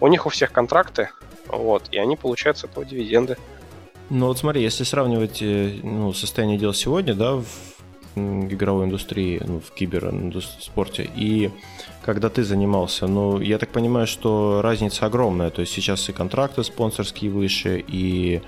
У 0.00 0.06
них 0.06 0.26
у 0.26 0.28
всех 0.28 0.52
контракты, 0.52 1.10
вот, 1.46 1.84
и 1.90 1.98
они 1.98 2.16
получают 2.16 2.58
с 2.58 2.64
этого 2.64 2.84
дивиденды. 2.84 3.36
Ну 4.10 4.26
вот 4.26 4.38
смотри, 4.38 4.62
если 4.62 4.84
сравнивать 4.84 5.42
э, 5.42 5.80
ну, 5.82 6.12
состояние 6.12 6.58
дел 6.58 6.72
сегодня, 6.72 7.14
да, 7.14 7.34
в 7.34 7.46
игровой 8.48 8.86
индустрии, 8.86 9.40
ну, 9.44 9.60
в 9.60 9.72
киберспорте, 9.72 11.10
и 11.16 11.50
когда 12.04 12.28
ты 12.28 12.44
занимался, 12.44 13.06
ну, 13.06 13.40
я 13.40 13.58
так 13.58 13.70
понимаю, 13.70 14.06
что 14.06 14.60
разница 14.62 15.06
огромная, 15.06 15.50
то 15.50 15.60
есть 15.60 15.72
сейчас 15.72 16.08
и 16.08 16.12
контракты 16.12 16.64
спонсорские 16.64 17.30
выше, 17.30 17.84
и 17.86 18.40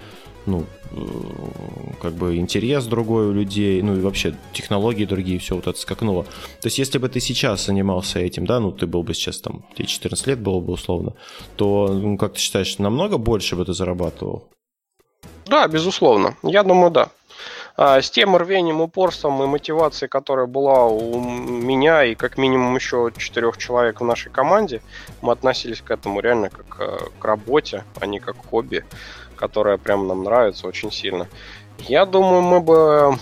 ну, 0.47 0.65
э, 0.93 0.97
как 2.01 2.15
бы 2.15 2.37
интерес 2.37 2.87
другой 2.87 3.27
у 3.27 3.33
людей, 3.33 3.83
ну 3.83 3.97
и 3.97 4.01
вообще 4.01 4.35
технологии 4.53 5.05
другие, 5.05 5.39
все 5.39 5.55
вот 5.55 5.67
это. 5.67 5.97
То 5.97 6.25
есть 6.65 6.79
если 6.79 6.99
бы 6.99 7.09
ты 7.09 7.21
сейчас 7.21 7.67
занимался 7.67 8.19
этим, 8.19 8.47
да, 8.47 8.61
ну 8.61 8.73
ты 8.73 8.87
был 8.87 9.03
бы 9.03 9.15
сейчас 9.15 9.41
там, 9.41 9.65
тебе 9.75 9.87
14 9.87 10.27
лет 10.27 10.41
было 10.41 10.61
бы 10.61 10.73
условно, 10.73 11.15
то, 11.57 11.89
ну, 11.93 12.17
как 12.17 12.35
ты 12.35 12.41
считаешь, 12.41 12.79
намного 12.79 13.19
больше 13.19 13.57
бы 13.57 13.65
ты 13.65 13.75
зарабатывал? 13.75 14.49
Да, 15.47 15.67
безусловно. 15.69 16.37
Я 16.43 16.63
думаю, 16.63 16.91
да. 16.91 17.11
А, 17.83 18.03
с 18.03 18.11
тем 18.11 18.37
рвением, 18.37 18.83
упорством 18.83 19.43
и 19.43 19.47
мотивацией, 19.47 20.11
которая 20.11 20.45
была 20.45 20.85
у 20.85 21.19
меня 21.19 22.05
и 22.05 22.15
как 22.15 22.37
минимум 22.37 22.75
еще 22.75 23.11
четырех 23.17 23.57
человек 23.57 24.03
в 24.03 24.05
нашей 24.05 24.31
команде, 24.31 24.83
мы 25.23 25.33
относились 25.33 25.81
к 25.81 25.91
этому 25.91 26.21
реально 26.21 26.51
как 26.51 26.77
э, 26.79 26.99
к 27.19 27.25
работе, 27.25 27.85
а 27.99 28.05
не 28.05 28.21
как 28.21 28.37
к 28.37 28.51
хобби, 28.51 28.85
которое 29.35 29.79
прям 29.79 30.07
нам 30.07 30.25
нравится 30.25 30.67
очень 30.67 30.93
сильно. 30.93 31.27
Я 31.79 32.05
думаю, 32.05 32.43
мы 32.43 32.61
бы 32.61 33.17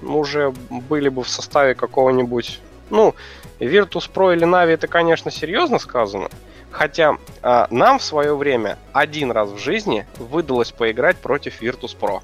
уже 0.00 0.54
были 0.70 1.10
бы 1.10 1.22
в 1.22 1.28
составе 1.28 1.74
какого-нибудь, 1.74 2.62
ну, 2.88 3.14
Virtus 3.60 4.10
Pro 4.10 4.34
или 4.34 4.46
Navi 4.46 4.70
это, 4.70 4.88
конечно, 4.88 5.30
серьезно 5.30 5.78
сказано, 5.78 6.30
Хотя 6.70 7.16
а, 7.42 7.66
нам 7.70 7.98
в 7.98 8.02
свое 8.02 8.34
время 8.34 8.78
один 8.92 9.30
раз 9.30 9.50
в 9.50 9.58
жизни 9.58 10.06
выдалось 10.18 10.70
поиграть 10.70 11.16
против 11.16 11.60
Virtus 11.62 11.96
Pro. 11.98 12.22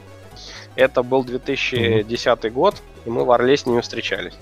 Это 0.77 1.03
был 1.03 1.25
2010 1.25 2.27
mm-hmm. 2.27 2.51
год, 2.51 2.83
и 3.05 3.11
мы 3.11 3.25
в 3.25 3.31
Орле 3.31 3.57
с 3.57 3.67
ними 3.67 3.81
встречались. 3.81 4.35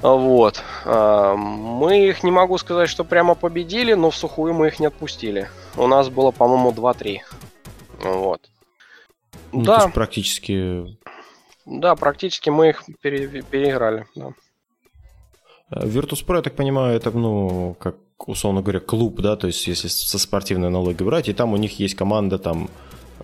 Вот. 0.00 0.62
А, 0.84 1.36
мы 1.36 2.08
их 2.08 2.24
не 2.24 2.30
могу 2.30 2.58
сказать, 2.58 2.88
что 2.88 3.04
прямо 3.04 3.34
победили, 3.34 3.94
но 3.94 4.10
в 4.10 4.16
сухую 4.16 4.52
мы 4.52 4.68
их 4.68 4.80
не 4.80 4.86
отпустили. 4.86 5.48
У 5.76 5.86
нас 5.86 6.08
было, 6.08 6.32
по-моему, 6.32 6.72
2-3. 6.72 7.18
Вот. 8.02 8.40
Ну, 9.52 9.62
да. 9.62 9.88
практически... 9.88 10.98
Да, 11.64 11.94
практически 11.94 12.50
мы 12.50 12.70
их 12.70 12.82
пере- 13.00 13.42
переиграли, 13.42 14.06
да. 14.16 14.32
Э, 15.70 15.86
Virtus.pro, 15.86 16.36
я 16.36 16.42
так 16.42 16.56
понимаю, 16.56 16.96
это, 16.96 17.10
ну, 17.12 17.76
как, 17.78 17.96
условно 18.26 18.62
говоря, 18.62 18.80
клуб, 18.80 19.20
да, 19.20 19.36
то 19.36 19.46
есть 19.46 19.66
если 19.68 19.86
со 19.86 20.18
спортивной 20.18 20.68
аналогией 20.68 21.06
брать, 21.06 21.28
и 21.28 21.32
там 21.32 21.52
у 21.52 21.56
них 21.56 21.78
есть 21.78 21.94
команда 21.94 22.38
там 22.38 22.68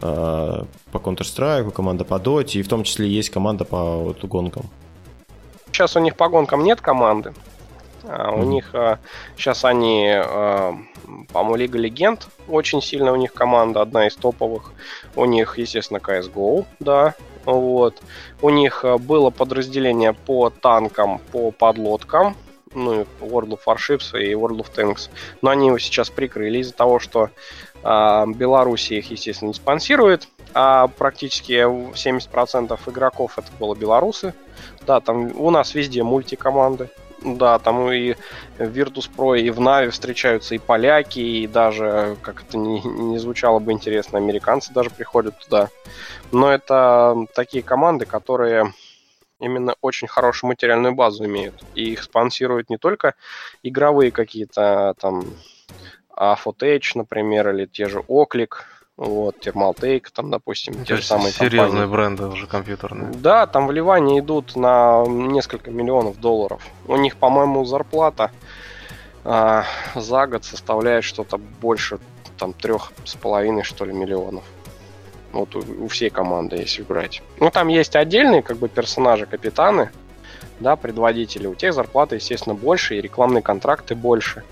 по 0.01 0.67
Counter-Strike, 0.93 1.71
команда 1.71 2.05
по 2.05 2.15
Dota, 2.15 2.59
и 2.59 2.63
в 2.63 2.69
том 2.69 2.85
числе 2.85 3.09
есть 3.09 3.31
команда 3.31 3.65
по 3.65 3.99
вот, 3.99 4.25
гонкам. 4.25 4.65
сейчас 5.73 5.97
у 5.97 6.01
них 6.01 6.17
по 6.17 6.29
гонкам 6.29 6.65
нет 6.65 6.81
команды. 6.81 7.33
А, 8.05 8.31
у 8.31 8.39
mm-hmm. 8.39 8.47
них 8.47 8.71
а, 8.75 8.99
сейчас 9.37 9.65
они, 9.65 10.09
а, 10.11 10.75
по-моему, 11.33 11.57
Лига 11.57 11.79
Легенд 11.79 12.29
очень 12.49 12.81
сильно 12.81 13.13
у 13.13 13.17
них 13.17 13.33
команда, 13.35 13.83
одна 13.83 14.07
из 14.07 14.17
топовых. 14.17 14.73
У 15.15 15.25
них, 15.25 15.59
естественно, 15.59 15.99
CSGO, 15.99 16.65
да, 16.81 17.15
вот. 17.45 18.01
У 18.41 18.51
них 18.51 18.85
было 19.01 19.31
подразделение 19.31 20.13
по 20.13 20.51
танкам, 20.51 21.21
по 21.33 21.51
подлодкам, 21.51 22.37
ну, 22.75 23.07
World 23.21 23.59
of 23.59 23.61
Warships 23.67 24.19
и 24.19 24.33
World 24.33 24.61
of 24.61 24.73
Tanks, 24.75 25.11
но 25.43 25.51
они 25.51 25.69
его 25.69 25.79
сейчас 25.79 26.11
прикрыли 26.11 26.59
из-за 26.59 26.75
того, 26.75 26.99
что 26.99 27.25
э, 27.25 27.29
Беларусь 27.83 28.91
их, 28.91 29.11
естественно, 29.11 29.49
не 29.49 29.55
спонсирует, 29.55 30.29
а 30.55 30.89
практически 30.89 31.53
70% 31.53 32.79
игроков 32.87 33.39
это 33.39 33.49
было 33.59 33.75
белорусы. 33.75 34.35
Да, 34.87 35.01
там 35.01 35.39
у 35.39 35.51
нас 35.51 35.75
везде 35.75 36.03
мультикоманды. 36.03 36.91
Да, 37.23 37.59
там 37.59 37.91
и 37.91 38.15
в 38.59 38.63
Virtus.pro, 38.63 39.39
и 39.39 39.51
в 39.51 39.61
Нави 39.61 39.91
встречаются 39.91 40.55
и 40.55 40.59
поляки, 40.59 41.19
и 41.19 41.47
даже, 41.49 42.17
как 42.23 42.43
это 42.43 42.57
не, 42.57 42.81
не 42.81 43.19
звучало 43.19 43.59
бы 43.59 43.73
интересно, 43.73 44.19
американцы 44.19 44.73
даже 44.73 44.91
приходят 44.91 45.37
туда. 45.39 45.69
Но 46.31 46.53
это 46.53 47.17
такие 47.35 47.65
команды, 47.65 48.07
которые 48.07 48.73
именно 49.41 49.75
очень 49.81 50.07
хорошую 50.07 50.49
материальную 50.49 50.95
базу 50.95 51.25
имеют. 51.25 51.55
И 51.75 51.91
их 51.93 52.03
спонсируют 52.03 52.71
не 52.71 52.79
только 52.79 53.15
игровые 53.63 54.13
какие-то 54.13 54.95
там 55.01 55.25
Footage, 56.19 56.93
например, 56.95 57.51
или 57.51 57.67
те 57.67 57.87
же 57.89 58.03
Оклик, 58.09 58.67
вот, 58.97 59.37
Thermaltake, 59.47 60.07
там, 60.13 60.31
допустим, 60.31 60.75
ну, 60.79 60.85
те 60.85 60.97
же 60.97 61.05
самые 61.05 61.31
серьезные 61.31 61.87
компании. 61.87 61.93
бренды 61.93 62.27
уже 62.27 62.49
компьютерные. 62.49 63.13
Да, 63.13 63.47
там 63.47 63.69
вливания 63.69 64.19
идут 64.19 64.57
на 64.57 65.05
несколько 65.07 65.71
миллионов 65.71 66.19
долларов. 66.19 66.61
У 66.89 66.97
них, 66.97 67.17
по-моему, 67.17 67.65
зарплата 67.65 68.33
а, 69.25 69.65
за 69.95 70.27
год 70.27 70.45
составляет 70.45 71.05
что-то 71.05 71.39
больше 71.39 72.01
там 72.39 72.53
трех 72.53 72.93
с 73.05 73.15
половиной, 73.15 73.63
что 73.63 73.85
ли, 73.85 73.93
миллионов. 73.93 74.45
Вот 75.33 75.55
у, 75.55 75.85
у 75.85 75.89
всей 75.89 76.11
команды, 76.11 76.57
если 76.57 76.83
брать. 76.83 77.23
Ну, 77.39 77.51
там 77.51 77.69
есть 77.69 77.95
отдельные, 77.95 78.43
как 78.43 78.57
бы, 78.57 78.69
персонажи, 78.69 79.27
капитаны, 79.27 79.91
да, 80.59 80.75
предводители. 80.75 81.47
У 81.47 81.55
тех 81.55 81.73
зарплаты, 81.73 82.17
естественно, 82.17 82.55
больше, 82.55 82.97
и 82.97 83.01
рекламные 83.01 83.43
контракты 83.43 83.95
больше. 83.95 84.43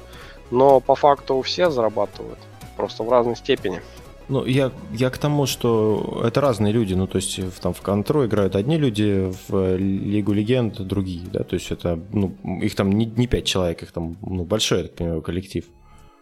Но 0.50 0.80
по 0.80 0.94
факту 0.94 1.40
все 1.42 1.70
зарабатывают, 1.70 2.38
просто 2.76 3.02
в 3.02 3.10
разной 3.10 3.36
степени. 3.36 3.82
Ну, 4.28 4.44
я, 4.44 4.72
я 4.92 5.10
к 5.10 5.18
тому, 5.18 5.46
что 5.46 6.22
это 6.24 6.40
разные 6.40 6.72
люди. 6.72 6.94
Ну, 6.94 7.06
то 7.06 7.16
есть 7.16 7.38
в, 7.38 7.60
там 7.60 7.72
в 7.72 7.80
Контро 7.80 8.26
играют 8.26 8.56
одни 8.56 8.76
люди, 8.76 9.32
в 9.48 9.76
Лигу 9.76 10.32
Легенд 10.32 10.80
другие, 10.80 11.26
да. 11.32 11.44
То 11.44 11.54
есть 11.54 11.70
это, 11.70 11.98
ну, 12.12 12.34
их 12.60 12.74
там 12.74 12.90
не, 12.90 13.06
не 13.06 13.28
пять 13.28 13.44
человек, 13.44 13.82
их 13.82 13.92
там, 13.92 14.16
ну, 14.22 14.44
большой, 14.44 14.78
я 14.78 14.84
так 14.84 14.94
понимаю, 14.96 15.22
коллектив. 15.22 15.64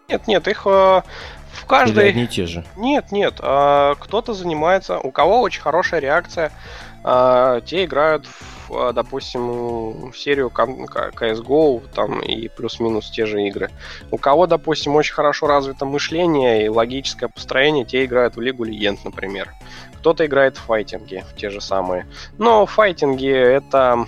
Нет, 0.09 0.27
нет, 0.27 0.47
их 0.49 0.67
э, 0.67 1.03
в 1.53 1.67
каждой... 1.67 2.05
Или 2.05 2.11
одни 2.11 2.25
и 2.25 2.27
те 2.27 2.47
же? 2.47 2.65
Нет, 2.77 3.11
нет, 3.11 3.41
э, 3.41 3.95
кто-то 3.99 4.35
занимается, 4.35 4.99
у 4.99 5.11
кого 5.11 5.41
очень 5.41 5.63
хорошая 5.63 6.01
реакция, 6.01 6.53
э, 7.03 7.63
те 7.65 7.85
играют, 7.85 8.27
в, 8.27 8.54
допустим, 8.69 10.11
в 10.11 10.17
серию 10.17 10.49
CSGO 10.49 11.83
там, 11.95 12.21
и 12.21 12.49
плюс-минус 12.49 13.11
те 13.11 13.27
же 13.27 13.43
игры. 13.43 13.71
У 14.11 14.19
кого, 14.19 14.47
допустим, 14.47 14.95
очень 14.95 15.15
хорошо 15.15 15.47
развито 15.47 15.85
мышление 15.85 16.65
и 16.65 16.69
логическое 16.69 17.29
построение, 17.29 17.85
те 17.85 18.05
играют 18.05 18.37
в 18.37 18.41
Лигу 18.41 18.65
Легенд, 18.65 19.05
например. 19.05 19.53
Кто-то 19.99 20.27
играет 20.27 20.57
в 20.57 20.61
файтинги, 20.61 21.25
те 21.37 21.51
же 21.51 21.61
самые. 21.61 22.07
Но 22.39 22.67
файтинги 22.67 23.31
это 23.31 24.07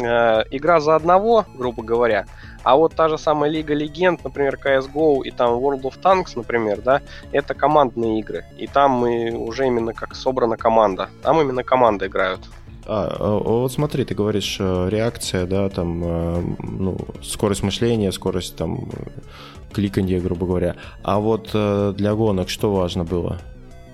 э, 0.00 0.42
игра 0.50 0.80
за 0.80 0.94
одного, 0.96 1.44
грубо 1.56 1.82
говоря, 1.82 2.26
а 2.64 2.76
вот 2.76 2.94
та 2.94 3.08
же 3.08 3.18
самая 3.18 3.50
Лига 3.50 3.74
Легенд, 3.74 4.24
например, 4.24 4.58
CSGO 4.62 5.22
и 5.22 5.30
там 5.30 5.52
World 5.52 5.82
of 5.82 6.00
Tanks, 6.00 6.32
например, 6.34 6.80
да, 6.80 7.02
это 7.30 7.54
командные 7.54 8.20
игры. 8.20 8.46
И 8.56 8.66
там 8.66 8.92
мы 8.92 9.32
уже 9.32 9.66
именно 9.66 9.92
как 9.92 10.14
собрана 10.14 10.56
команда. 10.56 11.10
Там 11.22 11.40
именно 11.40 11.62
команды 11.62 12.06
играют. 12.06 12.40
А, 12.86 13.16
а 13.18 13.38
вот 13.38 13.72
смотри, 13.72 14.04
ты 14.04 14.14
говоришь, 14.14 14.56
э, 14.60 14.88
реакция, 14.90 15.46
да, 15.46 15.68
там, 15.68 16.02
э, 16.04 16.42
ну, 16.62 16.98
скорость 17.22 17.62
мышления, 17.62 18.12
скорость 18.12 18.56
там 18.56 18.88
кликанья, 19.72 20.20
грубо 20.20 20.46
говоря. 20.46 20.76
А 21.02 21.18
вот 21.18 21.50
э, 21.54 21.94
для 21.96 22.14
гонок 22.14 22.48
что 22.48 22.74
важно 22.74 23.04
было? 23.04 23.38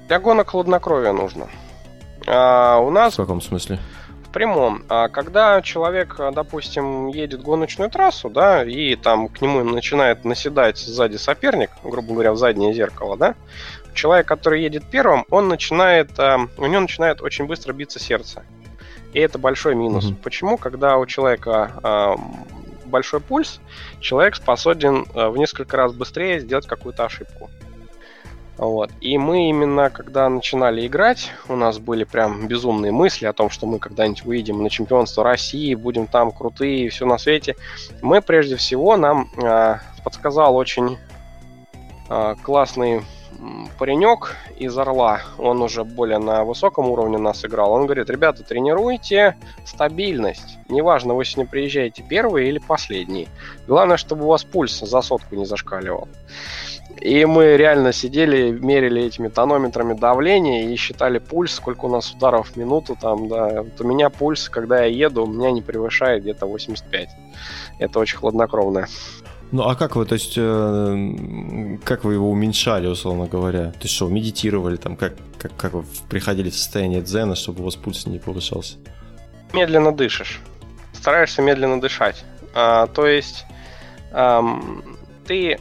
Для 0.09 0.19
гонок 0.19 0.51
хладнокровие 0.51 1.13
нужно. 1.13 1.49
А 2.27 2.79
у 2.79 2.91
нас... 2.91 3.15
В 3.15 3.17
каком 3.17 3.41
смысле? 3.41 3.79
прямом. 4.33 4.85
А 4.89 5.09
когда 5.09 5.61
человек, 5.61 6.17
допустим, 6.33 7.09
едет 7.09 7.43
гоночную 7.43 7.91
трассу, 7.91 8.31
да, 8.31 8.65
и 8.65 8.97
там 8.97 9.29
к 9.29 9.41
нему 9.41 9.63
начинает 9.65 10.25
наседать 10.25 10.79
сзади 10.79 11.17
соперник, 11.17 11.71
грубо 11.83 12.13
говоря, 12.13 12.33
в 12.33 12.37
заднее 12.37 12.73
зеркало, 12.73 13.17
да, 13.17 13.35
человек, 13.95 14.27
который 14.27 14.63
едет 14.63 14.85
первым, 14.91 15.25
он 15.31 15.49
начинает, 15.49 16.19
а, 16.19 16.47
у 16.57 16.67
него 16.67 16.81
начинает 16.81 17.21
очень 17.23 17.47
быстро 17.47 17.73
биться 17.73 17.99
сердце. 17.99 18.45
И 19.13 19.19
это 19.19 19.39
большой 19.39 19.75
минус. 19.75 20.07
Mm-hmm. 20.07 20.23
Почему? 20.23 20.57
Когда 20.57 20.99
у 20.99 21.07
человека 21.07 21.73
э, 21.83 22.15
большой 22.87 23.21
пульс, 23.21 23.61
человек 24.01 24.37
способен 24.37 25.07
э, 25.15 25.29
в 25.29 25.37
несколько 25.37 25.77
раз 25.77 25.93
быстрее 25.93 26.41
сделать 26.41 26.67
какую-то 26.67 27.05
ошибку. 27.05 27.51
Вот. 28.61 28.91
И 29.01 29.17
мы 29.17 29.49
именно, 29.49 29.89
когда 29.89 30.29
начинали 30.29 30.87
играть, 30.87 31.31
у 31.49 31.57
нас 31.57 31.79
были 31.79 32.05
прям 32.05 32.47
безумные 32.47 32.93
мысли 32.93 33.25
о 33.25 33.33
том, 33.33 33.49
что 33.49 33.67
мы 33.67 33.79
когда-нибудь 33.79 34.23
выйдем 34.25 34.63
на 34.63 34.69
чемпионство 34.69 35.25
России, 35.25 35.75
будем 35.75 36.07
там 36.07 36.31
крутые 36.31 36.85
и 36.85 36.89
все 36.91 37.07
на 37.07 37.17
свете. 37.17 37.57
Мы 38.03 38.21
прежде 38.21 38.57
всего 38.57 38.99
нам 38.99 39.31
э, 39.43 39.79
подсказал 40.05 40.57
очень 40.57 40.99
э, 42.11 42.35
классный 42.43 43.03
паренек 43.79 44.37
из 44.57 44.77
Орла, 44.77 45.21
он 45.39 45.63
уже 45.63 45.85
более 45.85 46.19
на 46.19 46.45
высоком 46.45 46.91
уровне 46.91 47.19
нас 47.19 47.45
играл, 47.45 47.73
он 47.73 47.87
говорит, 47.87 48.11
ребята, 48.11 48.43
тренируйте 48.43 49.37
стабильность. 49.65 50.59
Неважно, 50.69 51.15
вы 51.15 51.25
сегодня 51.25 51.51
приезжаете 51.51 52.05
первый 52.09 52.49
или 52.49 52.59
последний. 52.59 53.29
Главное, 53.67 53.97
чтобы 53.97 54.25
у 54.25 54.29
вас 54.29 54.45
пульс 54.45 54.81
за 54.81 55.01
сотку 55.01 55.35
не 55.35 55.47
зашкаливал. 55.47 56.09
И 57.01 57.25
мы 57.25 57.57
реально 57.57 57.93
сидели, 57.93 58.51
мерили 58.51 59.03
этими 59.03 59.29
тонометрами 59.29 59.95
давление 59.95 60.71
и 60.71 60.77
считали 60.77 61.19
пульс, 61.19 61.55
сколько 61.55 61.87
у 61.87 61.89
нас 61.89 62.13
ударов 62.13 62.51
в 62.51 62.57
минуту 62.57 62.97
там, 63.01 63.29
да. 63.29 63.63
Вот 63.63 63.81
у 63.81 63.85
меня 63.85 64.11
пульс, 64.11 64.49
когда 64.51 64.85
я 64.85 65.07
еду, 65.07 65.25
у 65.25 65.27
меня 65.27 65.51
не 65.51 65.63
превышает 65.63 66.23
где-то 66.23 66.47
85. 66.47 67.09
Это 67.79 67.99
очень 67.99 68.19
хладнокровно. 68.19 68.87
Ну 69.53 69.69
а 69.69 69.75
как 69.75 69.97
вы, 69.97 70.07
то 70.07 70.15
есть, 70.15 70.35
э, 70.37 71.79
как 71.85 72.05
вы 72.05 72.15
его 72.15 72.31
уменьшали, 72.31 72.87
условно 72.87 73.27
говоря? 73.27 73.73
То 73.73 73.83
есть 73.83 73.95
что, 73.95 74.09
медитировали 74.09 74.77
там, 74.77 74.97
как, 74.97 75.15
как, 75.39 75.57
как 75.57 75.73
вы 75.73 75.85
приходили 76.09 76.51
в 76.51 76.55
состояние 76.55 77.03
дзена, 77.03 77.35
чтобы 77.35 77.63
у 77.63 77.65
вас 77.65 77.75
пульс 77.75 78.07
не 78.07 78.19
повышался? 78.19 78.77
Медленно 79.53 79.91
дышишь. 79.91 80.41
Стараешься 80.93 81.43
медленно 81.43 81.81
дышать. 81.81 82.25
А, 82.55 82.87
то 82.87 83.07
есть 83.07 83.45
эм, 84.13 84.85
ты 85.27 85.59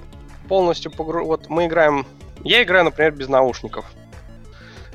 полностью 0.48 0.92
погру... 0.92 1.26
Вот 1.26 1.50
мы 1.50 1.66
играем... 1.66 2.06
Я 2.44 2.62
играю, 2.62 2.86
например, 2.86 3.14
без 3.14 3.28
наушников. 3.28 3.86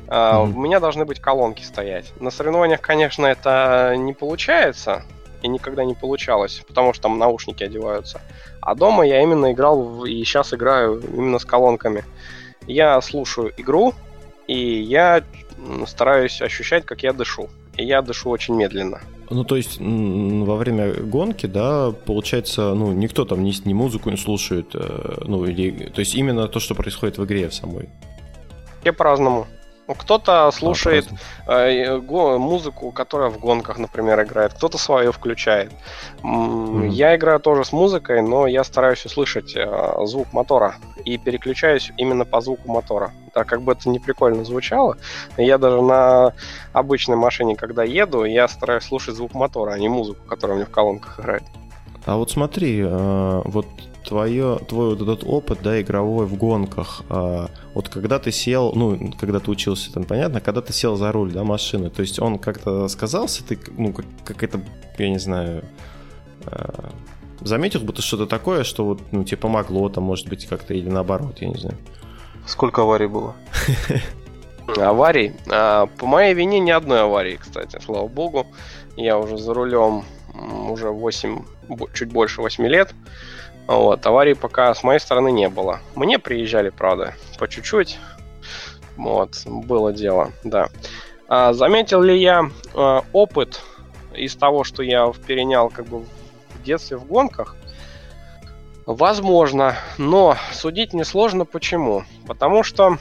Uh, 0.06 0.10
mm-hmm. 0.10 0.52
У 0.54 0.60
меня 0.60 0.80
должны 0.80 1.06
быть 1.06 1.18
колонки 1.18 1.62
стоять. 1.62 2.12
На 2.20 2.30
соревнованиях, 2.30 2.82
конечно, 2.82 3.24
это 3.24 3.94
не 3.96 4.12
получается 4.12 5.02
и 5.44 5.48
никогда 5.48 5.84
не 5.84 5.94
получалось, 5.94 6.62
потому 6.66 6.94
что 6.94 7.02
там 7.02 7.18
наушники 7.18 7.62
одеваются. 7.62 8.22
А 8.62 8.74
дома 8.74 9.06
я 9.06 9.22
именно 9.22 9.52
играл 9.52 9.82
в... 9.82 10.06
и 10.06 10.24
сейчас 10.24 10.54
играю 10.54 11.00
именно 11.00 11.38
с 11.38 11.44
колонками. 11.44 12.04
Я 12.66 12.98
слушаю 13.02 13.52
игру, 13.58 13.92
и 14.46 14.80
я 14.80 15.22
стараюсь 15.86 16.40
ощущать, 16.40 16.86
как 16.86 17.02
я 17.02 17.12
дышу. 17.12 17.50
И 17.76 17.84
я 17.84 18.00
дышу 18.00 18.30
очень 18.30 18.54
медленно. 18.54 19.00
Ну, 19.28 19.44
то 19.44 19.56
есть 19.56 19.78
во 19.80 20.56
время 20.56 20.94
гонки, 20.94 21.44
да, 21.46 21.92
получается, 22.06 22.72
ну, 22.74 22.92
никто 22.92 23.26
там 23.26 23.44
ни, 23.44 23.52
ни 23.68 23.74
музыку 23.74 24.10
не 24.10 24.16
слушает, 24.16 24.74
э, 24.74 25.24
ну, 25.26 25.44
или... 25.44 25.90
То 25.94 26.00
есть 26.00 26.14
именно 26.14 26.48
то, 26.48 26.58
что 26.58 26.74
происходит 26.74 27.18
в 27.18 27.24
игре 27.24 27.50
самой. 27.50 27.90
Все 28.80 28.92
по-разному. 28.92 29.46
Кто-то 29.86 30.50
слушает 30.50 31.06
а, 31.46 31.68
э, 31.68 31.98
музыку, 32.38 32.90
которая 32.90 33.28
в 33.28 33.38
гонках, 33.38 33.78
например, 33.78 34.22
играет, 34.22 34.54
кто-то 34.54 34.78
свою 34.78 35.12
включает. 35.12 35.72
Mm-hmm. 36.22 36.88
Я 36.88 37.14
играю 37.16 37.38
тоже 37.38 37.64
с 37.64 37.72
музыкой, 37.72 38.22
но 38.22 38.46
я 38.46 38.64
стараюсь 38.64 39.04
услышать 39.04 39.54
э, 39.54 39.94
звук 40.04 40.32
мотора 40.32 40.76
и 41.04 41.18
переключаюсь 41.18 41.92
именно 41.98 42.24
по 42.24 42.40
звуку 42.40 42.70
мотора. 42.70 43.12
Так 43.34 43.46
как 43.46 43.60
бы 43.62 43.72
это 43.72 43.88
не 43.90 43.98
прикольно 43.98 44.44
звучало, 44.44 44.96
я 45.36 45.58
даже 45.58 45.82
на 45.82 46.32
обычной 46.72 47.16
машине, 47.16 47.56
когда 47.56 47.84
еду, 47.84 48.24
я 48.24 48.48
стараюсь 48.48 48.84
слушать 48.84 49.16
звук 49.16 49.34
мотора, 49.34 49.72
а 49.72 49.78
не 49.78 49.88
музыку, 49.88 50.26
которая 50.26 50.54
у 50.54 50.60
меня 50.60 50.66
в 50.66 50.72
колонках 50.72 51.20
играет. 51.20 51.42
А 52.06 52.16
вот 52.16 52.30
смотри, 52.30 52.80
э, 52.80 53.42
вот 53.44 53.66
твое, 54.04 54.58
твой 54.68 54.90
вот 54.94 55.02
этот 55.02 55.24
опыт, 55.24 55.60
да, 55.62 55.80
игровой 55.80 56.26
в 56.26 56.36
гонках, 56.36 57.02
а, 57.08 57.50
вот 57.74 57.88
когда 57.88 58.18
ты 58.18 58.30
сел, 58.32 58.72
ну, 58.74 59.12
когда 59.18 59.40
ты 59.40 59.50
учился, 59.50 59.92
там 59.92 60.04
понятно, 60.04 60.40
когда 60.40 60.60
ты 60.60 60.72
сел 60.72 60.96
за 60.96 61.10
руль, 61.12 61.32
да, 61.32 61.44
машины, 61.44 61.90
то 61.90 62.02
есть 62.02 62.20
он 62.20 62.38
как-то 62.38 62.88
сказался, 62.88 63.44
ты, 63.46 63.58
ну, 63.76 63.92
как, 63.92 64.06
как 64.24 64.42
это, 64.42 64.60
я 64.98 65.08
не 65.08 65.18
знаю, 65.18 65.64
а, 66.46 66.90
заметил 67.40 67.80
бы 67.80 67.92
ты 67.92 68.02
что-то 68.02 68.26
такое, 68.26 68.64
что 68.64 68.84
вот, 68.84 69.00
ну, 69.10 69.24
тебе 69.24 69.38
помогло 69.38 69.88
там, 69.88 70.04
может 70.04 70.28
быть, 70.28 70.46
как-то, 70.46 70.74
или 70.74 70.88
наоборот, 70.88 71.38
я 71.40 71.48
не 71.48 71.58
знаю. 71.58 71.76
Сколько 72.46 72.82
аварий 72.82 73.06
было? 73.06 73.34
Аварий? 74.76 75.32
А, 75.50 75.86
по 75.86 76.06
моей 76.06 76.34
вине 76.34 76.58
ни 76.58 76.70
одной 76.70 77.02
аварии, 77.02 77.36
кстати, 77.36 77.78
слава 77.84 78.08
богу. 78.08 78.46
Я 78.96 79.18
уже 79.18 79.38
за 79.38 79.52
рулем 79.52 80.04
уже 80.68 80.90
8, 80.90 81.44
чуть 81.92 82.12
больше 82.12 82.40
8 82.40 82.66
лет. 82.66 82.94
Вот, 83.66 84.04
аварий 84.04 84.34
пока 84.34 84.74
с 84.74 84.82
моей 84.82 85.00
стороны 85.00 85.32
не 85.32 85.48
было. 85.48 85.80
Мне 85.94 86.18
приезжали, 86.18 86.70
правда, 86.70 87.14
по 87.38 87.48
чуть-чуть. 87.48 87.98
Вот, 88.96 89.42
было 89.46 89.92
дело, 89.92 90.32
да. 90.44 90.68
А, 91.28 91.52
заметил 91.52 92.02
ли 92.02 92.20
я 92.20 92.50
а, 92.74 93.02
опыт 93.12 93.62
из 94.14 94.36
того, 94.36 94.64
что 94.64 94.82
я 94.82 95.10
перенял 95.26 95.70
как 95.70 95.86
бы 95.86 96.00
в 96.00 96.62
детстве 96.62 96.96
в 96.96 97.06
гонках? 97.06 97.56
Возможно, 98.86 99.76
но 99.96 100.36
судить 100.52 100.92
несложно. 100.92 101.46
Почему? 101.46 102.04
Потому 102.26 102.62
что 102.62 102.98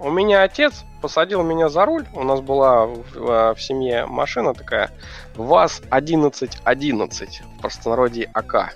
у 0.00 0.10
меня 0.10 0.42
отец 0.42 0.84
посадил 1.00 1.42
меня 1.42 1.68
за 1.68 1.84
руль. 1.84 2.06
У 2.14 2.24
нас 2.24 2.40
была 2.40 2.86
в, 2.86 3.02
в, 3.14 3.54
в 3.54 3.62
семье 3.62 4.06
машина 4.06 4.54
такая 4.54 4.90
ВАЗ-1111, 5.36 7.28
в 7.56 7.60
простонародье 7.60 8.30
АК. 8.32 8.74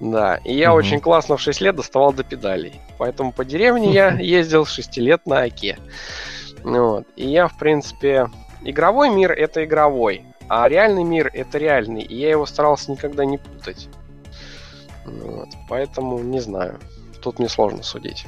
Да, 0.00 0.36
и 0.44 0.54
я 0.54 0.70
угу. 0.70 0.78
очень 0.78 1.00
классно 1.00 1.36
в 1.36 1.40
6 1.40 1.60
лет 1.60 1.76
доставал 1.76 2.12
до 2.12 2.24
педалей. 2.24 2.80
Поэтому 2.98 3.32
по 3.32 3.44
деревне 3.44 3.92
я 3.92 4.10
ездил 4.18 4.64
6 4.64 4.96
лет 4.98 5.26
на 5.26 5.42
АКе. 5.42 5.78
Вот. 6.62 7.06
И 7.16 7.28
я, 7.28 7.48
в 7.48 7.58
принципе, 7.58 8.28
игровой 8.62 9.10
мир 9.10 9.32
это 9.32 9.64
игровой. 9.64 10.24
А 10.48 10.68
реальный 10.68 11.04
мир 11.04 11.30
это 11.32 11.58
реальный, 11.58 12.02
и 12.02 12.16
я 12.16 12.30
его 12.30 12.44
старался 12.44 12.90
никогда 12.90 13.24
не 13.24 13.38
путать. 13.38 13.88
Вот, 15.04 15.48
поэтому 15.68 16.18
не 16.18 16.40
знаю. 16.40 16.80
Тут 17.22 17.38
мне 17.38 17.48
сложно 17.48 17.84
судить. 17.84 18.26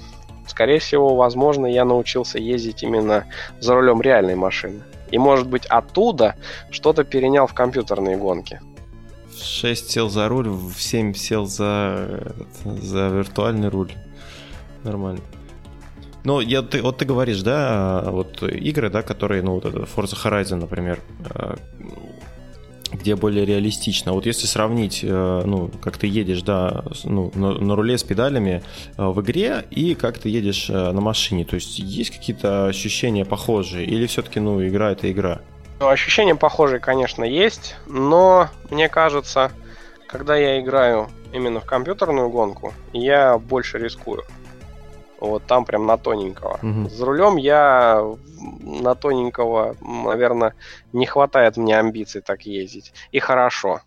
Скорее 0.52 0.80
всего, 0.80 1.16
возможно, 1.16 1.64
я 1.64 1.86
научился 1.86 2.38
ездить 2.38 2.82
именно 2.82 3.24
за 3.58 3.74
рулем 3.74 4.02
реальной 4.02 4.34
машины. 4.34 4.82
И 5.10 5.16
может 5.16 5.48
быть 5.48 5.64
оттуда 5.64 6.34
что-то 6.70 7.04
перенял 7.04 7.46
в 7.46 7.54
компьютерные 7.54 8.18
гонки. 8.18 8.60
В 9.30 9.42
6 9.42 9.90
сел 9.90 10.10
за 10.10 10.28
руль, 10.28 10.50
в 10.50 10.74
7 10.78 11.14
сел 11.14 11.46
за, 11.46 12.34
за 12.64 13.08
виртуальный 13.08 13.70
руль. 13.70 13.92
Нормально. 14.84 15.22
Ну, 16.24 16.40
я, 16.40 16.60
ты, 16.60 16.82
вот 16.82 16.98
ты 16.98 17.06
говоришь, 17.06 17.40
да, 17.40 18.04
вот 18.10 18.42
игры, 18.42 18.90
да, 18.90 19.00
которые, 19.00 19.40
ну, 19.40 19.54
вот 19.54 19.64
это 19.64 19.78
Forza 19.78 20.18
Horizon, 20.22 20.56
например, 20.56 21.00
э, 21.34 21.54
где 23.02 23.16
более 23.16 23.44
реалистично. 23.44 24.12
Вот 24.12 24.26
если 24.26 24.46
сравнить, 24.46 25.00
э, 25.02 25.42
ну, 25.44 25.70
как 25.82 25.98
ты 25.98 26.06
едешь, 26.06 26.42
да, 26.42 26.84
ну, 27.04 27.30
на, 27.34 27.52
на 27.52 27.76
руле 27.76 27.98
с 27.98 28.04
педалями 28.04 28.62
э, 28.96 29.04
в 29.04 29.20
игре 29.20 29.64
и 29.70 29.94
как 29.94 30.18
ты 30.18 30.28
едешь 30.28 30.68
на 30.68 31.00
машине, 31.00 31.44
то 31.44 31.56
есть 31.56 31.78
есть 31.78 32.10
какие-то 32.10 32.66
ощущения 32.66 33.24
похожие 33.24 33.84
или 33.84 34.06
все-таки, 34.06 34.40
ну, 34.40 34.66
игра 34.66 34.92
это 34.92 35.10
игра? 35.10 35.40
Ну, 35.80 35.88
ощущения 35.88 36.36
похожие, 36.36 36.78
конечно, 36.78 37.24
есть, 37.24 37.74
но 37.86 38.48
мне 38.70 38.88
кажется, 38.88 39.50
когда 40.06 40.36
я 40.36 40.60
играю 40.60 41.08
именно 41.32 41.60
в 41.60 41.64
компьютерную 41.64 42.28
гонку, 42.28 42.72
я 42.92 43.36
больше 43.38 43.78
рискую. 43.78 44.22
Вот 45.18 45.44
там 45.44 45.64
прям 45.64 45.86
на 45.86 45.96
тоненького. 45.96 46.58
Угу. 46.62 46.88
За 46.88 47.04
рулем 47.04 47.36
я 47.36 48.04
на 48.60 48.94
тоненького, 48.94 49.76
наверное, 49.80 50.54
не 50.92 51.06
хватает 51.06 51.56
мне 51.56 51.78
амбиций 51.78 52.20
так 52.20 52.42
ездить. 52.42 52.92
И 53.10 53.18
хорошо. 53.18 53.80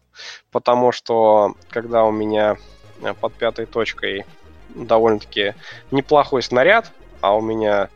Потому 0.52 0.92
что 0.92 1.56
когда 1.70 2.04
у 2.04 2.12
меня 2.12 2.58
э, 3.02 3.14
под 3.14 3.34
пятой 3.34 3.66
точкой 3.66 4.26
довольно-таки 4.74 5.54
неплохой 5.92 6.42
снаряд, 6.42 6.92
а 7.22 7.36
у 7.36 7.42
меня 7.42 7.90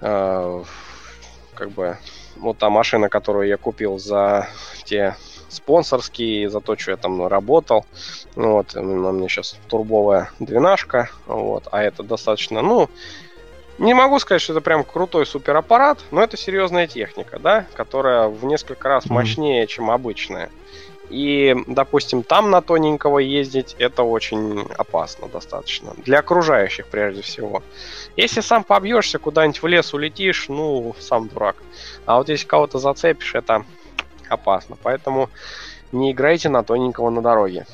э, 0.00 0.64
как 1.54 1.70
бы 1.70 1.96
вот 2.36 2.58
та 2.58 2.70
машина, 2.70 3.08
которую 3.08 3.48
я 3.48 3.56
купил 3.56 3.98
за 3.98 4.48
те 4.84 5.16
спонсорский, 5.48 6.46
за 6.46 6.60
то, 6.60 6.76
что 6.76 6.92
я 6.92 6.96
там 6.96 7.26
работал. 7.26 7.86
Вот, 8.34 8.74
у 8.74 8.82
меня 8.82 9.28
сейчас 9.28 9.58
турбовая 9.68 10.30
двенашка, 10.38 11.10
вот, 11.26 11.68
а 11.70 11.82
это 11.82 12.02
достаточно, 12.02 12.62
ну, 12.62 12.90
не 13.78 13.94
могу 13.94 14.18
сказать, 14.18 14.42
что 14.42 14.52
это 14.52 14.60
прям 14.60 14.84
крутой 14.84 15.26
супераппарат, 15.26 15.98
но 16.10 16.22
это 16.22 16.36
серьезная 16.36 16.86
техника, 16.86 17.38
да, 17.38 17.66
которая 17.74 18.28
в 18.28 18.44
несколько 18.44 18.88
раз 18.88 19.06
мощнее, 19.06 19.66
чем 19.66 19.90
обычная. 19.90 20.50
И, 21.08 21.54
допустим, 21.68 22.22
там 22.22 22.50
на 22.50 22.62
тоненького 22.62 23.20
ездить 23.20 23.76
это 23.78 24.02
очень 24.02 24.66
опасно 24.76 25.28
достаточно. 25.28 25.92
Для 25.98 26.18
окружающих 26.18 26.86
прежде 26.88 27.22
всего. 27.22 27.62
Если 28.16 28.40
сам 28.40 28.64
побьешься, 28.64 29.18
куда-нибудь 29.18 29.62
в 29.62 29.66
лес 29.66 29.94
улетишь, 29.94 30.48
ну, 30.48 30.96
сам 30.98 31.28
дурак. 31.28 31.56
А 32.06 32.16
вот 32.18 32.28
если 32.28 32.46
кого-то 32.46 32.78
зацепишь, 32.78 33.34
это 33.36 33.64
опасно. 34.28 34.76
Поэтому 34.82 35.30
не 35.92 36.10
играйте 36.10 36.48
на 36.48 36.64
тоненького 36.64 37.10
на 37.10 37.22
дороге. 37.22 37.66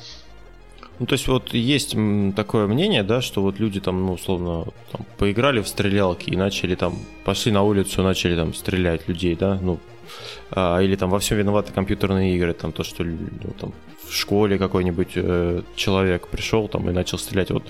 Ну, 0.99 1.05
то 1.05 1.13
есть 1.13 1.27
вот 1.27 1.53
есть 1.53 1.95
такое 2.35 2.67
мнение, 2.67 3.03
да, 3.03 3.21
что 3.21 3.41
вот 3.41 3.59
люди 3.59 3.79
там, 3.79 4.05
ну, 4.05 4.13
условно, 4.13 4.65
там, 4.91 5.05
поиграли 5.17 5.61
в 5.61 5.67
стрелялки 5.67 6.29
и 6.29 6.35
начали 6.35 6.75
там, 6.75 6.97
пошли 7.25 7.51
на 7.51 7.63
улицу, 7.63 8.03
начали 8.03 8.35
там 8.35 8.53
стрелять 8.53 9.07
людей, 9.07 9.35
да, 9.35 9.59
ну, 9.61 9.79
а, 10.51 10.79
или 10.79 10.95
там 10.95 11.09
во 11.09 11.19
всем 11.19 11.37
виноваты 11.37 11.73
компьютерные 11.73 12.35
игры, 12.35 12.53
там 12.53 12.71
то, 12.71 12.83
что 12.83 13.03
ну, 13.03 13.53
там, 13.59 13.73
в 14.07 14.13
школе 14.13 14.57
какой-нибудь 14.57 15.11
э, 15.15 15.61
человек 15.75 16.27
пришел 16.27 16.67
там 16.67 16.89
и 16.89 16.93
начал 16.93 17.17
стрелять. 17.17 17.49
Вот 17.49 17.63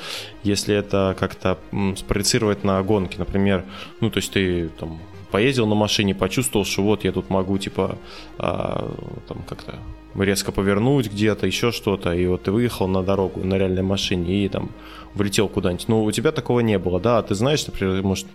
если 0.43 0.75
это 0.75 1.15
как-то 1.17 1.57
спроецировать 1.95 2.63
на 2.63 2.81
гонки, 2.83 3.17
например, 3.17 3.63
ну, 4.01 4.09
то 4.09 4.17
есть 4.17 4.33
ты 4.33 4.69
там 4.79 4.99
поездил 5.31 5.65
на 5.67 5.75
машине, 5.75 6.13
почувствовал, 6.13 6.65
что 6.65 6.83
вот 6.83 7.03
я 7.05 7.11
тут 7.11 7.29
могу, 7.29 7.57
типа, 7.57 7.97
а, 8.37 8.91
там 9.27 9.43
как-то 9.47 9.79
резко 10.15 10.51
повернуть 10.51 11.11
где-то, 11.11 11.47
еще 11.47 11.71
что-то, 11.71 12.13
и 12.13 12.25
вот 12.27 12.43
ты 12.43 12.51
выехал 12.51 12.87
на 12.87 13.03
дорогу 13.03 13.43
на 13.43 13.55
реальной 13.57 13.81
машине 13.81 14.45
и 14.45 14.49
там 14.49 14.69
влетел 15.13 15.47
куда-нибудь. 15.47 15.87
Ну, 15.87 16.03
у 16.03 16.11
тебя 16.11 16.31
такого 16.31 16.59
не 16.59 16.77
было, 16.77 16.99
да? 16.99 17.19
А 17.19 17.23
ты 17.23 17.35
знаешь, 17.35 17.65
например, 17.65 18.01
может, 18.03 18.27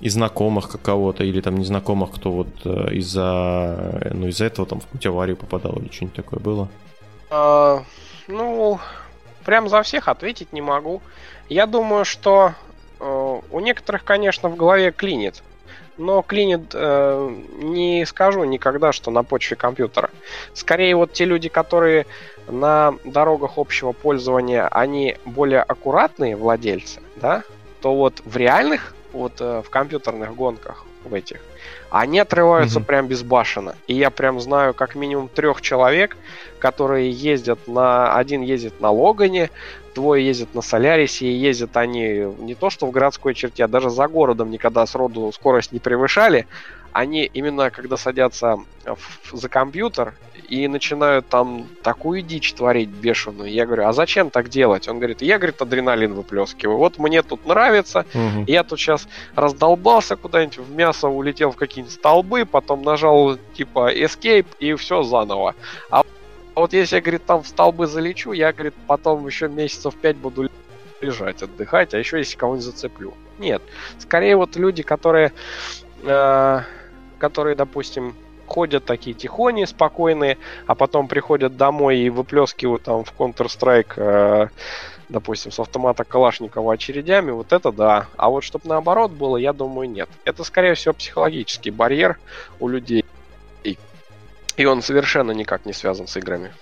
из 0.00 0.14
знакомых 0.14 0.76
кого-то 0.82 1.24
или 1.24 1.40
там 1.40 1.56
незнакомых, 1.56 2.12
кто 2.12 2.32
вот 2.32 2.48
э, 2.64 2.94
из-за 2.94 4.10
ну, 4.12 4.28
из-за 4.28 4.46
этого 4.46 4.66
там 4.66 4.80
в 4.80 4.84
какую-то 4.84 5.08
аварию 5.08 5.36
попадал 5.36 5.76
или 5.76 5.90
что-нибудь 5.90 6.16
такое 6.16 6.40
было? 6.40 6.68
А, 7.30 7.82
ну, 8.28 8.78
прям 9.44 9.68
за 9.68 9.82
всех 9.82 10.08
ответить 10.08 10.52
не 10.52 10.60
могу. 10.60 11.02
Я 11.48 11.66
думаю, 11.66 12.04
что 12.04 12.54
э, 13.00 13.40
у 13.50 13.60
некоторых, 13.60 14.04
конечно, 14.04 14.48
в 14.48 14.56
голове 14.56 14.90
клинит 14.90 15.42
но 15.98 16.22
клинит 16.22 16.72
э, 16.74 17.36
не 17.58 18.04
скажу 18.06 18.44
никогда, 18.44 18.92
что 18.92 19.10
на 19.10 19.22
почве 19.22 19.56
компьютера. 19.56 20.10
Скорее 20.54 20.96
вот 20.96 21.12
те 21.12 21.24
люди, 21.24 21.48
которые 21.48 22.06
на 22.48 22.94
дорогах 23.04 23.52
общего 23.56 23.92
пользования, 23.92 24.66
они 24.68 25.16
более 25.24 25.62
аккуратные 25.62 26.36
владельцы, 26.36 27.00
да, 27.16 27.42
то 27.80 27.94
вот 27.94 28.22
в 28.24 28.36
реальных, 28.36 28.94
вот 29.12 29.34
э, 29.40 29.62
в 29.64 29.70
компьютерных 29.70 30.34
гонках, 30.34 30.84
в 31.04 31.14
этих, 31.14 31.40
они 32.00 32.18
отрываются 32.20 32.80
mm-hmm. 32.80 32.84
прям 32.84 33.06
безбашенно. 33.06 33.74
И 33.86 33.94
я 33.94 34.08
прям 34.08 34.40
знаю 34.40 34.72
как 34.72 34.94
минимум 34.94 35.28
трех 35.28 35.60
человек, 35.60 36.16
которые 36.58 37.10
ездят 37.10 37.68
на... 37.68 38.16
Один 38.16 38.40
ездит 38.40 38.80
на 38.80 38.90
Логане, 38.90 39.50
двое 39.94 40.26
ездят 40.26 40.54
на 40.54 40.62
Солярисе, 40.62 41.26
и 41.26 41.32
ездят 41.32 41.76
они 41.76 42.26
не 42.38 42.54
то 42.54 42.70
что 42.70 42.86
в 42.86 42.92
городской 42.92 43.34
черте, 43.34 43.64
а 43.64 43.68
даже 43.68 43.90
за 43.90 44.08
городом 44.08 44.50
никогда 44.50 44.86
сроду 44.86 45.30
скорость 45.32 45.72
не 45.72 45.80
превышали. 45.80 46.46
Они 46.92 47.24
именно 47.24 47.70
когда 47.70 47.96
садятся 47.96 48.58
в, 48.84 49.36
за 49.36 49.48
компьютер 49.48 50.14
и 50.48 50.68
начинают 50.68 51.28
там 51.28 51.66
такую 51.82 52.22
дичь 52.22 52.52
творить 52.52 52.90
бешеную. 52.90 53.50
Я 53.50 53.64
говорю, 53.64 53.86
а 53.86 53.92
зачем 53.92 54.30
так 54.30 54.48
делать? 54.48 54.88
Он 54.88 54.98
говорит, 54.98 55.22
я, 55.22 55.38
говорит, 55.38 55.62
адреналин 55.62 56.12
выплескиваю. 56.14 56.76
Вот 56.76 56.98
мне 56.98 57.22
тут 57.22 57.46
нравится, 57.46 58.04
угу. 58.12 58.44
я 58.46 58.62
тут 58.62 58.78
сейчас 58.78 59.08
раздолбался 59.34 60.16
куда-нибудь, 60.16 60.58
в 60.58 60.74
мясо 60.74 61.08
улетел 61.08 61.52
в 61.52 61.56
какие-нибудь 61.56 61.94
столбы, 61.94 62.44
потом 62.44 62.82
нажал 62.82 63.38
типа 63.54 63.94
escape 63.94 64.46
и 64.58 64.74
все 64.74 65.02
заново. 65.02 65.54
А 65.90 66.02
вот 66.54 66.72
если 66.74 66.96
я, 66.96 67.02
говорит, 67.02 67.24
там 67.24 67.42
в 67.42 67.48
столбы 67.48 67.86
залечу, 67.86 68.32
я, 68.32 68.52
говорит, 68.52 68.74
потом 68.86 69.26
еще 69.26 69.48
месяцев 69.48 69.94
пять 69.94 70.16
буду 70.16 70.50
лежать, 71.00 71.42
отдыхать, 71.42 71.94
а 71.94 71.98
еще 71.98 72.18
если 72.18 72.36
кого-нибудь 72.36 72.64
зацеплю. 72.64 73.14
Нет. 73.38 73.62
Скорее 73.98 74.36
вот 74.36 74.56
люди, 74.56 74.82
которые, 74.82 75.32
э, 76.02 76.60
которые, 77.22 77.54
допустим, 77.54 78.16
ходят 78.46 78.84
такие 78.84 79.14
тихони, 79.14 79.64
спокойные, 79.64 80.38
а 80.66 80.74
потом 80.74 81.06
приходят 81.06 81.56
домой 81.56 81.98
и 81.98 82.10
выплескивают 82.10 82.82
там 82.82 83.04
в 83.04 83.12
Counter-Strike, 83.16 83.92
э, 83.94 84.48
допустим, 85.08 85.52
с 85.52 85.60
автомата 85.60 86.02
Калашникова 86.02 86.72
очередями, 86.74 87.30
вот 87.30 87.52
это 87.52 87.70
да. 87.70 88.08
А 88.16 88.28
вот 88.28 88.42
чтобы 88.42 88.68
наоборот 88.68 89.12
было, 89.12 89.36
я 89.36 89.52
думаю, 89.52 89.88
нет. 89.88 90.08
Это, 90.24 90.42
скорее 90.42 90.74
всего, 90.74 90.94
психологический 90.94 91.70
барьер 91.70 92.18
у 92.58 92.66
людей. 92.66 93.04
И 94.56 94.64
он 94.66 94.82
совершенно 94.82 95.30
никак 95.30 95.64
не 95.64 95.72
связан 95.72 96.08
с 96.08 96.16
играми. 96.16 96.52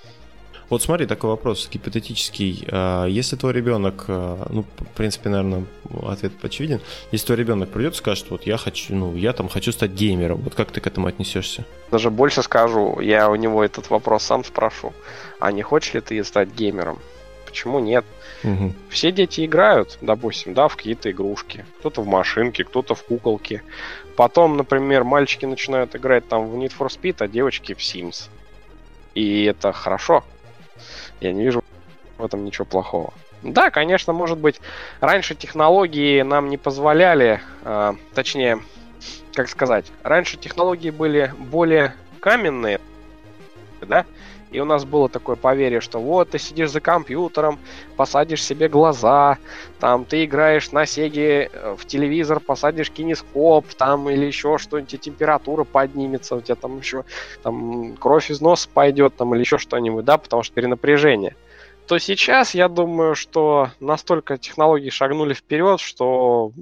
Вот 0.71 0.83
смотри, 0.83 1.07
такой 1.07 1.31
вопрос 1.31 1.68
гипотетический. 1.68 2.64
А, 2.71 3.05
если 3.07 3.35
твой 3.35 3.53
ребенок, 3.53 4.05
а, 4.07 4.47
ну, 4.51 4.64
в 4.79 4.97
принципе, 4.97 5.29
наверное, 5.29 5.64
ответ 6.07 6.33
очевиден. 6.43 6.81
Если 7.11 7.27
твой 7.27 7.39
ребенок 7.39 7.71
придет 7.71 7.95
и 7.95 7.97
скажет, 7.97 8.31
вот 8.31 8.47
я 8.47 8.57
хочу, 8.57 8.95
ну, 8.95 9.16
я 9.16 9.33
там 9.33 9.49
хочу 9.49 9.73
стать 9.73 9.91
геймером, 9.91 10.39
вот 10.39 10.55
как 10.55 10.71
ты 10.71 10.81
к 10.81 10.87
этому 10.87 11.09
отнесешься? 11.09 11.64
Даже 11.91 12.11
больше 12.11 12.43
скажу, 12.45 13.01
я 13.01 13.29
у 13.29 13.35
него 13.35 13.64
этот 13.64 13.91
вопрос 13.91 14.23
сам 14.23 14.45
спрошу. 14.45 14.93
А 15.41 15.51
не 15.51 15.62
хочешь 15.62 15.93
ли 15.95 16.01
ты 16.01 16.23
стать 16.23 16.55
геймером? 16.55 17.01
Почему 17.47 17.81
нет? 17.81 18.05
Угу. 18.45 18.73
Все 18.91 19.11
дети 19.11 19.45
играют, 19.45 19.99
допустим, 20.01 20.55
да, 20.55 20.68
в 20.68 20.77
какие-то 20.77 21.11
игрушки. 21.11 21.66
Кто-то 21.81 22.01
в 22.03 22.07
машинки, 22.07 22.62
кто-то 22.62 22.95
в 22.95 23.03
куколки. 23.03 23.62
Потом, 24.14 24.57
например, 24.57 25.03
мальчики 25.03 25.47
начинают 25.47 25.97
играть 25.97 26.29
там 26.29 26.49
в 26.49 26.55
Need 26.55 26.73
for 26.79 26.87
Speed, 26.87 27.16
а 27.18 27.27
девочки 27.27 27.75
в 27.75 27.79
Sims. 27.79 28.29
И 29.16 29.45
это 29.45 29.73
хорошо. 29.73 30.23
Я 31.21 31.33
не 31.33 31.45
вижу 31.45 31.62
в 32.18 32.25
этом 32.25 32.45
ничего 32.45 32.64
плохого. 32.64 33.12
Да, 33.43 33.71
конечно, 33.71 34.12
может 34.12 34.39
быть, 34.39 34.61
раньше 35.01 35.35
технологии 35.35 36.21
нам 36.23 36.49
не 36.49 36.59
позволяли, 36.59 37.41
э, 37.64 37.95
точнее, 38.14 38.61
как 39.35 39.49
сказать, 39.49 39.87
раньше 40.03 40.37
технологии 40.37 40.91
были 40.91 41.33
более 41.39 41.95
каменные, 42.21 42.81
да, 43.81 44.05
и 44.51 44.61
у 44.61 44.65
нас 44.65 44.85
было 44.85 45.09
такое 45.09 45.37
поверье, 45.37 45.81
что 45.81 46.01
вот 46.01 46.31
ты 46.31 46.39
сидишь 46.39 46.71
за 46.71 46.81
компьютером, 46.81 47.59
посадишь 47.97 48.45
себе 48.45 48.69
глаза, 48.69 49.39
там 49.79 50.05
ты 50.05 50.25
играешь 50.25 50.73
на 50.73 50.87
Сеге 50.87 51.51
э, 51.53 51.77
в 51.79 51.87
телевизор, 51.87 52.41
посадишь 52.41 52.91
кинескоп, 52.91 53.67
там 53.75 54.11
или 54.11 54.27
еще 54.27 54.59
что-нибудь, 54.59 55.01
температура 55.01 55.65
поднимется, 55.65 56.37
у 56.37 56.41
тебя 56.41 56.57
там 56.57 56.79
еще 56.79 57.05
там 57.43 57.97
кровь 57.97 58.31
из 58.31 58.41
носа 58.41 58.69
пойдет, 58.73 59.17
там 59.17 59.35
или 59.35 59.41
еще 59.41 59.59
что-нибудь, 59.59 60.05
да, 60.05 60.19
потому 60.19 60.43
что 60.43 60.55
перенапряжение. 60.55 61.37
То 61.87 61.99
сейчас 61.99 62.55
я 62.55 62.69
думаю, 62.69 63.15
что 63.15 63.71
настолько 63.81 64.39
технологии 64.39 64.91
шагнули 64.91 65.35
вперед, 65.35 65.81
что 65.81 66.53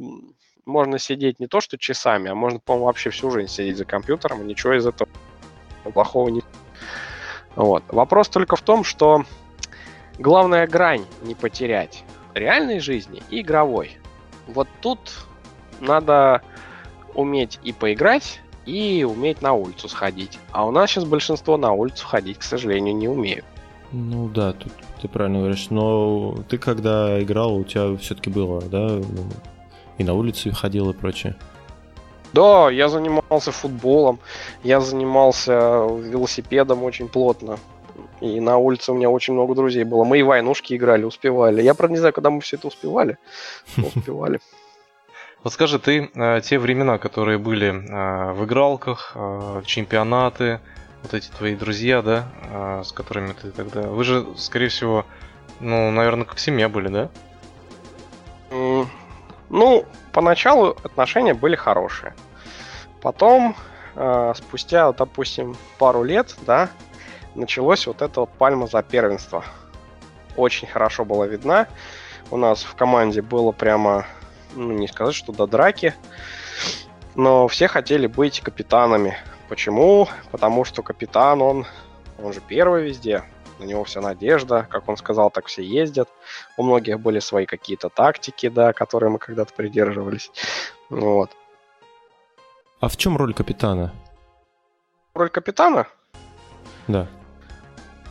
можно 0.64 0.98
сидеть 0.98 1.40
не 1.40 1.46
то 1.46 1.60
что 1.60 1.78
часами, 1.78 2.30
а 2.30 2.34
можно, 2.34 2.60
по-моему, 2.60 2.86
вообще 2.86 3.10
всю 3.10 3.30
жизнь 3.30 3.50
сидеть 3.50 3.78
за 3.78 3.84
компьютером, 3.84 4.42
и 4.42 4.44
ничего 4.44 4.74
из 4.74 4.86
этого 4.86 5.08
плохого 5.92 6.28
не 6.28 6.42
вот. 7.56 7.84
Вопрос 7.88 8.28
только 8.28 8.56
в 8.56 8.62
том, 8.62 8.84
что 8.84 9.24
главная 10.18 10.66
грань 10.66 11.04
не 11.22 11.34
потерять 11.34 12.04
реальной 12.34 12.80
жизни 12.80 13.22
и 13.30 13.40
игровой. 13.40 13.98
Вот 14.46 14.68
тут 14.80 15.26
надо 15.80 16.42
уметь 17.14 17.58
и 17.64 17.72
поиграть, 17.72 18.40
и 18.64 19.04
уметь 19.08 19.42
на 19.42 19.54
улицу 19.54 19.88
сходить. 19.88 20.38
А 20.52 20.66
у 20.66 20.70
нас 20.70 20.90
сейчас 20.90 21.04
большинство 21.04 21.56
на 21.56 21.72
улицу 21.72 22.06
ходить, 22.06 22.38
к 22.38 22.42
сожалению, 22.42 22.94
не 22.94 23.08
умеют. 23.08 23.44
Ну 23.92 24.28
да, 24.28 24.52
тут 24.52 24.72
ты 25.00 25.08
правильно 25.08 25.38
говоришь. 25.38 25.70
Но 25.70 26.36
ты 26.48 26.58
когда 26.58 27.20
играл, 27.22 27.56
у 27.56 27.64
тебя 27.64 27.96
все-таки 27.96 28.30
было, 28.30 28.60
да? 28.60 29.00
И 29.96 30.04
на 30.04 30.14
улице 30.14 30.52
ходил 30.52 30.90
и 30.90 30.94
прочее. 30.94 31.36
Да, 32.32 32.70
я 32.70 32.88
занимался 32.88 33.52
футболом, 33.52 34.18
я 34.62 34.80
занимался 34.80 35.86
велосипедом 35.88 36.84
очень 36.84 37.08
плотно. 37.08 37.58
И 38.20 38.40
на 38.40 38.56
улице 38.56 38.92
у 38.92 38.94
меня 38.94 39.10
очень 39.10 39.34
много 39.34 39.54
друзей 39.54 39.84
было. 39.84 40.04
Мы 40.04 40.18
и 40.18 40.22
войнушки 40.22 40.74
играли, 40.74 41.04
успевали. 41.04 41.62
Я, 41.62 41.74
правда, 41.74 41.92
не 41.92 41.98
знаю, 41.98 42.12
когда 42.12 42.30
мы 42.30 42.40
все 42.40 42.56
это 42.56 42.66
успевали. 42.66 43.16
успевали. 43.76 44.40
Вот 45.44 45.52
скажи, 45.52 45.78
ты 45.78 46.10
э, 46.14 46.40
те 46.42 46.58
времена, 46.58 46.98
которые 46.98 47.38
были 47.38 47.68
э, 47.68 48.32
в 48.32 48.44
игралках, 48.44 49.12
э, 49.14 49.62
чемпионаты, 49.64 50.60
вот 51.02 51.14
эти 51.14 51.28
твои 51.30 51.54
друзья, 51.54 52.02
да, 52.02 52.28
э, 52.50 52.82
с 52.84 52.92
которыми 52.92 53.34
ты 53.40 53.52
тогда... 53.52 53.82
Вы 53.82 54.02
же, 54.02 54.26
скорее 54.36 54.68
всего, 54.68 55.06
ну, 55.60 55.90
наверное, 55.92 56.24
как 56.24 56.40
семья 56.40 56.68
были, 56.68 56.88
да? 56.88 57.10
Ну, 59.50 59.84
поначалу 60.12 60.76
отношения 60.84 61.34
были 61.34 61.56
хорошие. 61.56 62.14
Потом, 63.00 63.56
э, 63.94 64.32
спустя, 64.36 64.92
допустим, 64.92 65.56
пару 65.78 66.02
лет, 66.02 66.34
да, 66.42 66.68
началось 67.34 67.86
вот 67.86 68.02
это 68.02 68.20
вот 68.20 68.30
пальма 68.30 68.66
за 68.66 68.82
первенство. 68.82 69.44
Очень 70.36 70.68
хорошо 70.68 71.04
была 71.04 71.26
видна. 71.26 71.66
У 72.30 72.36
нас 72.36 72.62
в 72.62 72.74
команде 72.74 73.22
было 73.22 73.52
прямо, 73.52 74.06
ну, 74.54 74.72
не 74.72 74.88
сказать, 74.88 75.14
что 75.14 75.32
до 75.32 75.46
драки, 75.46 75.94
но 77.14 77.48
все 77.48 77.68
хотели 77.68 78.06
быть 78.06 78.40
капитанами. 78.40 79.16
Почему? 79.48 80.08
Потому 80.30 80.64
что 80.64 80.82
капитан, 80.82 81.40
он, 81.40 81.66
он 82.22 82.34
же 82.34 82.40
первый 82.40 82.84
везде, 82.84 83.24
на 83.58 83.64
него 83.64 83.84
вся 83.84 84.00
надежда, 84.00 84.66
как 84.70 84.88
он 84.88 84.96
сказал, 84.96 85.30
так 85.30 85.46
все 85.46 85.62
ездят. 85.62 86.08
У 86.56 86.62
многих 86.62 87.00
были 87.00 87.18
свои 87.18 87.46
какие-то 87.46 87.88
тактики, 87.88 88.48
да, 88.48 88.72
которые 88.72 89.10
мы 89.10 89.18
когда-то 89.18 89.52
придерживались. 89.54 90.30
Вот. 90.90 91.30
А 92.80 92.88
в 92.88 92.96
чем 92.96 93.16
роль 93.16 93.34
капитана? 93.34 93.92
Роль 95.14 95.30
капитана? 95.30 95.86
Да. 96.86 97.08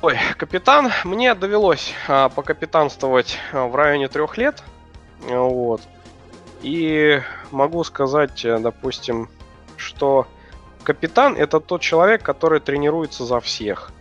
Ой, 0.02 0.18
капитан, 0.38 0.92
мне 1.06 1.34
довелось 1.34 1.94
а, 2.08 2.30
покапитанствовать 2.30 3.40
а, 3.52 3.68
в 3.68 3.76
районе 3.76 4.08
трех 4.08 4.38
лет. 4.38 4.64
Вот. 5.22 5.82
И 6.62 7.20
могу 7.52 7.84
сказать, 7.84 8.44
э, 8.46 8.60
допустим, 8.60 9.30
что 9.76 10.28
капитан 10.84 11.36
это 11.36 11.60
тот 11.60 11.82
человек, 11.82 12.24
который 12.24 12.60
тренируется 12.60 13.26
за 13.26 13.40
всех. 13.40 13.92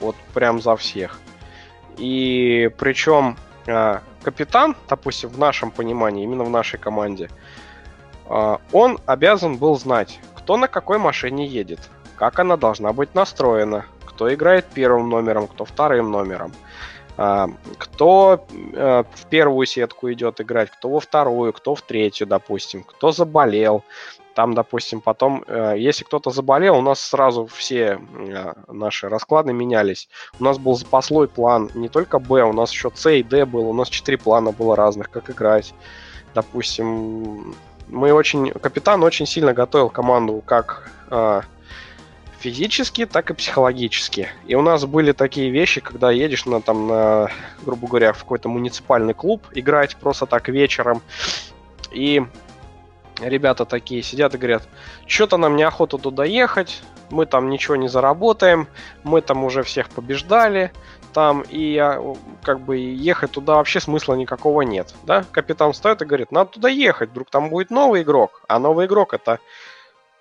Вот 0.00 0.16
прям 0.32 0.60
за 0.60 0.76
всех. 0.76 1.20
И 1.96 2.70
причем 2.78 3.36
э, 3.66 4.00
капитан, 4.22 4.76
допустим, 4.88 5.28
в 5.28 5.38
нашем 5.38 5.70
понимании, 5.70 6.24
именно 6.24 6.44
в 6.44 6.50
нашей 6.50 6.78
команде, 6.78 7.30
э, 8.28 8.56
он 8.72 8.98
обязан 9.06 9.56
был 9.56 9.76
знать, 9.78 10.20
кто 10.36 10.56
на 10.56 10.68
какой 10.68 10.98
машине 10.98 11.46
едет, 11.46 11.90
как 12.16 12.38
она 12.38 12.56
должна 12.56 12.92
быть 12.92 13.14
настроена, 13.14 13.86
кто 14.04 14.32
играет 14.32 14.66
первым 14.66 15.08
номером, 15.08 15.46
кто 15.46 15.64
вторым 15.64 16.10
номером, 16.10 16.52
э, 17.16 17.46
кто 17.78 18.46
в 18.72 19.26
первую 19.30 19.66
сетку 19.66 20.12
идет 20.12 20.40
играть, 20.40 20.70
кто 20.70 20.88
во 20.88 21.00
вторую, 21.00 21.52
кто 21.52 21.74
в 21.74 21.82
третью, 21.82 22.26
допустим, 22.26 22.82
кто 22.82 23.12
заболел, 23.12 23.84
там, 24.34 24.54
допустим, 24.54 25.00
потом, 25.00 25.44
э, 25.46 25.74
если 25.78 26.04
кто-то 26.04 26.30
заболел, 26.30 26.76
у 26.76 26.82
нас 26.82 27.00
сразу 27.00 27.46
все 27.46 27.98
э, 28.18 28.52
наши 28.68 29.08
расклады 29.08 29.52
менялись. 29.52 30.08
У 30.40 30.44
нас 30.44 30.58
был 30.58 30.74
запаслой 30.74 31.28
план, 31.28 31.70
не 31.74 31.88
только 31.88 32.18
Б, 32.18 32.42
у 32.42 32.52
нас 32.52 32.72
еще 32.72 32.90
С 32.94 33.10
и 33.10 33.22
Д 33.22 33.46
был, 33.46 33.68
у 33.68 33.72
нас 33.72 33.88
четыре 33.88 34.18
плана 34.18 34.52
было 34.52 34.76
разных, 34.76 35.10
как 35.10 35.30
играть. 35.30 35.74
Допустим, 36.34 37.54
мы 37.88 38.12
очень, 38.12 38.50
капитан 38.50 39.02
очень 39.02 39.26
сильно 39.26 39.52
готовил 39.52 39.88
команду 39.88 40.42
как 40.44 40.90
э, 41.10 41.42
физически, 42.38 43.06
так 43.06 43.30
и 43.30 43.34
психологически. 43.34 44.28
И 44.46 44.54
у 44.54 44.62
нас 44.62 44.84
были 44.84 45.12
такие 45.12 45.50
вещи, 45.50 45.80
когда 45.80 46.10
едешь 46.10 46.44
на, 46.44 46.60
там, 46.60 46.88
на, 46.88 47.30
грубо 47.64 47.86
говоря, 47.86 48.12
в 48.12 48.18
какой-то 48.18 48.48
муниципальный 48.48 49.14
клуб 49.14 49.46
играть 49.54 49.96
просто 49.96 50.26
так 50.26 50.48
вечером, 50.48 51.00
и 51.90 52.22
ребята 53.20 53.64
такие 53.64 54.02
сидят 54.02 54.34
и 54.34 54.38
говорят, 54.38 54.68
что-то 55.06 55.36
нам 55.36 55.56
неохота 55.56 55.98
туда 55.98 56.24
ехать, 56.24 56.82
мы 57.10 57.26
там 57.26 57.50
ничего 57.50 57.76
не 57.76 57.88
заработаем, 57.88 58.66
мы 59.02 59.20
там 59.20 59.44
уже 59.44 59.62
всех 59.62 59.88
побеждали, 59.90 60.72
там 61.12 61.44
и 61.48 61.80
как 62.42 62.60
бы 62.60 62.76
ехать 62.76 63.30
туда 63.30 63.56
вообще 63.56 63.78
смысла 63.80 64.14
никакого 64.14 64.62
нет, 64.62 64.94
да? 65.04 65.24
Капитан 65.30 65.72
стоит 65.74 66.02
и 66.02 66.04
говорит, 66.04 66.32
надо 66.32 66.50
туда 66.50 66.68
ехать, 66.68 67.10
вдруг 67.10 67.30
там 67.30 67.50
будет 67.50 67.70
новый 67.70 68.02
игрок, 68.02 68.42
а 68.48 68.58
новый 68.58 68.86
игрок 68.86 69.14
это 69.14 69.38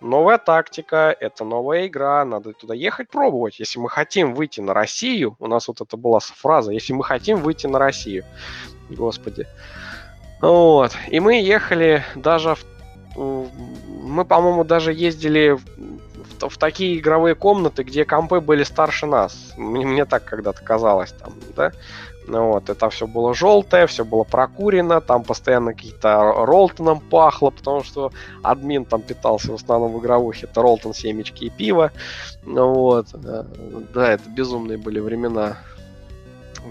новая 0.02 0.38
тактика, 0.38 1.16
это 1.18 1.46
новая 1.46 1.88
игра, 1.88 2.24
надо 2.26 2.54
туда 2.54 2.76
ехать 2.76 3.10
пробовать. 3.10 3.60
Если 3.60 3.80
мы 3.80 3.90
хотим 3.90 4.36
выйти 4.36 4.60
на 4.60 4.74
Россию, 4.74 5.36
у 5.40 5.48
нас 5.48 5.68
вот 5.68 5.82
это 5.82 5.98
была 5.98 6.20
фраза, 6.20 6.72
если 6.72 6.94
мы 6.94 7.04
хотим 7.04 7.38
выйти 7.38 7.68
на 7.68 7.80
Россию, 7.80 8.26
господи. 8.90 9.48
Вот. 10.42 10.92
И 11.08 11.22
мы 11.22 11.42
ехали 11.42 12.04
даже 12.16 12.56
в 12.56 12.66
мы, 13.16 14.26
по-моему, 14.26 14.64
даже 14.64 14.94
ездили 14.94 15.58
в, 15.58 16.50
в 16.50 16.58
такие 16.58 16.98
игровые 16.98 17.36
комнаты, 17.36 17.84
где 17.84 18.06
компы 18.06 18.42
были 18.42 18.64
старше 18.64 19.06
нас. 19.06 19.54
Мне, 19.58 19.86
мне 19.86 20.06
так 20.06 20.26
когда-то 20.26 20.64
казалось 20.64 21.12
там, 21.12 21.34
да. 21.56 21.72
Ну 22.26 22.54
вот, 22.54 22.70
это 22.70 22.90
все 22.90 23.06
было 23.06 23.34
желтое, 23.34 23.86
все 23.86 24.06
было 24.06 24.24
прокурено, 24.24 25.02
там 25.02 25.24
постоянно 25.24 25.74
какие-то 25.74 26.46
Ролтоном 26.46 27.02
пахло, 27.02 27.50
потому 27.50 27.84
что 27.84 28.12
админ 28.42 28.86
там 28.86 29.02
питался 29.02 29.52
в 29.52 29.56
основном 29.56 29.94
в 29.94 30.00
игровухе, 30.00 30.48
это 30.50 30.62
Ролтон, 30.62 30.94
семечки 30.94 31.46
и 31.46 31.50
пиво. 31.50 31.92
Ну 32.44 32.74
вот, 32.74 33.08
э, 33.14 33.44
да, 33.94 34.14
это 34.14 34.30
безумные 34.30 34.78
были 34.78 35.00
времена. 35.00 35.58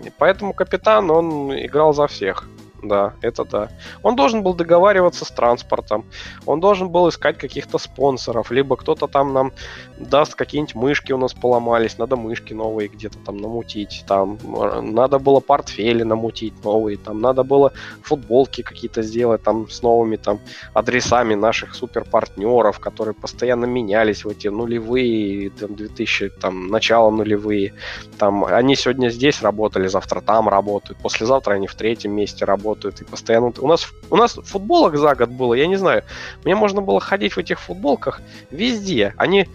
И 0.05 0.11
поэтому 0.17 0.55
капитан, 0.55 1.11
он 1.11 1.53
играл 1.53 1.93
за 1.93 2.07
всех 2.07 2.49
да, 2.83 3.15
это 3.23 3.45
да. 3.45 3.69
Он 4.03 4.17
должен 4.17 4.43
был 4.43 4.55
договариваться 4.55 5.25
с 5.25 5.29
транспортом, 5.29 6.05
он 6.47 6.61
должен 6.61 6.89
был 6.89 7.09
искать 7.09 7.39
каких-то 7.39 7.79
спонсоров, 7.79 8.51
либо 8.51 8.77
кто-то 8.77 9.07
там 9.07 9.33
нам 9.33 9.53
даст 9.99 10.35
какие-нибудь 10.35 10.75
мышки 10.75 11.13
у 11.13 11.19
нас 11.19 11.33
поломались, 11.33 11.99
надо 11.99 12.17
мышки 12.17 12.53
новые 12.53 12.89
где-то 12.89 13.19
там 13.19 13.37
намутить, 13.37 14.05
там 14.07 14.39
надо 14.83 15.19
было 15.19 15.41
портфели 15.41 16.03
намутить 16.03 16.55
новые, 16.65 16.97
там 16.97 17.21
надо 17.21 17.45
было 17.45 17.73
футболки 18.03 18.63
какие-то 18.63 19.03
сделать 19.03 19.43
там 19.43 19.69
с 19.71 19.83
новыми 19.83 20.17
там 20.17 20.41
адресами 20.75 21.35
наших 21.35 21.75
суперпартнеров, 21.75 22.81
которые 22.81 23.15
постоянно 23.15 23.67
менялись 23.67 24.25
в 24.25 24.29
эти 24.29 24.49
нулевые, 24.49 25.51
там 25.51 25.75
2000, 25.77 26.31
там 26.41 26.67
начало 26.67 27.11
нулевые, 27.11 27.75
там 28.19 28.45
они 28.45 28.75
сегодня 28.75 29.09
здесь 29.09 29.41
работали, 29.41 29.87
завтра 29.87 30.21
там 30.21 30.49
работают, 30.49 30.99
послезавтра 31.01 31.55
они 31.55 31.69
в 31.69 31.75
третьем 31.77 32.13
месте 32.13 32.45
работают, 32.45 32.72
работают 32.73 33.01
и 33.01 33.05
постоянно... 33.05 33.53
У 33.61 33.67
нас, 33.67 33.89
у 34.11 34.17
нас 34.17 34.35
футболок 34.35 34.97
за 34.97 35.15
год 35.15 35.31
было, 35.31 35.55
я 35.55 35.67
не 35.67 35.77
знаю. 35.77 36.03
Мне 36.45 36.55
можно 36.55 36.81
было 36.81 37.01
ходить 37.01 37.35
в 37.35 37.39
этих 37.39 37.61
футболках 37.61 38.21
везде. 38.51 39.15
Они 39.17 39.47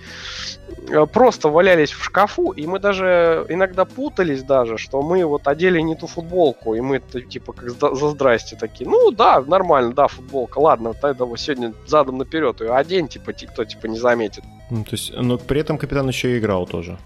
э, 0.89 1.05
просто 1.05 1.49
валялись 1.49 1.91
в 1.91 2.03
шкафу, 2.03 2.51
и 2.51 2.67
мы 2.67 2.79
даже 2.79 3.45
иногда 3.49 3.85
путались 3.85 4.43
даже, 4.43 4.77
что 4.77 5.01
мы 5.01 5.25
вот 5.25 5.47
одели 5.47 5.81
не 5.81 5.95
ту 5.95 6.07
футболку, 6.07 6.75
и 6.75 6.81
мы 6.81 6.99
типа 6.99 7.53
как 7.53 7.69
за 7.69 8.09
здрасте 8.09 8.55
такие, 8.55 8.89
ну 8.89 9.11
да, 9.11 9.41
нормально, 9.41 9.93
да, 9.93 10.07
футболка, 10.07 10.59
ладно, 10.59 10.93
тогда 10.93 11.25
вот 11.25 11.39
сегодня 11.39 11.73
задом 11.87 12.17
наперед 12.17 12.61
ее 12.61 12.75
одень, 12.75 13.07
типа 13.07 13.31
никто 13.31 13.65
типа 13.65 13.87
не 13.87 13.97
заметит. 13.97 14.43
Ну, 14.69 14.83
то 14.83 14.91
есть, 14.91 15.13
но 15.15 15.37
при 15.37 15.61
этом 15.61 15.77
капитан 15.77 16.07
еще 16.07 16.35
и 16.35 16.39
играл 16.39 16.67
тоже. 16.67 16.97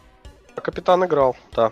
Капитан 0.55 1.05
играл, 1.05 1.35
да. 1.55 1.71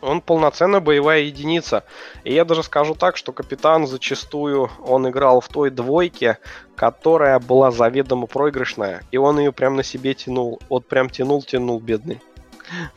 Он 0.00 0.20
полноценная 0.20 0.80
боевая 0.80 1.20
единица. 1.20 1.84
И 2.24 2.32
я 2.32 2.44
даже 2.44 2.62
скажу 2.62 2.94
так, 2.94 3.16
что 3.16 3.32
капитан 3.32 3.86
зачастую 3.86 4.70
он 4.80 5.08
играл 5.08 5.40
в 5.40 5.48
той 5.48 5.70
двойке, 5.70 6.38
которая 6.74 7.38
была 7.38 7.70
заведомо 7.70 8.26
проигрышная. 8.26 9.02
И 9.10 9.16
он 9.16 9.38
ее 9.38 9.52
прям 9.52 9.76
на 9.76 9.82
себе 9.82 10.14
тянул. 10.14 10.60
Вот 10.68 10.86
прям 10.86 11.10
тянул-тянул, 11.10 11.80
бедный. 11.80 12.20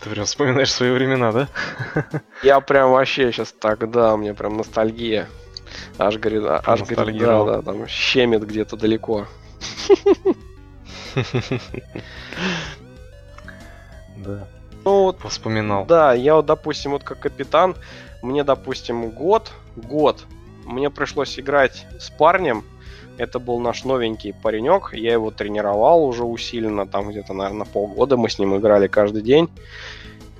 Ты 0.01 0.09
прям 0.09 0.25
вспоминаешь 0.25 0.71
свои 0.71 0.91
времена, 0.91 1.31
да? 1.31 1.47
Я 2.43 2.59
прям 2.61 2.91
вообще 2.91 3.31
сейчас 3.31 3.51
так, 3.51 3.89
да, 3.89 4.15
мне 4.15 4.33
прям 4.33 4.57
ностальгия. 4.57 5.27
Аж 5.97 6.17
говорит, 6.17 6.43
аж 6.45 6.83
говорит, 6.83 7.17
да, 7.19 7.43
да, 7.43 7.61
там 7.61 7.87
щемит 7.87 8.45
где-то 8.45 8.77
далеко. 8.77 9.27
Да. 14.15 14.47
Ну, 14.85 15.03
вот, 15.03 15.19
Вспоминал. 15.29 15.85
Да, 15.85 16.13
я 16.13 16.35
вот, 16.35 16.45
допустим, 16.45 16.91
вот 16.91 17.03
как 17.03 17.19
капитан, 17.19 17.75
мне, 18.21 18.43
допустим, 18.43 19.09
год, 19.09 19.51
год, 19.75 20.25
мне 20.65 20.89
пришлось 20.89 21.39
играть 21.39 21.85
с 21.99 22.09
парнем, 22.09 22.63
это 23.17 23.39
был 23.39 23.59
наш 23.59 23.83
новенький 23.83 24.33
паренек, 24.33 24.93
я 24.93 25.13
его 25.13 25.31
тренировал 25.31 26.05
уже 26.05 26.23
усиленно, 26.23 26.87
там 26.87 27.09
где-то, 27.09 27.33
наверное, 27.33 27.65
полгода 27.65 28.17
мы 28.17 28.29
с 28.29 28.39
ним 28.39 28.57
играли 28.57 28.87
каждый 28.87 29.21
день. 29.21 29.49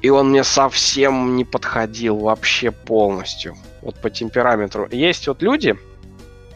И 0.01 0.09
он 0.09 0.31
мне 0.31 0.43
совсем 0.43 1.37
не 1.37 1.45
подходил 1.45 2.17
вообще 2.17 2.71
полностью. 2.71 3.55
Вот 3.81 3.95
по 3.95 4.09
темпераменту. 4.09 4.87
Есть 4.91 5.27
вот 5.27 5.41
люди, 5.41 5.77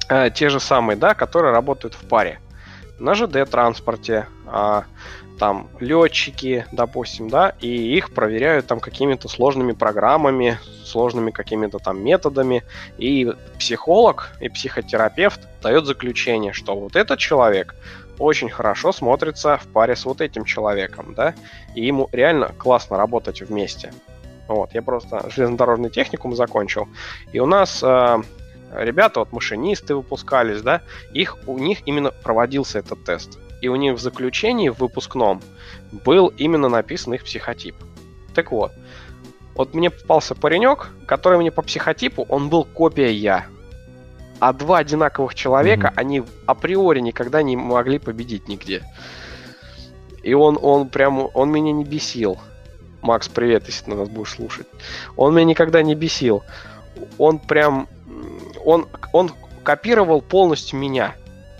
э, 0.09 0.29
те 0.31 0.49
же 0.49 0.59
самые, 0.59 0.97
да, 0.97 1.13
которые 1.13 1.53
работают 1.53 1.93
в 1.93 2.05
паре. 2.09 2.39
На 2.99 3.13
ЖД-транспорте, 3.13 4.27
э, 4.47 4.81
там 5.37 5.69
летчики, 5.79 6.65
допустим, 6.71 7.29
да, 7.29 7.53
и 7.61 7.95
их 7.95 8.13
проверяют 8.13 8.67
там 8.67 8.79
какими-то 8.79 9.27
сложными 9.27 9.71
программами, 9.71 10.59
сложными 10.83 11.31
какими-то 11.31 11.79
там 11.79 12.03
методами, 12.03 12.63
и 12.97 13.33
психолог 13.57 14.31
и 14.41 14.49
психотерапевт 14.49 15.41
дает 15.61 15.85
заключение, 15.85 16.53
что 16.53 16.75
вот 16.77 16.95
этот 16.95 17.19
человек 17.19 17.75
очень 18.19 18.49
хорошо 18.49 18.91
смотрится 18.91 19.57
в 19.57 19.67
паре 19.67 19.95
с 19.95 20.05
вот 20.05 20.21
этим 20.21 20.43
человеком, 20.43 21.13
да, 21.15 21.35
и 21.75 21.85
ему 21.85 22.09
реально 22.11 22.51
классно 22.57 22.97
работать 22.97 23.41
вместе. 23.41 23.93
Вот, 24.47 24.73
я 24.73 24.81
просто 24.81 25.29
железнодорожный 25.29 25.89
техникум 25.89 26.35
закончил, 26.35 26.87
и 27.33 27.39
у 27.39 27.45
нас 27.45 27.83
э, 27.83 28.21
ребята, 28.71 29.19
вот 29.19 29.31
машинисты 29.31 29.93
выпускались, 29.93 30.61
да, 30.61 30.81
их, 31.13 31.37
у 31.47 31.57
них 31.57 31.79
именно 31.85 32.11
проводился 32.11 32.79
этот 32.79 33.03
тест 33.03 33.39
и 33.61 33.67
у 33.67 33.75
них 33.75 33.95
в 33.95 33.99
заключении 33.99 34.69
в 34.69 34.79
выпускном 34.79 35.41
был 35.91 36.27
именно 36.37 36.69
написан 36.69 37.13
их 37.13 37.23
психотип. 37.23 37.75
Так 38.33 38.51
вот, 38.51 38.71
вот 39.55 39.73
мне 39.73 39.89
попался 39.89 40.35
паренек, 40.35 40.89
который 41.07 41.39
мне 41.39 41.51
по 41.51 41.61
психотипу, 41.61 42.25
он 42.29 42.49
был 42.49 42.63
копия 42.63 43.11
я. 43.11 43.47
А 44.39 44.53
два 44.53 44.77
одинаковых 44.77 45.33
человека, 45.33 45.87
mm-hmm. 45.87 45.99
они 45.99 46.23
априори 46.45 46.99
никогда 46.99 47.41
не 47.41 47.57
могли 47.57 47.97
победить 47.97 48.47
нигде. 48.47 48.83
И 50.21 50.33
он, 50.33 50.59
он 50.61 50.89
прям, 50.89 51.29
он 51.33 51.51
меня 51.51 51.71
не 51.71 51.83
бесил. 51.83 52.37
Макс, 53.01 53.27
привет, 53.29 53.65
если 53.65 53.85
ты 53.85 53.95
нас 53.95 54.09
будешь 54.09 54.35
слушать. 54.35 54.67
Он 55.15 55.33
меня 55.33 55.45
никогда 55.45 55.81
не 55.81 55.95
бесил. 55.95 56.43
Он 57.17 57.39
прям, 57.39 57.87
он, 58.63 58.87
он 59.13 59.31
копировал 59.63 60.21
полностью 60.21 60.77
меня 60.77 61.15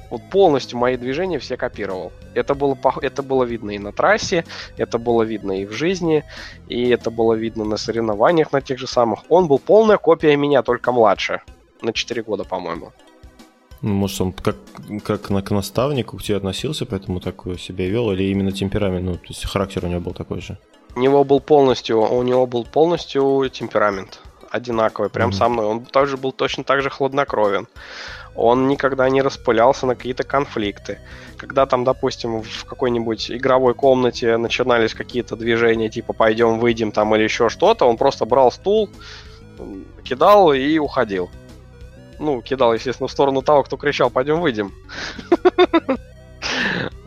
вот 0.09 0.21
полностью 0.29 0.77
мои 0.77 0.97
движения 0.97 1.39
все 1.39 1.57
копировал. 1.57 2.11
Это 2.33 2.55
было, 2.55 2.77
это 3.01 3.23
было 3.23 3.43
видно 3.43 3.71
и 3.71 3.79
на 3.79 3.91
трассе, 3.91 4.45
это 4.77 4.97
было 4.97 5.23
видно 5.23 5.61
и 5.61 5.65
в 5.65 5.71
жизни, 5.71 6.23
и 6.67 6.89
это 6.89 7.11
было 7.11 7.33
видно 7.33 7.65
на 7.65 7.77
соревнованиях 7.77 8.51
на 8.51 8.61
тех 8.61 8.79
же 8.79 8.87
самых. 8.87 9.19
Он 9.29 9.47
был 9.47 9.59
полная 9.59 9.97
копия 9.97 10.35
меня, 10.35 10.63
только 10.63 10.91
младше. 10.91 11.41
На 11.81 11.93
4 11.93 12.23
года, 12.23 12.43
по-моему. 12.43 12.91
Ну, 13.81 13.93
может, 13.93 14.21
он 14.21 14.33
как, 14.33 14.55
как 15.03 15.29
на, 15.29 15.43
к 15.43 15.51
наставнику 15.51 16.17
к 16.17 16.23
тебе 16.23 16.37
относился, 16.37 16.85
поэтому 16.85 17.19
так 17.19 17.43
себя 17.59 17.87
вел, 17.87 18.11
или 18.11 18.23
именно 18.23 18.51
темперамент, 18.51 19.05
ну, 19.05 19.13
то 19.15 19.27
есть 19.27 19.45
характер 19.45 19.85
у 19.85 19.87
него 19.87 20.01
был 20.01 20.13
такой 20.13 20.41
же? 20.41 20.57
У 20.95 20.99
него 20.99 21.23
был 21.23 21.39
полностью, 21.39 22.01
у 22.01 22.23
него 22.23 22.47
был 22.47 22.63
полностью 22.63 23.47
темперамент 23.53 24.19
одинаковый, 24.57 25.09
прям 25.09 25.29
mm-hmm. 25.29 25.33
со 25.33 25.49
мной. 25.49 25.65
Он 25.65 25.85
также 25.85 26.17
был 26.17 26.31
точно 26.31 26.63
так 26.63 26.81
же 26.81 26.89
хладнокровен 26.89 27.67
он 28.37 28.67
никогда 28.67 29.09
не 29.09 29.21
распылялся 29.21 29.87
на 29.87 29.95
какие-то 29.95 30.23
конфликты. 30.23 30.99
Когда 31.37 31.65
там, 31.65 31.83
допустим, 31.83 32.43
в 32.43 32.65
какой-нибудь 32.65 33.31
игровой 33.31 33.73
комнате 33.73 34.37
начинались 34.37 34.93
какие-то 34.93 35.35
движения, 35.35 35.89
типа 35.89 36.13
пойдем, 36.13 36.59
выйдем 36.59 36.91
там 36.91 37.15
или 37.15 37.23
еще 37.23 37.49
что-то, 37.49 37.85
он 37.85 37.97
просто 37.97 38.25
брал 38.25 38.51
стул, 38.51 38.89
кидал 40.03 40.53
и 40.53 40.77
уходил. 40.77 41.29
Ну, 42.19 42.41
кидал, 42.41 42.73
естественно, 42.73 43.07
в 43.07 43.11
сторону 43.11 43.41
того, 43.41 43.63
кто 43.63 43.75
кричал, 43.75 44.09
пойдем, 44.11 44.39
выйдем. 44.39 44.71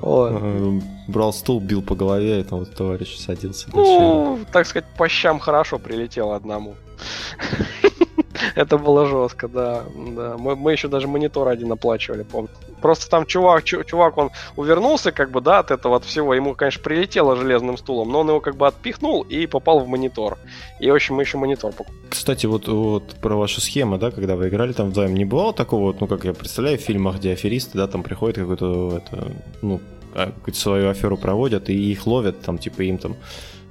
Э, 0.03 0.81
брал 1.09 1.33
стул, 1.33 1.61
бил 1.61 1.83
по 1.83 1.95
голове, 1.95 2.41
и 2.41 2.43
там 2.43 2.61
вот 2.61 2.75
товарищ 2.75 3.19
садился. 3.19 3.69
Ну, 3.73 4.41
так 4.51 4.67
сказать, 4.67 4.89
по 4.97 5.09
щам 5.09 5.39
хорошо 5.39 5.79
прилетел 5.79 6.33
одному. 6.33 6.75
Это 8.55 8.79
было 8.79 9.07
жестко, 9.07 9.49
да. 9.49 9.85
да. 9.95 10.37
Мы, 10.39 10.57
мы 10.57 10.73
еще 10.73 10.89
даже 10.89 11.09
монитор 11.09 11.49
один 11.49 11.73
оплачивали, 11.73 12.23
помню. 12.23 12.51
Просто 12.81 13.11
там 13.11 13.27
чувак, 13.27 13.65
чувак, 13.65 14.17
он 14.19 14.31
увернулся, 14.57 15.13
как 15.13 15.31
бы, 15.31 15.41
да, 15.41 15.59
от 15.59 15.71
этого 15.71 15.97
от 15.97 16.05
всего. 16.05 16.35
Ему, 16.35 16.55
конечно, 16.55 16.83
прилетело 16.83 17.37
железным 17.37 17.77
стулом, 17.77 18.11
но 18.11 18.21
он 18.21 18.29
его 18.29 18.41
как 18.41 18.57
бы 18.57 18.67
отпихнул 18.67 19.23
и 19.23 19.47
попал 19.47 19.81
в 19.81 19.89
монитор. 19.89 20.39
И, 20.81 20.91
в 20.91 20.95
общем, 20.95 21.17
мы 21.17 21.23
еще 21.23 21.39
монитор 21.39 21.73
покупали. 21.73 21.99
Кстати, 22.09 22.47
вот, 22.47 22.69
вот 22.69 23.15
про 23.21 23.37
вашу 23.37 23.61
схему, 23.61 23.99
да, 23.99 24.11
когда 24.11 24.37
вы 24.37 24.49
играли 24.49 24.73
там 24.73 24.91
вдвоем, 24.91 25.15
не 25.15 25.25
бывало 25.25 25.53
такого, 25.53 25.83
вот, 25.83 26.01
ну, 26.01 26.07
как 26.07 26.25
я 26.25 26.33
представляю, 26.33 26.79
в 26.79 26.83
фильмах, 26.83 27.17
где 27.17 27.33
аферисты, 27.33 27.77
да, 27.77 27.87
там 27.87 28.03
приходят 28.03 28.37
какой-то, 28.37 28.97
это, 28.97 29.33
ну, 29.63 29.81
а, 30.15 30.27
какую-то 30.33 30.59
свою 30.59 30.89
аферу 30.89 31.17
проводят, 31.17 31.69
и 31.69 31.75
их 31.75 32.07
ловят, 32.07 32.41
там, 32.41 32.59
типа, 32.59 32.83
им 32.83 32.99
там 32.99 33.17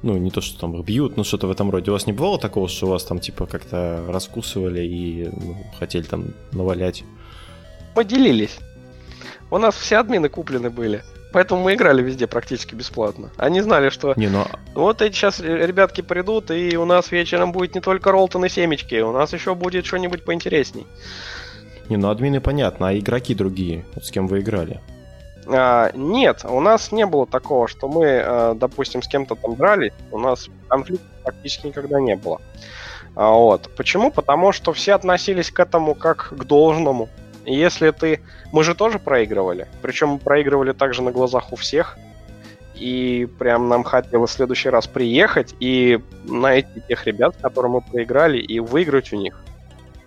ну, 0.01 0.17
не 0.17 0.31
то, 0.31 0.41
что 0.41 0.59
там 0.59 0.81
бьют, 0.81 1.17
но 1.17 1.23
что-то 1.23 1.47
в 1.47 1.51
этом 1.51 1.69
роде. 1.69 1.91
У 1.91 1.93
вас 1.93 2.07
не 2.07 2.13
бывало 2.13 2.39
такого, 2.39 2.69
что 2.69 2.87
вас 2.87 3.03
там, 3.03 3.19
типа, 3.19 3.45
как-то 3.45 4.05
раскусывали 4.07 4.81
и 4.81 5.29
ну, 5.31 5.57
хотели 5.77 6.03
там 6.03 6.33
навалять? 6.51 7.03
Поделились. 7.95 8.59
У 9.51 9.57
нас 9.57 9.75
все 9.75 9.97
админы 9.97 10.29
куплены 10.29 10.69
были. 10.69 11.03
Поэтому 11.31 11.61
мы 11.61 11.75
играли 11.75 12.01
везде 12.01 12.25
практически 12.25 12.73
бесплатно. 12.73 13.29
Они 13.37 13.61
знали, 13.61 13.89
что 13.89 14.13
не, 14.15 14.27
но... 14.27 14.47
Ну 14.73 14.81
вот 14.81 15.01
эти 15.01 15.13
сейчас 15.13 15.39
ребятки 15.39 16.01
придут, 16.01 16.49
и 16.49 16.75
у 16.75 16.85
нас 16.85 17.11
вечером 17.11 17.51
будет 17.51 17.75
не 17.75 17.81
только 17.81 18.11
Ролтон 18.11 18.45
и 18.45 18.49
семечки, 18.49 18.99
у 19.01 19.11
нас 19.11 19.31
еще 19.33 19.53
будет 19.53 19.85
что-нибудь 19.85 20.25
поинтересней. 20.25 20.87
Не, 21.87 21.97
ну 21.97 22.09
админы 22.09 22.41
понятно, 22.41 22.89
а 22.89 22.97
игроки 22.97 23.35
другие, 23.35 23.85
вот 23.93 24.05
с 24.05 24.11
кем 24.11 24.27
вы 24.27 24.39
играли? 24.39 24.81
А, 25.51 25.91
нет, 25.93 26.45
у 26.47 26.59
нас 26.59 26.91
не 26.91 27.05
было 27.05 27.25
такого, 27.25 27.67
что 27.67 27.87
мы, 27.87 28.21
а, 28.23 28.53
допустим, 28.53 29.01
с 29.01 29.07
кем-то 29.07 29.35
там 29.35 29.55
дрались, 29.55 29.93
у 30.11 30.19
нас 30.19 30.49
конфликтов 30.67 31.07
практически 31.23 31.67
никогда 31.67 31.99
не 31.99 32.15
было. 32.15 32.41
А, 33.15 33.31
вот. 33.31 33.69
Почему? 33.75 34.11
Потому 34.11 34.51
что 34.51 34.73
все 34.73 34.93
относились 34.93 35.51
к 35.51 35.59
этому 35.59 35.95
как 35.95 36.29
к 36.29 36.43
должному. 36.43 37.09
Если 37.45 37.89
ты... 37.91 38.21
Мы 38.51 38.63
же 38.63 38.75
тоже 38.75 38.99
проигрывали. 38.99 39.67
Причем 39.81 40.09
мы 40.09 40.19
проигрывали 40.19 40.73
также 40.73 41.01
на 41.01 41.11
глазах 41.11 41.51
у 41.51 41.55
всех. 41.55 41.97
И 42.75 43.27
прям 43.39 43.67
нам 43.67 43.83
хотелось 43.83 44.31
в 44.31 44.33
следующий 44.33 44.69
раз 44.69 44.87
приехать 44.87 45.53
и 45.59 45.99
найти 46.23 46.81
тех 46.87 47.05
ребят, 47.05 47.35
с 47.35 47.41
которыми 47.41 47.73
мы 47.73 47.81
проиграли, 47.81 48.37
и 48.37 48.59
выиграть 48.59 49.11
у 49.11 49.17
них. 49.17 49.43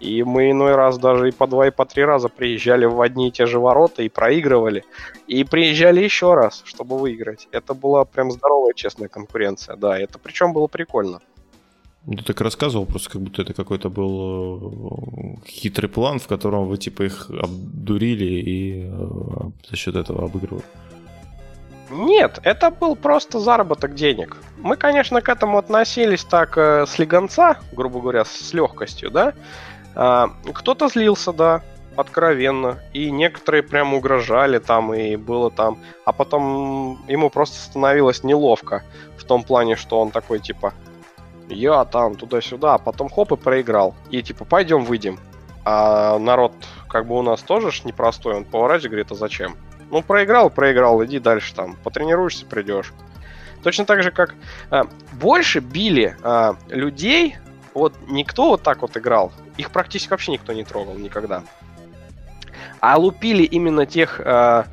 И 0.03 0.25
мы 0.25 0.51
иной 0.51 0.75
раз 0.75 0.99
даже 0.99 1.29
и 1.29 1.31
по 1.31 1.47
два, 1.47 1.69
и 1.69 1.71
по 1.71 1.87
три 1.87 2.05
раза 2.05 2.29
приезжали 2.29 2.87
в 2.87 3.01
одни 3.01 3.29
и 3.29 3.31
те 3.31 3.47
же 3.47 3.61
ворота 3.61 4.03
и 4.03 4.09
проигрывали. 4.09 4.85
И 5.29 5.45
приезжали 5.45 6.03
еще 6.03 6.35
раз, 6.35 6.63
чтобы 6.65 6.99
выиграть. 6.99 7.47
Это 7.53 7.73
была 7.73 8.05
прям 8.05 8.33
здоровая, 8.33 8.75
честная 8.75 9.09
конкуренция, 9.09 9.77
да. 9.77 9.97
Это 9.97 10.19
причем 10.19 10.53
было 10.53 10.67
прикольно. 10.67 11.21
Ну, 12.05 12.17
ты 12.17 12.25
так 12.25 12.41
рассказывал, 12.41 12.85
просто 12.85 13.11
как 13.11 13.23
будто 13.23 13.43
это 13.43 13.55
какой-то 13.55 13.91
был 13.91 15.39
э, 15.45 15.49
хитрый 15.49 15.89
план, 15.89 16.19
в 16.19 16.27
котором 16.27 16.67
вы 16.67 16.79
типа 16.79 17.05
их 17.05 17.31
обдурили 17.31 18.25
и 18.25 18.91
э, 18.91 19.51
за 19.71 19.77
счет 19.77 19.95
этого 19.95 20.25
обыгрывали. 20.25 20.65
Нет, 21.91 22.41
это 22.43 22.71
был 22.71 22.97
просто 22.97 23.39
заработок 23.39 23.95
денег. 23.95 24.37
Мы, 24.59 24.77
конечно, 24.77 25.21
к 25.21 25.29
этому 25.29 25.59
относились 25.59 26.25
так 26.25 26.59
э, 26.59 26.87
с 26.89 26.99
легонца, 26.99 27.59
грубо 27.71 28.01
говоря, 28.01 28.25
с 28.25 28.53
легкостью, 28.53 29.13
да. 29.13 29.35
А, 29.95 30.31
кто-то 30.53 30.89
злился, 30.89 31.33
да, 31.33 31.63
откровенно, 31.97 32.79
и 32.93 33.11
некоторые 33.11 33.63
прям 33.63 33.95
угрожали 33.95 34.59
там, 34.59 34.95
и 34.95 35.17
было 35.17 35.51
там, 35.51 35.79
а 36.05 36.13
потом 36.13 37.05
ему 37.09 37.31
просто 37.31 37.59
становилось 37.59 38.25
неловко 38.25 38.83
в 39.19 39.25
том 39.25 39.43
плане, 39.43 39.77
что 39.77 40.01
он 40.01 40.11
такой 40.11 40.39
типа, 40.39 40.73
я 41.49 41.85
там 41.85 42.15
туда-сюда, 42.15 42.75
а 42.75 42.79
потом 42.79 43.09
хоп 43.09 43.33
и 43.33 43.37
проиграл, 43.37 43.95
и 44.11 44.23
типа 44.23 44.45
пойдем 44.45 44.85
выйдем, 44.85 45.19
а 45.65 46.19
народ 46.19 46.53
как 46.89 47.07
бы 47.07 47.19
у 47.19 47.23
нас 47.23 47.43
тоже 47.43 47.71
ж 47.71 47.85
непростой, 47.85 48.35
он 48.37 48.45
поворачивает, 48.45 48.91
говорит, 48.91 49.13
а 49.13 49.15
зачем? 49.15 49.57
Ну, 49.91 50.03
проиграл, 50.03 50.49
проиграл, 50.49 51.05
иди 51.05 51.19
дальше 51.19 51.55
там, 51.55 51.77
потренируешься, 51.77 52.47
придешь. 52.47 52.93
Точно 53.63 53.85
так 53.85 54.03
же, 54.03 54.11
как 54.11 54.35
а, 54.71 54.85
больше 55.13 55.61
били 55.61 56.17
а, 56.23 56.57
людей, 56.69 57.37
вот 57.75 57.95
никто 58.09 58.51
вот 58.51 58.63
так 58.63 58.83
вот 58.83 58.97
играл, 58.97 59.33
их 59.57 59.71
практически 59.71 60.11
вообще 60.11 60.33
никто 60.33 60.53
не 60.53 60.65
трогал 60.65 60.95
никогда. 60.95 61.43
А 62.81 62.97
лупили 62.99 63.45
именно 63.45 63.87
тех 63.87 64.21
а, 64.25 64.67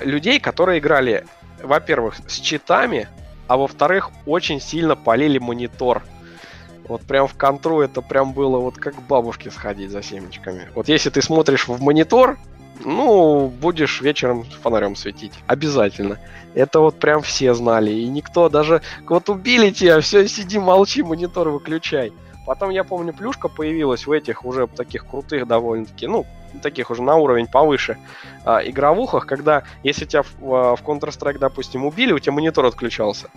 людей, 0.00 0.40
которые 0.40 0.78
играли, 0.78 1.26
во-первых, 1.62 2.16
с 2.26 2.40
читами, 2.40 3.08
а 3.46 3.56
во-вторых, 3.56 4.10
очень 4.26 4.60
сильно 4.60 4.96
полили 4.96 5.38
монитор. 5.38 6.02
Вот 6.88 7.02
прям 7.02 7.26
в 7.26 7.34
контру 7.34 7.80
это 7.80 8.02
прям 8.02 8.32
было 8.32 8.58
вот 8.58 8.76
как 8.76 9.00
бабушке 9.02 9.50
сходить 9.50 9.90
за 9.90 10.02
семечками. 10.02 10.68
Вот 10.74 10.88
если 10.88 11.10
ты 11.10 11.22
смотришь 11.22 11.68
в 11.68 11.80
монитор, 11.80 12.38
ну, 12.84 13.48
будешь 13.48 14.00
вечером 14.00 14.44
фонарем 14.44 14.96
светить. 14.96 15.32
Обязательно. 15.46 16.18
Это 16.54 16.80
вот 16.80 16.98
прям 16.98 17.22
все 17.22 17.54
знали. 17.54 17.92
И 17.92 18.06
никто 18.08 18.48
даже... 18.48 18.82
Вот 19.06 19.28
убили 19.28 19.70
тебя, 19.70 20.00
все, 20.00 20.26
сиди, 20.26 20.58
молчи, 20.58 21.02
монитор 21.02 21.50
выключай. 21.50 22.12
Потом, 22.44 22.70
я 22.70 22.82
помню, 22.84 23.12
плюшка 23.12 23.48
появилась 23.48 24.06
в 24.06 24.12
этих 24.12 24.44
уже 24.44 24.66
таких 24.66 25.06
крутых 25.06 25.46
довольно-таки, 25.46 26.06
ну, 26.08 26.26
таких 26.60 26.90
уже 26.90 27.02
на 27.02 27.16
уровень 27.16 27.46
повыше 27.46 27.98
а, 28.44 28.58
игровухах, 28.58 29.26
когда 29.26 29.62
если 29.82 30.04
тебя 30.04 30.22
в, 30.22 30.76
в 30.76 30.82
Counter-Strike, 30.84 31.38
допустим, 31.38 31.86
убили, 31.86 32.12
у 32.12 32.18
тебя 32.18 32.32
монитор 32.32 32.66
отключался. 32.66 33.28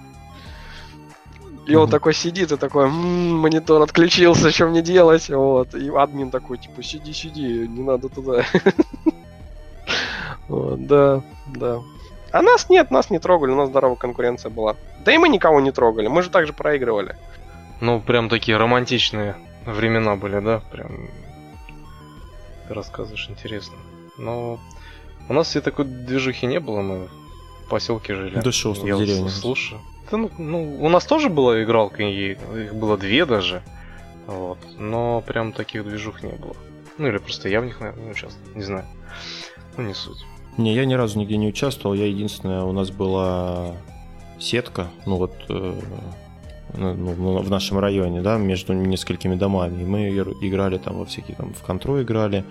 И 1.67 1.73
он 1.73 1.89
такой 1.89 2.13
сидит 2.13 2.51
и 2.51 2.57
такой, 2.57 2.85
м-м, 2.85 3.39
монитор 3.39 3.81
отключился, 3.81 4.51
что 4.51 4.67
мне 4.67 4.81
делать? 4.81 5.29
Вот. 5.29 5.73
И 5.73 5.89
админ 5.89 6.29
такой, 6.29 6.59
типа, 6.59 6.83
сиди, 6.83 7.11
сиди, 7.13 7.67
не 7.67 7.83
надо 7.83 8.09
туда. 8.09 8.43
Да, 10.47 11.23
да. 11.47 11.81
А 12.31 12.41
нас 12.43 12.69
нет, 12.69 12.91
нас 12.91 13.09
не 13.09 13.17
трогали, 13.17 13.51
у 13.51 13.55
нас 13.55 13.69
здоровая 13.69 13.95
конкуренция 13.95 14.51
была. 14.51 14.75
Да 15.03 15.11
и 15.11 15.17
мы 15.17 15.27
никого 15.27 15.59
не 15.59 15.71
трогали, 15.71 16.07
мы 16.07 16.21
же 16.21 16.29
также 16.29 16.53
проигрывали. 16.53 17.15
Ну, 17.81 17.99
прям 18.01 18.29
такие 18.29 18.57
романтичные 18.57 19.35
времена 19.65 20.15
были, 20.15 20.39
да? 20.39 20.61
Прям 20.71 21.09
ты 22.67 22.73
рассказываешь 22.73 23.29
интересно. 23.29 23.75
Но 24.17 24.59
у 25.29 25.33
нас 25.33 25.47
все 25.47 25.61
такой 25.61 25.85
движухи 25.85 26.45
не 26.45 26.59
было, 26.59 26.81
мы 26.81 27.07
в 27.65 27.69
поселке 27.69 28.15
жили. 28.15 28.39
Да 28.39 28.51
что, 28.51 28.73
в 28.73 28.83
деревне. 28.83 29.29
Слушай. 29.29 29.77
Да, 30.11 30.17
ну, 30.17 30.31
ну, 30.37 30.77
у 30.81 30.89
нас 30.89 31.05
тоже 31.05 31.29
была 31.29 31.63
игралка, 31.63 32.03
и 32.03 32.31
их 32.33 32.75
было 32.75 32.97
две 32.97 33.25
даже. 33.25 33.63
Вот. 34.27 34.59
Но 34.77 35.21
прям 35.21 35.51
таких 35.51 35.83
движух 35.83 36.23
не 36.23 36.31
было. 36.31 36.55
Ну 36.97 37.07
или 37.07 37.17
просто 37.17 37.49
я 37.49 37.61
в 37.61 37.65
них, 37.65 37.79
наверное, 37.79 38.05
не 38.05 38.11
участвовал. 38.11 38.55
Не 38.55 38.63
знаю. 38.63 38.85
Ну, 39.77 39.83
не 39.83 39.93
суть. 39.93 40.25
Не, 40.57 40.73
я 40.73 40.85
ни 40.85 40.93
разу 40.93 41.19
нигде 41.19 41.37
не 41.37 41.49
участвовал. 41.49 41.95
Я 41.95 42.07
единственное, 42.07 42.61
у 42.61 42.71
нас 42.71 42.89
была 42.89 43.73
сетка, 44.39 44.87
ну 45.05 45.17
вот 45.17 45.33
э, 45.49 45.79
ну, 46.77 46.93
ну, 46.93 47.37
в 47.39 47.49
нашем 47.49 47.79
районе, 47.79 48.21
да, 48.21 48.37
между 48.37 48.73
несколькими 48.73 49.35
домами. 49.35 49.81
И 49.81 49.85
мы 49.85 50.09
играли 50.09 50.77
там 50.77 50.97
во 50.97 51.05
всякие, 51.05 51.35
там, 51.35 51.53
в 51.53 51.61
контру 51.61 52.01
играли. 52.01 52.43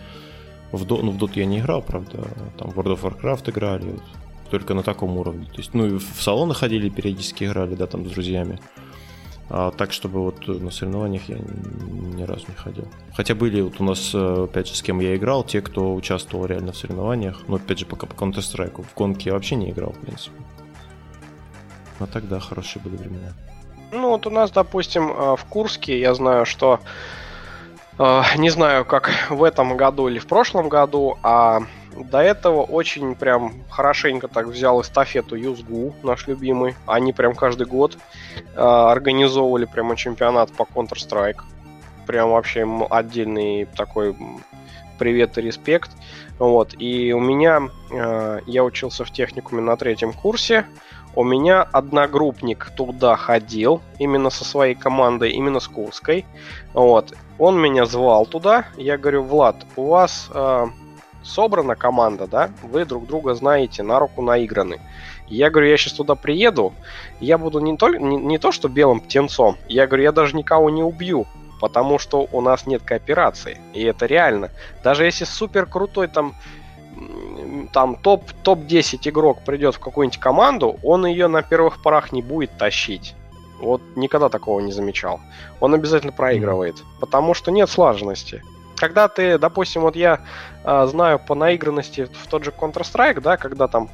В 0.73 0.85
Dota, 0.85 1.03
ну, 1.03 1.11
в 1.13 1.17
Dota 1.17 1.33
я 1.39 1.47
не 1.47 1.61
играл, 1.61 1.83
правда, 1.83 2.27
там 2.59 2.71
в 2.71 2.79
World 2.79 2.99
of 2.99 3.03
Warcraft 3.03 3.51
играли, 3.51 3.85
вот, 3.85 4.03
только 4.51 4.75
на 4.75 4.83
таком 4.83 5.17
уровне. 5.17 5.47
То 5.47 5.59
есть, 5.59 5.75
ну, 5.75 5.87
и 5.87 5.99
в 5.99 6.23
салоны 6.23 6.55
ходили, 6.55 6.89
периодически 6.89 7.45
играли, 7.45 7.75
да, 7.75 7.87
там 7.87 8.07
с 8.07 8.11
друзьями. 8.11 8.59
А 9.51 9.71
так, 9.71 9.93
чтобы 9.93 10.21
вот 10.21 10.49
на 10.49 10.71
соревнованиях 10.71 11.29
я 11.29 11.37
ни, 11.37 12.23
разу 12.23 12.47
не 12.49 12.55
ходил. 12.55 12.89
Хотя 13.15 13.35
были 13.35 13.61
вот 13.61 13.79
у 13.81 13.85
нас, 13.85 14.13
э, 14.15 14.45
опять 14.45 14.69
же, 14.69 14.75
с 14.75 14.83
кем 14.83 15.01
я 15.01 15.15
играл, 15.15 15.45
те, 15.45 15.61
кто 15.61 15.95
участвовал 15.95 16.47
реально 16.47 16.73
в 16.73 16.77
соревнованиях. 16.77 17.43
Но 17.47 17.57
опять 17.57 17.79
же, 17.79 17.87
пока 17.87 18.07
по 18.07 18.15
Counter-Strike. 18.15 18.83
В 18.83 18.95
гонке 18.95 19.29
я 19.31 19.35
вообще 19.35 19.57
не 19.57 19.71
играл, 19.71 19.93
в 19.93 19.99
принципе. 19.99 20.37
А 22.01 22.07
тогда 22.07 22.41
хорошие 22.41 22.83
были 22.83 22.97
времена. 22.97 23.35
Ну, 23.95 24.09
вот 24.11 24.27
у 24.27 24.31
нас, 24.31 24.51
допустим, 24.51 25.11
э, 25.11 25.37
в 25.37 25.45
Курске, 25.45 26.01
я 26.01 26.15
знаю, 26.15 26.47
что... 26.47 26.81
Э, 27.97 28.23
не 28.37 28.51
знаю, 28.51 28.85
как 28.85 29.11
в 29.31 29.45
этом 29.45 29.77
году 29.77 30.09
или 30.09 30.19
в 30.19 30.27
прошлом 30.27 30.69
году, 30.69 31.17
а 31.23 31.61
до 31.97 32.19
этого 32.19 32.63
очень 32.63 33.15
прям 33.15 33.53
хорошенько 33.71 34.27
так 34.27 34.47
взял 34.47 34.81
эстафету 34.83 35.37
Юзгу, 35.37 35.95
наш 36.03 36.27
любимый. 36.27 36.75
Они 36.87 37.13
прям 37.13 37.37
каждый 37.37 37.69
год 37.69 37.97
э, 38.37 38.61
организовывали 38.61 39.65
прямо 39.65 39.95
чемпионат 39.95 40.51
по 40.51 40.65
Counter-Strike. 40.65 41.41
Прям 42.05 42.31
вообще 42.31 42.67
отдельный 42.91 43.67
такой 43.77 44.17
привет 44.99 45.39
и 45.39 45.41
респект. 45.41 45.93
Вот. 46.41 46.75
И 46.77 47.13
у 47.13 47.21
меня, 47.21 47.71
я 48.47 48.65
учился 48.65 49.05
в 49.05 49.11
техникуме 49.11 49.63
на 49.63 49.77
третьем 49.77 50.13
курсе, 50.13 50.67
у 51.17 51.25
меня 51.25 51.63
одногруппник 51.63 52.71
туда 52.77 53.17
ходил, 53.17 53.81
именно 53.99 54.31
со 54.31 54.45
своей 54.45 54.75
командой, 54.75 55.31
именно 55.31 55.61
с 55.61 55.69
Курской. 55.69 56.25
Вот. 56.73 57.15
Он 57.39 57.61
меня 57.61 57.87
звал 57.87 58.27
туда. 58.27 58.67
Я 58.77 58.99
говорю, 58.99 59.23
Влад, 59.23 59.57
у 59.77 59.87
вас 59.87 60.29
э, 60.33 60.67
собрана 61.23 61.75
команда, 61.75 62.27
да? 62.27 62.51
Вы 62.63 62.85
друг 62.85 63.07
друга 63.07 63.35
знаете, 63.35 63.83
на 63.83 63.99
руку 63.99 64.23
наиграны. 64.23 64.81
Я 65.27 65.51
говорю, 65.51 65.69
я 65.69 65.77
сейчас 65.77 65.95
туда 65.95 66.15
приеду, 66.15 66.75
я 67.19 67.39
буду 67.39 67.59
не, 67.61 67.77
то, 67.77 67.89
не, 67.89 68.17
не 68.17 68.39
то 68.39 68.53
что 68.53 68.69
белым 68.69 69.01
птенцом, 69.01 69.57
я 69.69 69.87
говорю, 69.87 70.03
я 70.03 70.13
даже 70.13 70.37
никого 70.37 70.69
не 70.69 70.83
убью, 70.83 71.27
потому 71.61 71.99
что 71.99 72.29
у 72.31 72.41
нас 72.43 72.67
нет 72.67 72.83
кооперации. 72.83 73.59
И 73.73 73.83
это 73.83 74.05
реально. 74.05 74.51
Даже 74.83 75.05
если 75.05 75.25
супер 75.25 75.65
крутой 75.65 76.09
там 76.09 76.35
там 77.73 77.97
топ, 77.97 78.31
топ-10 78.43 79.09
игрок 79.09 79.45
придет 79.45 79.75
в 79.75 79.81
какую-нибудь 79.81 80.19
команду, 80.19 80.79
он 80.83 81.07
ее 81.07 81.27
на 81.29 81.43
первых 81.43 81.83
порах 81.83 82.13
не 82.13 82.23
будет 82.23 82.57
тащить. 82.57 83.15
Вот 83.61 83.81
никогда 83.97 84.29
такого 84.29 84.61
не 84.61 84.73
замечал. 84.73 85.21
Он 85.61 85.75
обязательно 85.75 86.13
проигрывает, 86.13 86.77
потому 87.01 87.35
что 87.35 87.51
нет 87.51 87.71
слаженности. 87.71 88.43
Когда 88.77 89.09
ты, 89.09 89.39
допустим, 89.39 89.83
вот 89.83 89.97
я 89.97 90.21
э, 90.65 90.87
знаю 90.87 91.19
по 91.19 91.35
наигранности 91.35 92.09
в 92.23 92.27
тот 92.27 92.45
же 92.45 92.51
Counter-Strike, 92.51 93.21
да, 93.21 93.37
когда 93.37 93.69
там 93.69 93.89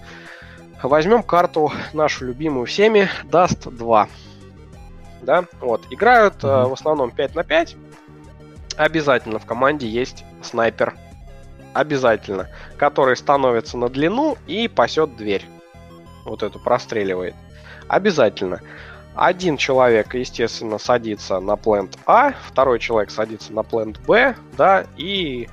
возьмем 0.83 1.23
карту 1.23 1.71
нашу 1.93 2.25
любимую 2.27 2.67
всеми 2.67 3.09
Dust 3.25 3.71
2. 3.71 4.09
Да, 5.23 5.45
вот, 5.61 5.83
играют 5.91 6.43
э, 6.43 6.47
в 6.47 6.73
основном 6.73 7.11
5 7.11 7.35
на 7.35 7.45
5. 7.45 7.77
Обязательно 8.77 9.39
в 9.39 9.45
команде 9.45 9.87
есть 9.87 10.25
снайпер 10.43 10.95
обязательно, 11.75 12.49
который 12.77 13.17
становится 13.17 13.77
на 13.77 13.89
длину 13.89 14.37
и 14.47 14.69
пасет 14.69 15.17
дверь. 15.17 15.45
Вот 16.25 16.43
эту 16.43 16.59
простреливает. 16.59 17.35
Обязательно. 17.89 18.61
Один 19.15 19.57
человек, 19.57 20.15
естественно, 20.15 20.79
садится 20.79 21.41
на 21.41 21.57
плент 21.57 21.99
А, 22.07 22.33
второй 22.47 22.79
человек 22.79 23.11
садится 23.11 23.53
на 23.53 23.63
плент 23.63 23.99
Б, 24.07 24.37
да, 24.57 24.87
и, 24.97 25.49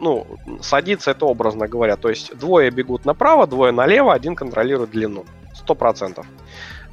ну, 0.00 0.26
садится 0.60 1.12
это 1.12 1.26
образно 1.26 1.68
говоря. 1.68 1.96
То 1.96 2.08
есть 2.08 2.36
двое 2.36 2.70
бегут 2.70 3.04
направо, 3.04 3.46
двое 3.46 3.72
налево, 3.72 4.12
один 4.12 4.34
контролирует 4.34 4.90
длину. 4.90 5.24
Сто 5.54 5.74
процентов. 5.74 6.26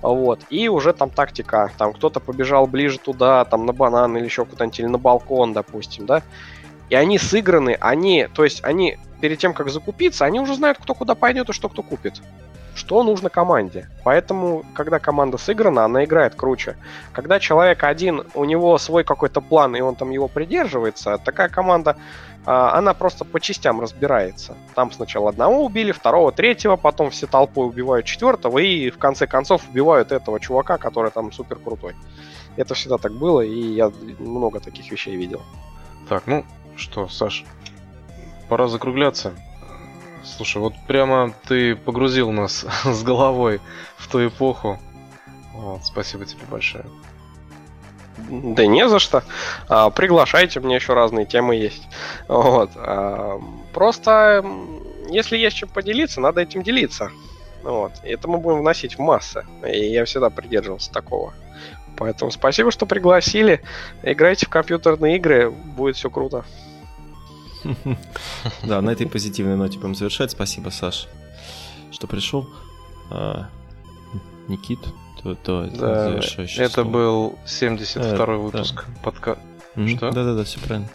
Вот. 0.01 0.39
И 0.49 0.69
уже 0.69 0.93
там 0.93 1.09
тактика. 1.09 1.71
Там 1.77 1.93
кто-то 1.93 2.19
побежал 2.19 2.67
ближе 2.67 2.99
туда, 2.99 3.43
там 3.45 3.65
на 3.65 3.73
банан 3.73 4.15
или 4.17 4.25
еще 4.25 4.45
куда-нибудь, 4.45 4.79
или 4.79 4.87
на 4.87 4.97
балкон, 4.99 5.53
допустим, 5.53 6.05
да. 6.05 6.21
И 6.89 6.95
они 6.95 7.17
сыграны, 7.17 7.77
они, 7.79 8.27
то 8.33 8.43
есть 8.43 8.63
они 8.63 8.97
перед 9.21 9.39
тем, 9.39 9.53
как 9.53 9.69
закупиться, 9.69 10.25
они 10.25 10.39
уже 10.39 10.55
знают, 10.55 10.77
кто 10.79 10.93
куда 10.93 11.15
пойдет 11.15 11.49
и 11.49 11.53
что 11.53 11.69
кто 11.69 11.81
купит. 11.81 12.21
Что 12.75 13.03
нужно 13.03 13.29
команде. 13.29 13.89
Поэтому, 14.03 14.65
когда 14.73 14.99
команда 14.99 15.37
сыграна, 15.37 15.85
она 15.85 16.03
играет 16.03 16.35
круче. 16.35 16.75
Когда 17.13 17.39
человек 17.39 17.83
один, 17.83 18.23
у 18.33 18.43
него 18.43 18.77
свой 18.77 19.05
какой-то 19.05 19.39
план, 19.39 19.75
и 19.77 19.79
он 19.81 19.95
там 19.95 20.11
его 20.11 20.27
придерживается, 20.27 21.17
такая 21.17 21.47
команда, 21.47 21.95
а, 22.45 22.77
она 22.77 22.93
просто 22.93 23.23
по 23.23 23.39
частям 23.39 23.79
разбирается. 23.79 24.55
Там 24.75 24.91
сначала 24.91 25.29
одного 25.29 25.65
убили, 25.65 25.93
второго, 25.93 26.31
третьего, 26.33 26.75
потом 26.75 27.09
все 27.09 27.27
толпой 27.27 27.65
убивают 27.65 28.05
четвертого, 28.05 28.59
и 28.59 28.89
в 28.89 28.97
конце 28.97 29.25
концов 29.25 29.63
убивают 29.69 30.11
этого 30.11 30.39
чувака, 30.39 30.77
который 30.77 31.11
там 31.11 31.31
супер 31.31 31.57
крутой. 31.57 31.95
Это 32.57 32.75
всегда 32.75 32.97
так 32.97 33.13
было, 33.13 33.41
и 33.41 33.73
я 33.73 33.91
много 34.19 34.59
таких 34.59 34.91
вещей 34.91 35.15
видел. 35.15 35.41
Так, 36.07 36.27
ну 36.27 36.45
что, 36.77 37.07
Саш, 37.07 37.43
пора 38.49 38.67
закругляться. 38.67 39.33
Слушай, 40.23 40.57
вот 40.57 40.73
прямо 40.87 41.33
ты 41.47 41.75
погрузил 41.75 42.31
нас 42.31 42.65
с 42.83 43.03
головой 43.03 43.61
в 43.97 44.09
ту 44.09 44.25
эпоху. 44.27 44.79
Вот, 45.53 45.85
спасибо 45.85 46.25
тебе 46.25 46.41
большое. 46.49 46.85
Да 48.17 48.65
не 48.65 48.87
за 48.87 48.99
что. 48.99 49.23
А, 49.67 49.89
приглашайте, 49.89 50.59
мне 50.59 50.75
еще 50.75 50.93
разные 50.93 51.25
темы 51.25 51.55
есть. 51.55 51.87
Вот. 52.27 52.71
А, 52.75 53.39
просто, 53.73 54.43
если 55.09 55.37
есть 55.37 55.57
чем 55.57 55.69
поделиться, 55.69 56.21
надо 56.21 56.41
этим 56.41 56.63
делиться. 56.63 57.11
Вот. 57.63 57.91
Это 58.03 58.27
мы 58.27 58.37
будем 58.37 58.59
вносить 58.59 58.97
в 58.97 58.99
массы. 58.99 59.45
И 59.67 59.91
я 59.91 60.05
всегда 60.05 60.29
придерживался 60.29 60.91
такого. 60.91 61.33
Поэтому 61.97 62.31
спасибо, 62.31 62.71
что 62.71 62.85
пригласили. 62.85 63.61
Играйте 64.03 64.45
в 64.45 64.49
компьютерные 64.49 65.17
игры, 65.17 65.49
будет 65.49 65.95
все 65.95 66.09
круто. 66.09 66.45
Да, 68.63 68.81
на 68.81 68.91
этой 68.91 69.07
позитивной 69.07 69.55
ноте 69.55 69.79
будем 69.79 69.95
завершать. 69.95 70.31
Спасибо, 70.31 70.69
Саш, 70.69 71.07
что 71.91 72.07
пришел. 72.07 72.47
А, 73.09 73.49
Никит, 74.47 74.79
то, 75.23 75.35
то 75.35 75.69
да, 75.73 76.19
это 76.19 76.69
слово. 76.69 76.87
был 76.87 77.39
72-й 77.45 78.35
э, 78.35 78.37
выпуск 78.37 78.85
да. 78.87 78.93
подка... 79.03 79.37
Mm-hmm. 79.75 79.97
Что? 79.97 80.11
Да-да-да, 80.11 80.43
все 80.43 80.59
правильно. 80.59 80.89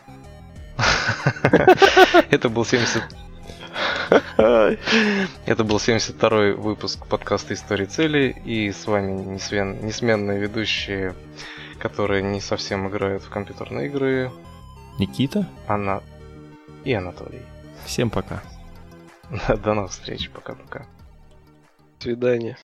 Это 2.30 2.48
был 2.48 2.64
70... 2.64 3.03
Это 4.36 5.64
был 5.64 5.76
72-й 5.76 6.54
выпуск 6.54 7.06
подкаста 7.06 7.54
«Истории 7.54 7.86
цели», 7.86 8.34
и 8.44 8.72
с 8.72 8.86
вами 8.86 9.12
несменные 9.12 10.38
ведущие, 10.40 11.14
которые 11.78 12.22
не 12.22 12.40
совсем 12.40 12.88
играют 12.88 13.22
в 13.22 13.30
компьютерные 13.30 13.86
игры. 13.86 14.30
Никита? 14.98 15.46
Она 15.66 16.02
и 16.84 16.92
Анатолий. 16.92 17.42
Всем 17.84 18.10
пока. 18.10 18.42
До 19.62 19.74
новых 19.74 19.92
встреч. 19.92 20.30
Пока-пока. 20.30 20.86
До 21.98 22.04
свидания. 22.04 22.56